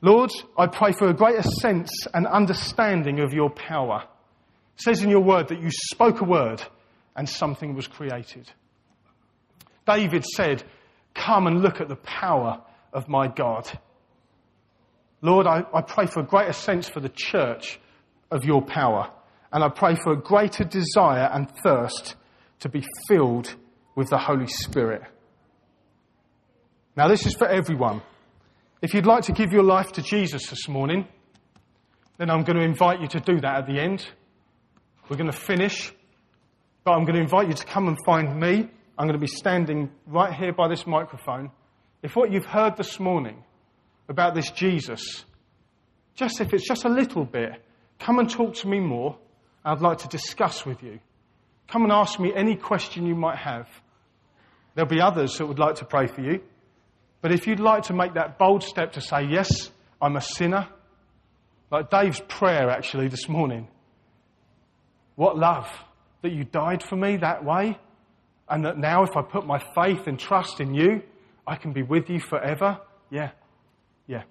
Lord, 0.00 0.30
I 0.56 0.66
pray 0.66 0.92
for 0.92 1.08
a 1.08 1.14
greater 1.14 1.42
sense 1.42 1.90
and 2.12 2.26
understanding 2.26 3.20
of 3.20 3.32
your 3.32 3.50
power. 3.50 4.04
It 4.76 4.82
says 4.82 5.02
in 5.02 5.10
your 5.10 5.20
word 5.20 5.48
that 5.48 5.60
you 5.60 5.70
spoke 5.70 6.20
a 6.20 6.24
word 6.24 6.62
and 7.16 7.28
something 7.28 7.74
was 7.74 7.86
created. 7.86 8.50
David 9.86 10.24
said, 10.24 10.62
Come 11.14 11.46
and 11.46 11.62
look 11.62 11.80
at 11.80 11.88
the 11.88 11.96
power 11.96 12.60
of 12.92 13.08
my 13.08 13.28
God. 13.28 13.66
Lord, 15.22 15.46
I, 15.46 15.64
I 15.72 15.80
pray 15.80 16.06
for 16.06 16.20
a 16.20 16.26
greater 16.26 16.52
sense 16.52 16.88
for 16.88 17.00
the 17.00 17.08
church 17.08 17.80
of 18.30 18.44
your 18.44 18.62
power. 18.62 19.10
And 19.50 19.64
I 19.64 19.70
pray 19.70 19.94
for 19.94 20.12
a 20.12 20.16
greater 20.16 20.64
desire 20.64 21.30
and 21.32 21.50
thirst 21.62 22.16
to 22.60 22.68
be 22.68 22.84
filled 23.08 23.54
with 23.94 24.10
the 24.10 24.18
Holy 24.18 24.46
Spirit. 24.46 25.02
Now, 26.96 27.08
this 27.08 27.24
is 27.24 27.34
for 27.34 27.48
everyone. 27.48 28.02
If 28.82 28.92
you'd 28.92 29.06
like 29.06 29.24
to 29.24 29.32
give 29.32 29.52
your 29.52 29.62
life 29.62 29.92
to 29.92 30.02
Jesus 30.02 30.48
this 30.48 30.68
morning, 30.68 31.06
then 32.18 32.30
I'm 32.30 32.42
going 32.42 32.58
to 32.58 32.64
invite 32.64 33.00
you 33.00 33.08
to 33.08 33.20
do 33.20 33.40
that 33.40 33.56
at 33.56 33.66
the 33.66 33.80
end. 33.80 34.06
We're 35.08 35.16
going 35.16 35.30
to 35.30 35.36
finish, 35.36 35.92
but 36.82 36.92
I'm 36.92 37.04
going 37.04 37.14
to 37.14 37.20
invite 37.20 37.48
you 37.48 37.54
to 37.54 37.64
come 37.64 37.86
and 37.86 37.96
find 38.04 38.40
me. 38.40 38.68
I'm 38.98 39.06
going 39.06 39.18
to 39.18 39.18
be 39.18 39.26
standing 39.28 39.90
right 40.06 40.32
here 40.32 40.52
by 40.52 40.68
this 40.68 40.86
microphone. 40.86 41.52
If 42.02 42.16
what 42.16 42.32
you've 42.32 42.46
heard 42.46 42.76
this 42.76 42.98
morning 42.98 43.44
about 44.08 44.34
this 44.34 44.50
Jesus, 44.50 45.24
just 46.16 46.40
if 46.40 46.52
it's 46.52 46.66
just 46.66 46.84
a 46.84 46.88
little 46.88 47.24
bit, 47.24 47.62
come 48.00 48.18
and 48.18 48.28
talk 48.28 48.54
to 48.56 48.68
me 48.68 48.80
more. 48.80 49.16
I'd 49.64 49.80
like 49.80 49.98
to 49.98 50.08
discuss 50.08 50.66
with 50.66 50.82
you. 50.82 50.98
Come 51.68 51.82
and 51.82 51.92
ask 51.92 52.18
me 52.18 52.32
any 52.34 52.56
question 52.56 53.06
you 53.06 53.14
might 53.14 53.38
have. 53.38 53.68
There'll 54.74 54.88
be 54.88 55.00
others 55.00 55.38
that 55.38 55.46
would 55.46 55.58
like 55.58 55.76
to 55.76 55.84
pray 55.84 56.06
for 56.06 56.20
you. 56.20 56.40
But 57.20 57.32
if 57.32 57.46
you'd 57.46 57.60
like 57.60 57.84
to 57.84 57.92
make 57.92 58.14
that 58.14 58.38
bold 58.38 58.62
step 58.62 58.92
to 58.92 59.00
say, 59.00 59.24
Yes, 59.24 59.70
I'm 60.00 60.16
a 60.16 60.20
sinner, 60.20 60.68
like 61.70 61.90
Dave's 61.90 62.20
prayer 62.20 62.70
actually 62.70 63.08
this 63.08 63.28
morning, 63.28 63.68
what 65.16 65.36
love 65.36 65.68
that 66.22 66.32
you 66.32 66.44
died 66.44 66.82
for 66.82 66.96
me 66.96 67.16
that 67.16 67.44
way, 67.44 67.78
and 68.48 68.64
that 68.64 68.78
now 68.78 69.02
if 69.02 69.16
I 69.16 69.22
put 69.22 69.44
my 69.44 69.58
faith 69.74 70.06
and 70.06 70.18
trust 70.18 70.60
in 70.60 70.74
you, 70.74 71.02
I 71.46 71.56
can 71.56 71.72
be 71.72 71.82
with 71.82 72.08
you 72.08 72.20
forever. 72.20 72.78
Yeah, 73.10 73.30
yeah. 74.06 74.22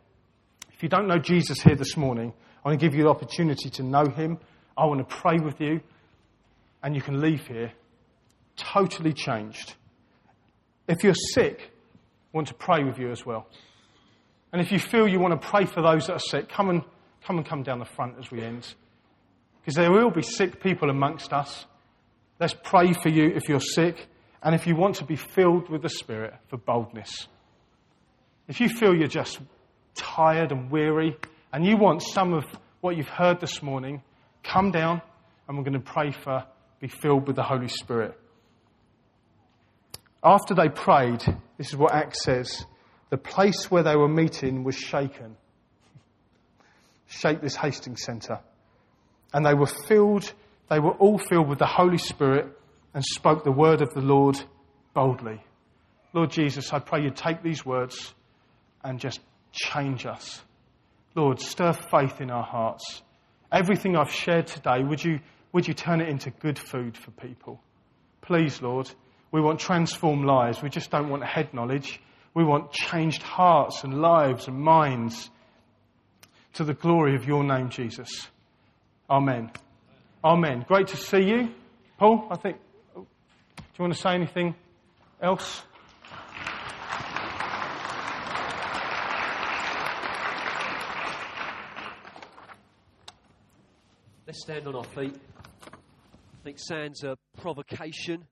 If 0.74 0.84
you 0.84 0.90
don't 0.90 1.08
know 1.08 1.20
Jesus 1.20 1.62
here 1.62 1.76
this 1.76 1.98
morning, 1.98 2.34
I 2.64 2.70
want 2.70 2.80
to 2.80 2.86
give 2.86 2.96
you 2.96 3.04
the 3.04 3.10
opportunity 3.10 3.70
to 3.72 3.84
know 3.84 4.06
him. 4.08 4.40
I 4.78 4.86
want 4.86 5.00
to 5.08 5.16
pray 5.16 5.38
with 5.40 5.60
you, 5.60 5.82
and 6.82 6.96
you 6.96 7.02
can 7.02 7.22
leave 7.22 7.48
here 7.48 7.72
totally 8.56 9.14
changed. 9.14 9.76
If 10.88 11.04
you're 11.04 11.14
sick, 11.34 11.72
I 12.34 12.38
want 12.38 12.48
to 12.50 12.54
pray 12.54 12.84
with 12.84 12.98
you 12.98 13.12
as 13.12 13.26
well. 13.26 13.48
And 14.52 14.62
if 14.62 14.72
you 14.72 14.80
feel 14.80 15.08
you 15.08 15.20
want 15.20 15.40
to 15.40 15.48
pray 15.48 15.66
for 15.66 15.82
those 15.82 16.08
that 16.08 16.14
are 16.14 16.20
sick, 16.20 16.50
come 16.50 16.70
and 16.70 16.84
come 17.26 17.38
and 17.38 17.46
come 17.46 17.64
down 17.64 17.80
the 17.80 17.86
front 17.86 18.16
as 18.20 18.30
we 18.32 18.42
end. 18.42 18.76
Because 19.66 19.78
there 19.78 19.92
will 19.92 20.12
be 20.12 20.22
sick 20.22 20.62
people 20.62 20.92
amongst 20.92 21.34
us. 21.34 21.66
Let's 22.40 22.54
pray 22.54 22.94
for 22.94 23.10
you 23.10 23.32
if 23.36 23.50
you're 23.50 23.60
sick 23.60 24.08
and 24.44 24.54
if 24.54 24.68
you 24.68 24.76
want 24.76 24.98
to 24.98 25.06
be 25.06 25.16
filled 25.16 25.72
with 25.72 25.82
the 25.82 25.90
Spirit 25.90 26.36
for 26.50 26.58
boldness. 26.58 27.28
If 28.48 28.60
you 28.60 28.70
feel 28.70 28.96
you're 28.96 29.08
just 29.08 29.40
tired 29.96 30.52
and 30.52 30.70
weary 30.70 31.18
and 31.52 31.66
you 31.66 31.78
want 31.78 32.04
some 32.04 32.36
of 32.36 32.44
what 32.82 32.96
you've 32.96 33.10
heard 33.10 33.40
this 33.40 33.64
morning, 33.64 34.04
come 34.44 34.70
down 34.70 35.02
and 35.48 35.58
we're 35.58 35.64
going 35.64 35.74
to 35.74 35.80
pray 35.80 36.12
for 36.12 36.46
be 36.80 36.88
filled 36.88 37.26
with 37.26 37.36
the 37.36 37.44
Holy 37.44 37.70
Spirit. 37.70 38.16
After 40.24 40.54
they 40.54 40.70
prayed, 40.70 41.22
this 41.58 41.70
is 41.70 41.76
what 41.76 41.92
Acts 41.92 42.24
says 42.24 42.68
the 43.10 43.18
place 43.18 43.72
where 43.72 43.82
they 43.82 43.96
were 43.96 44.10
meeting 44.10 44.64
was 44.64 44.76
shaken. 44.76 45.38
Shake 47.08 47.42
this 47.42 47.56
Hastings 47.56 48.04
Centre. 48.04 48.42
And 49.36 49.46
they 49.46 49.54
were 49.54 49.68
filled, 49.68 50.32
they 50.70 50.80
were 50.80 50.94
all 50.94 51.18
filled 51.18 51.50
with 51.50 51.60
the 51.60 51.66
Holy 51.66 51.98
Spirit 51.98 52.48
and 52.94 53.04
spoke 53.04 53.44
the 53.44 53.52
word 53.52 53.82
of 53.82 53.94
the 53.94 54.00
Lord 54.00 54.42
boldly. 54.94 55.44
Lord 56.14 56.32
Jesus, 56.32 56.72
I 56.72 56.80
pray 56.80 57.04
you 57.04 57.10
take 57.10 57.44
these 57.44 57.66
words 57.66 58.14
and 58.82 58.98
just 58.98 59.20
change 59.52 60.06
us. 60.06 60.42
Lord, 61.16 61.42
stir 61.42 61.74
faith 61.74 62.22
in 62.22 62.32
our 62.32 62.46
hearts. 62.46 63.02
Everything 63.52 63.98
I've 63.98 64.10
shared 64.10 64.48
today, 64.48 64.86
would 64.86 65.04
you, 65.04 65.20
would 65.52 65.68
you 65.68 65.74
turn 65.74 66.00
it 66.00 66.08
into 66.08 66.30
good 66.30 66.58
food 66.58 66.96
for 66.96 67.12
people? 67.12 67.60
Please, 68.22 68.62
Lord. 68.62 68.90
We 69.34 69.42
want 69.42 69.60
transformed 69.60 70.24
lives. 70.24 70.62
We 70.62 70.70
just 70.70 70.92
don't 70.92 71.10
want 71.10 71.26
head 71.26 71.54
knowledge. 71.54 72.00
We 72.34 72.46
want 72.46 72.72
changed 72.72 73.22
hearts 73.22 73.84
and 73.84 74.00
lives 74.00 74.48
and 74.48 74.58
minds 74.58 75.30
to 76.54 76.64
the 76.64 76.74
glory 76.74 77.18
of 77.18 77.26
your 77.26 77.44
name, 77.44 77.70
Jesus. 77.70 78.30
Amen. 79.08 79.52
Amen. 80.24 80.66
Great 80.68 80.88
to 80.88 80.98
see 80.98 81.22
you. 81.22 81.52
Paul, 82.00 82.28
I 82.32 82.38
think, 82.38 82.58
do 82.96 83.02
you 83.78 83.84
want 83.84 83.94
to 83.94 84.00
say 84.00 84.16
anything 84.16 84.56
else? 85.22 85.62
Let's 94.26 94.42
stand 94.42 94.68
on 94.68 94.76
our 94.76 94.84
feet. 94.84 95.16
I 95.72 96.44
think 96.44 96.58
Sam's 96.58 97.04
a 97.04 97.16
provocation 97.38 98.26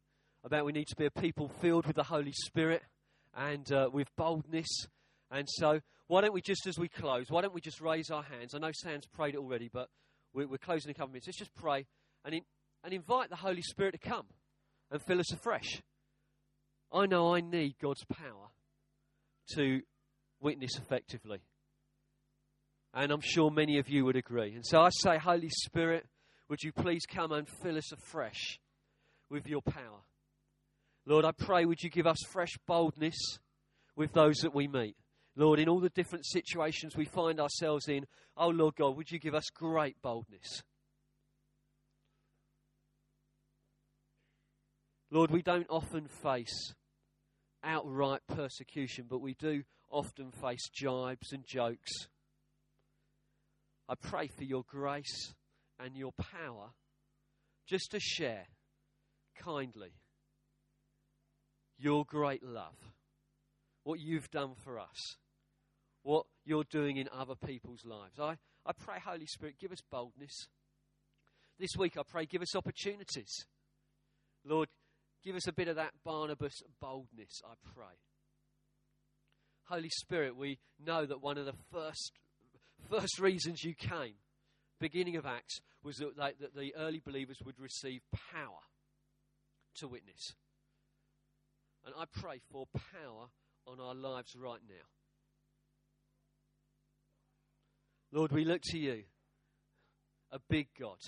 about 0.44 0.66
we 0.66 0.72
need 0.72 0.88
to 0.88 0.96
be 0.96 1.06
a 1.06 1.12
people 1.12 1.52
filled 1.62 1.86
with 1.86 1.96
the 1.96 2.04
Holy 2.04 2.34
Spirit 2.34 2.82
and 3.36 3.72
uh, 3.72 3.90
with 3.94 4.08
boldness. 4.18 4.88
And 5.30 5.48
so, 5.48 5.82
why 6.08 6.22
don't 6.22 6.34
we 6.34 6.42
just, 6.42 6.66
as 6.66 6.80
we 6.80 6.90
close, 6.90 7.28
why 7.30 7.42
don't 7.42 7.54
we 7.54 7.62
just 7.62 7.80
raise 7.80 8.10
our 8.10 8.24
hands? 8.24 8.56
I 8.56 8.58
know 8.58 8.72
Sam's 8.74 9.06
prayed 9.06 9.36
it 9.36 9.38
already, 9.38 9.70
but 9.72 9.88
we're, 10.34 10.48
we're 10.48 10.58
closing 10.58 10.90
in 10.90 10.92
a 10.92 10.94
couple 10.94 11.08
of 11.08 11.14
minutes. 11.14 11.28
Let's 11.28 11.40
just 11.40 11.56
pray 11.56 11.86
and, 12.26 12.36
in, 12.36 12.42
and 12.84 12.94
invite 12.94 13.30
the 13.30 13.36
Holy 13.36 13.62
Spirit 13.62 13.92
to 13.92 14.10
come 14.10 14.26
and 14.92 15.02
fill 15.02 15.20
us 15.20 15.32
afresh. 15.32 15.82
I 16.92 17.06
know 17.06 17.34
I 17.34 17.42
need 17.42 17.76
God's 17.82 18.06
power 18.06 18.50
to 19.56 19.82
witness 20.40 20.78
effectively. 20.78 21.40
And 22.94 23.12
I'm 23.12 23.22
sure 23.22 23.50
many 23.50 23.80
of 23.80 23.90
you 23.90 24.06
would 24.06 24.16
agree. 24.16 24.54
And 24.54 24.66
so 24.66 24.82
I 24.82 24.90
say, 24.92 25.18
Holy 25.18 25.50
Spirit, 25.50 26.06
would 26.50 26.62
you 26.62 26.72
please 26.72 27.06
come 27.08 27.32
and 27.32 27.48
fill 27.48 27.78
us 27.78 27.92
afresh 27.92 28.60
with 29.30 29.48
your 29.48 29.62
power? 29.62 30.02
Lord, 31.06 31.26
I 31.26 31.32
pray, 31.32 31.66
would 31.66 31.82
you 31.82 31.90
give 31.90 32.06
us 32.06 32.18
fresh 32.32 32.56
boldness 32.68 33.40
with 33.96 34.14
those 34.14 34.38
that 34.38 34.54
we 34.54 34.68
meet? 34.68 34.96
Lord, 35.36 35.60
in 35.60 35.68
all 35.68 35.80
the 35.80 35.90
different 35.90 36.26
situations 36.26 36.96
we 36.96 37.06
find 37.06 37.40
ourselves 37.40 37.88
in, 37.88 38.06
oh 38.38 38.50
Lord 38.50 38.76
God, 38.76 38.96
would 38.96 39.12
you 39.12 39.20
give 39.20 39.34
us 39.34 39.50
great 39.54 40.02
boldness? 40.02 40.62
Lord, 45.10 45.32
we 45.32 45.42
don't 45.42 45.68
often 45.70 46.08
face 46.08 46.74
outright 47.64 48.22
persecution, 48.28 49.06
but 49.10 49.22
we 49.22 49.36
do 49.36 49.64
often 49.90 50.32
face 50.32 50.70
jibes 50.72 51.32
and 51.32 51.46
jokes. 51.46 51.92
I 53.88 53.96
pray 53.96 54.28
for 54.28 54.44
your 54.44 54.64
grace 54.68 55.34
and 55.80 55.96
your 55.96 56.12
power 56.14 56.72
just 57.68 57.92
to 57.92 58.00
share 58.00 58.48
kindly 59.38 59.94
your 61.78 62.06
great 62.06 62.44
love, 62.44 62.94
what 63.84 64.00
you've 64.00 64.32
done 64.32 64.54
for 64.56 64.80
us, 64.80 65.18
what 66.04 66.26
you're 66.46 66.66
doing 66.70 66.98
in 66.98 67.10
other 67.12 67.36
people's 67.36 67.86
lives. 67.86 68.20
I, 68.20 68.38
I 68.66 68.72
pray, 68.78 68.98
Holy 69.04 69.26
Spirit, 69.26 69.56
give 69.60 69.72
us 69.72 69.82
boldness. 69.90 70.48
This 71.60 71.76
week, 71.78 71.98
I 71.98 72.02
pray, 72.08 72.26
give 72.26 72.42
us 72.42 72.56
opportunities. 72.56 73.46
Lord, 74.46 74.68
give 75.24 75.36
us 75.36 75.48
a 75.48 75.54
bit 75.54 75.70
of 75.70 75.78
that 75.78 75.94
Barnabas 76.04 76.62
boldness, 76.82 77.42
I 77.46 77.54
pray. 77.74 77.96
Holy 79.66 79.90
Spirit, 79.90 80.36
we 80.36 80.60
know 80.84 81.06
that 81.06 81.22
one 81.22 81.38
of 81.38 81.46
the 81.46 81.54
first, 81.72 82.12
first 82.90 83.20
reasons 83.20 83.64
you 83.64 83.74
came, 83.74 84.16
beginning 84.80 85.16
of 85.16 85.26
Acts, 85.26 85.62
was 85.84 85.98
that, 85.98 86.40
that 86.40 86.56
the 86.56 86.74
early 86.76 87.02
believers 87.04 87.38
would 87.46 87.60
receive 87.60 88.02
power 88.32 88.60
to 89.76 89.88
witness. 89.88 90.34
And 91.86 91.96
I 91.98 92.06
pray 92.20 92.42
for 92.52 92.66
power 92.74 93.28
on 93.66 93.80
our 93.80 93.96
lives 93.96 94.36
right 94.36 94.62
now. 94.68 94.86
Lord, 98.14 98.32
we 98.32 98.46
look 98.46 98.62
to 98.66 98.78
you, 98.78 99.06
a 100.32 100.38
big 100.48 100.68
God. 100.80 101.00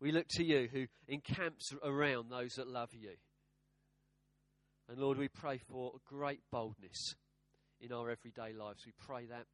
We 0.00 0.10
look 0.10 0.26
to 0.28 0.42
you 0.42 0.70
who 0.72 0.86
encamps 1.06 1.74
around 1.84 2.30
those 2.30 2.54
that 2.54 2.66
love 2.66 2.94
you. 2.94 3.10
And 4.88 4.98
Lord, 4.98 5.18
we 5.18 5.28
pray 5.28 5.58
for 5.58 5.92
great 6.08 6.40
boldness 6.50 7.14
in 7.78 7.92
our 7.92 8.08
everyday 8.08 8.54
lives. 8.54 8.86
We 8.86 8.92
pray 8.98 9.26
that 9.26 9.44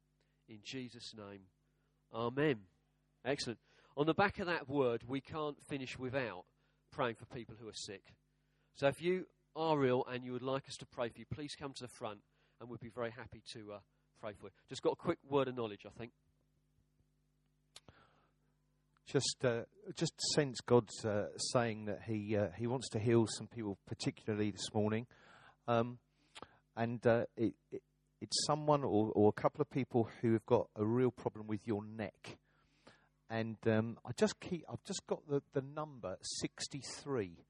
in 0.47 0.59
Jesus' 0.63 1.13
name. 1.13 1.41
Amen. 2.13 2.59
Excellent. 3.25 3.59
On 3.97 4.05
the 4.05 4.13
back 4.13 4.39
of 4.39 4.47
that 4.47 4.69
word, 4.69 5.03
we 5.05 5.19
can't 5.19 5.61
finish 5.61 5.99
without 5.99 6.45
praying 6.93 7.15
for 7.15 7.25
people 7.25 7.55
who 7.59 7.67
are 7.67 7.73
sick. 7.73 8.13
So 8.75 8.87
if 8.87 9.01
you 9.01 9.25
are 9.57 9.85
ill 9.85 10.05
and 10.09 10.23
you 10.23 10.31
would 10.31 10.41
like 10.41 10.69
us 10.69 10.77
to 10.77 10.85
pray 10.85 11.09
for 11.09 11.19
you, 11.19 11.25
please 11.29 11.53
come 11.53 11.73
to 11.73 11.83
the 11.83 11.89
front 11.89 12.19
and 12.61 12.69
we'd 12.69 12.79
be 12.79 12.87
very 12.87 13.11
happy 13.11 13.43
to 13.51 13.73
uh, 13.73 13.79
pray 14.21 14.31
for 14.39 14.45
you. 14.45 14.51
Just 14.69 14.83
got 14.83 14.93
a 14.93 14.95
quick 14.95 15.19
word 15.29 15.49
of 15.49 15.57
knowledge, 15.57 15.81
I 15.85 15.89
think. 15.89 16.13
Just, 19.09 19.45
uh, 19.45 19.61
just 19.95 20.19
sense 20.35 20.59
God's 20.59 21.05
uh, 21.05 21.27
saying 21.53 21.85
that 21.85 22.01
He 22.05 22.35
uh, 22.35 22.47
He 22.57 22.67
wants 22.67 22.89
to 22.89 22.99
heal 22.99 23.25
some 23.25 23.47
people, 23.47 23.77
particularly 23.87 24.51
this 24.51 24.73
morning, 24.73 25.07
um, 25.65 25.99
and 26.75 27.07
uh, 27.07 27.23
it, 27.37 27.53
it, 27.71 27.81
it's 28.19 28.45
someone 28.45 28.83
or, 28.83 29.13
or 29.15 29.29
a 29.29 29.41
couple 29.41 29.61
of 29.61 29.69
people 29.69 30.09
who 30.21 30.33
have 30.33 30.45
got 30.45 30.67
a 30.75 30.83
real 30.83 31.09
problem 31.09 31.47
with 31.47 31.65
your 31.65 31.85
neck, 31.85 32.37
and 33.29 33.55
um, 33.65 33.97
I 34.05 34.11
just 34.17 34.41
keep 34.41 34.65
I've 34.69 34.83
just 34.83 35.07
got 35.07 35.25
the, 35.29 35.41
the 35.53 35.61
number 35.61 36.17
sixty 36.41 36.81
three 36.81 37.45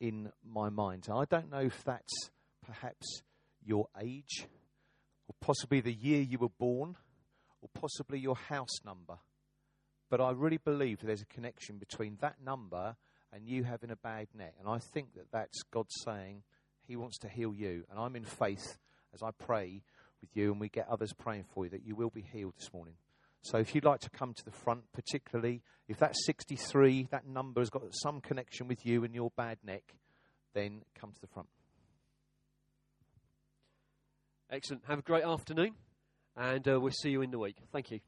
in 0.00 0.32
my 0.44 0.70
mind. 0.70 1.06
I 1.08 1.24
don't 1.24 1.52
know 1.52 1.60
if 1.60 1.84
that's 1.84 2.30
perhaps 2.66 3.22
your 3.64 3.86
age, 4.02 4.48
or 5.28 5.36
possibly 5.40 5.80
the 5.80 5.94
year 5.94 6.20
you 6.20 6.38
were 6.38 6.48
born, 6.48 6.96
or 7.62 7.68
possibly 7.72 8.18
your 8.18 8.34
house 8.34 8.84
number. 8.84 9.18
But 10.08 10.20
I 10.20 10.30
really 10.30 10.58
believe 10.58 11.00
there's 11.00 11.22
a 11.22 11.26
connection 11.26 11.78
between 11.78 12.18
that 12.20 12.36
number 12.44 12.96
and 13.32 13.46
you 13.46 13.64
having 13.64 13.90
a 13.90 13.96
bad 13.96 14.28
neck. 14.34 14.54
And 14.58 14.68
I 14.68 14.78
think 14.78 15.14
that 15.14 15.32
that's 15.32 15.62
God 15.72 15.86
saying 16.04 16.42
He 16.86 16.96
wants 16.96 17.18
to 17.18 17.28
heal 17.28 17.54
you. 17.54 17.84
And 17.90 17.98
I'm 17.98 18.16
in 18.16 18.24
faith 18.24 18.78
as 19.12 19.22
I 19.22 19.30
pray 19.30 19.82
with 20.20 20.30
you 20.34 20.52
and 20.52 20.60
we 20.60 20.68
get 20.68 20.88
others 20.88 21.12
praying 21.12 21.44
for 21.52 21.64
you 21.64 21.70
that 21.70 21.84
you 21.84 21.94
will 21.94 22.10
be 22.10 22.24
healed 22.32 22.54
this 22.58 22.72
morning. 22.72 22.94
So 23.42 23.58
if 23.58 23.74
you'd 23.74 23.84
like 23.84 24.00
to 24.00 24.10
come 24.10 24.34
to 24.34 24.44
the 24.44 24.50
front, 24.50 24.82
particularly 24.92 25.62
if 25.88 25.98
that 25.98 26.16
63, 26.16 27.08
that 27.10 27.26
number 27.26 27.60
has 27.60 27.70
got 27.70 27.82
some 27.92 28.20
connection 28.20 28.66
with 28.66 28.84
you 28.84 29.04
and 29.04 29.14
your 29.14 29.30
bad 29.36 29.58
neck, 29.64 29.94
then 30.54 30.82
come 30.98 31.12
to 31.12 31.20
the 31.20 31.28
front. 31.28 31.48
Excellent. 34.50 34.82
Have 34.86 35.00
a 35.00 35.02
great 35.02 35.24
afternoon, 35.24 35.74
and 36.36 36.66
uh, 36.68 36.80
we'll 36.80 36.92
see 36.92 37.10
you 37.10 37.22
in 37.22 37.30
the 37.30 37.38
week. 37.38 37.56
Thank 37.72 37.90
you. 37.90 38.00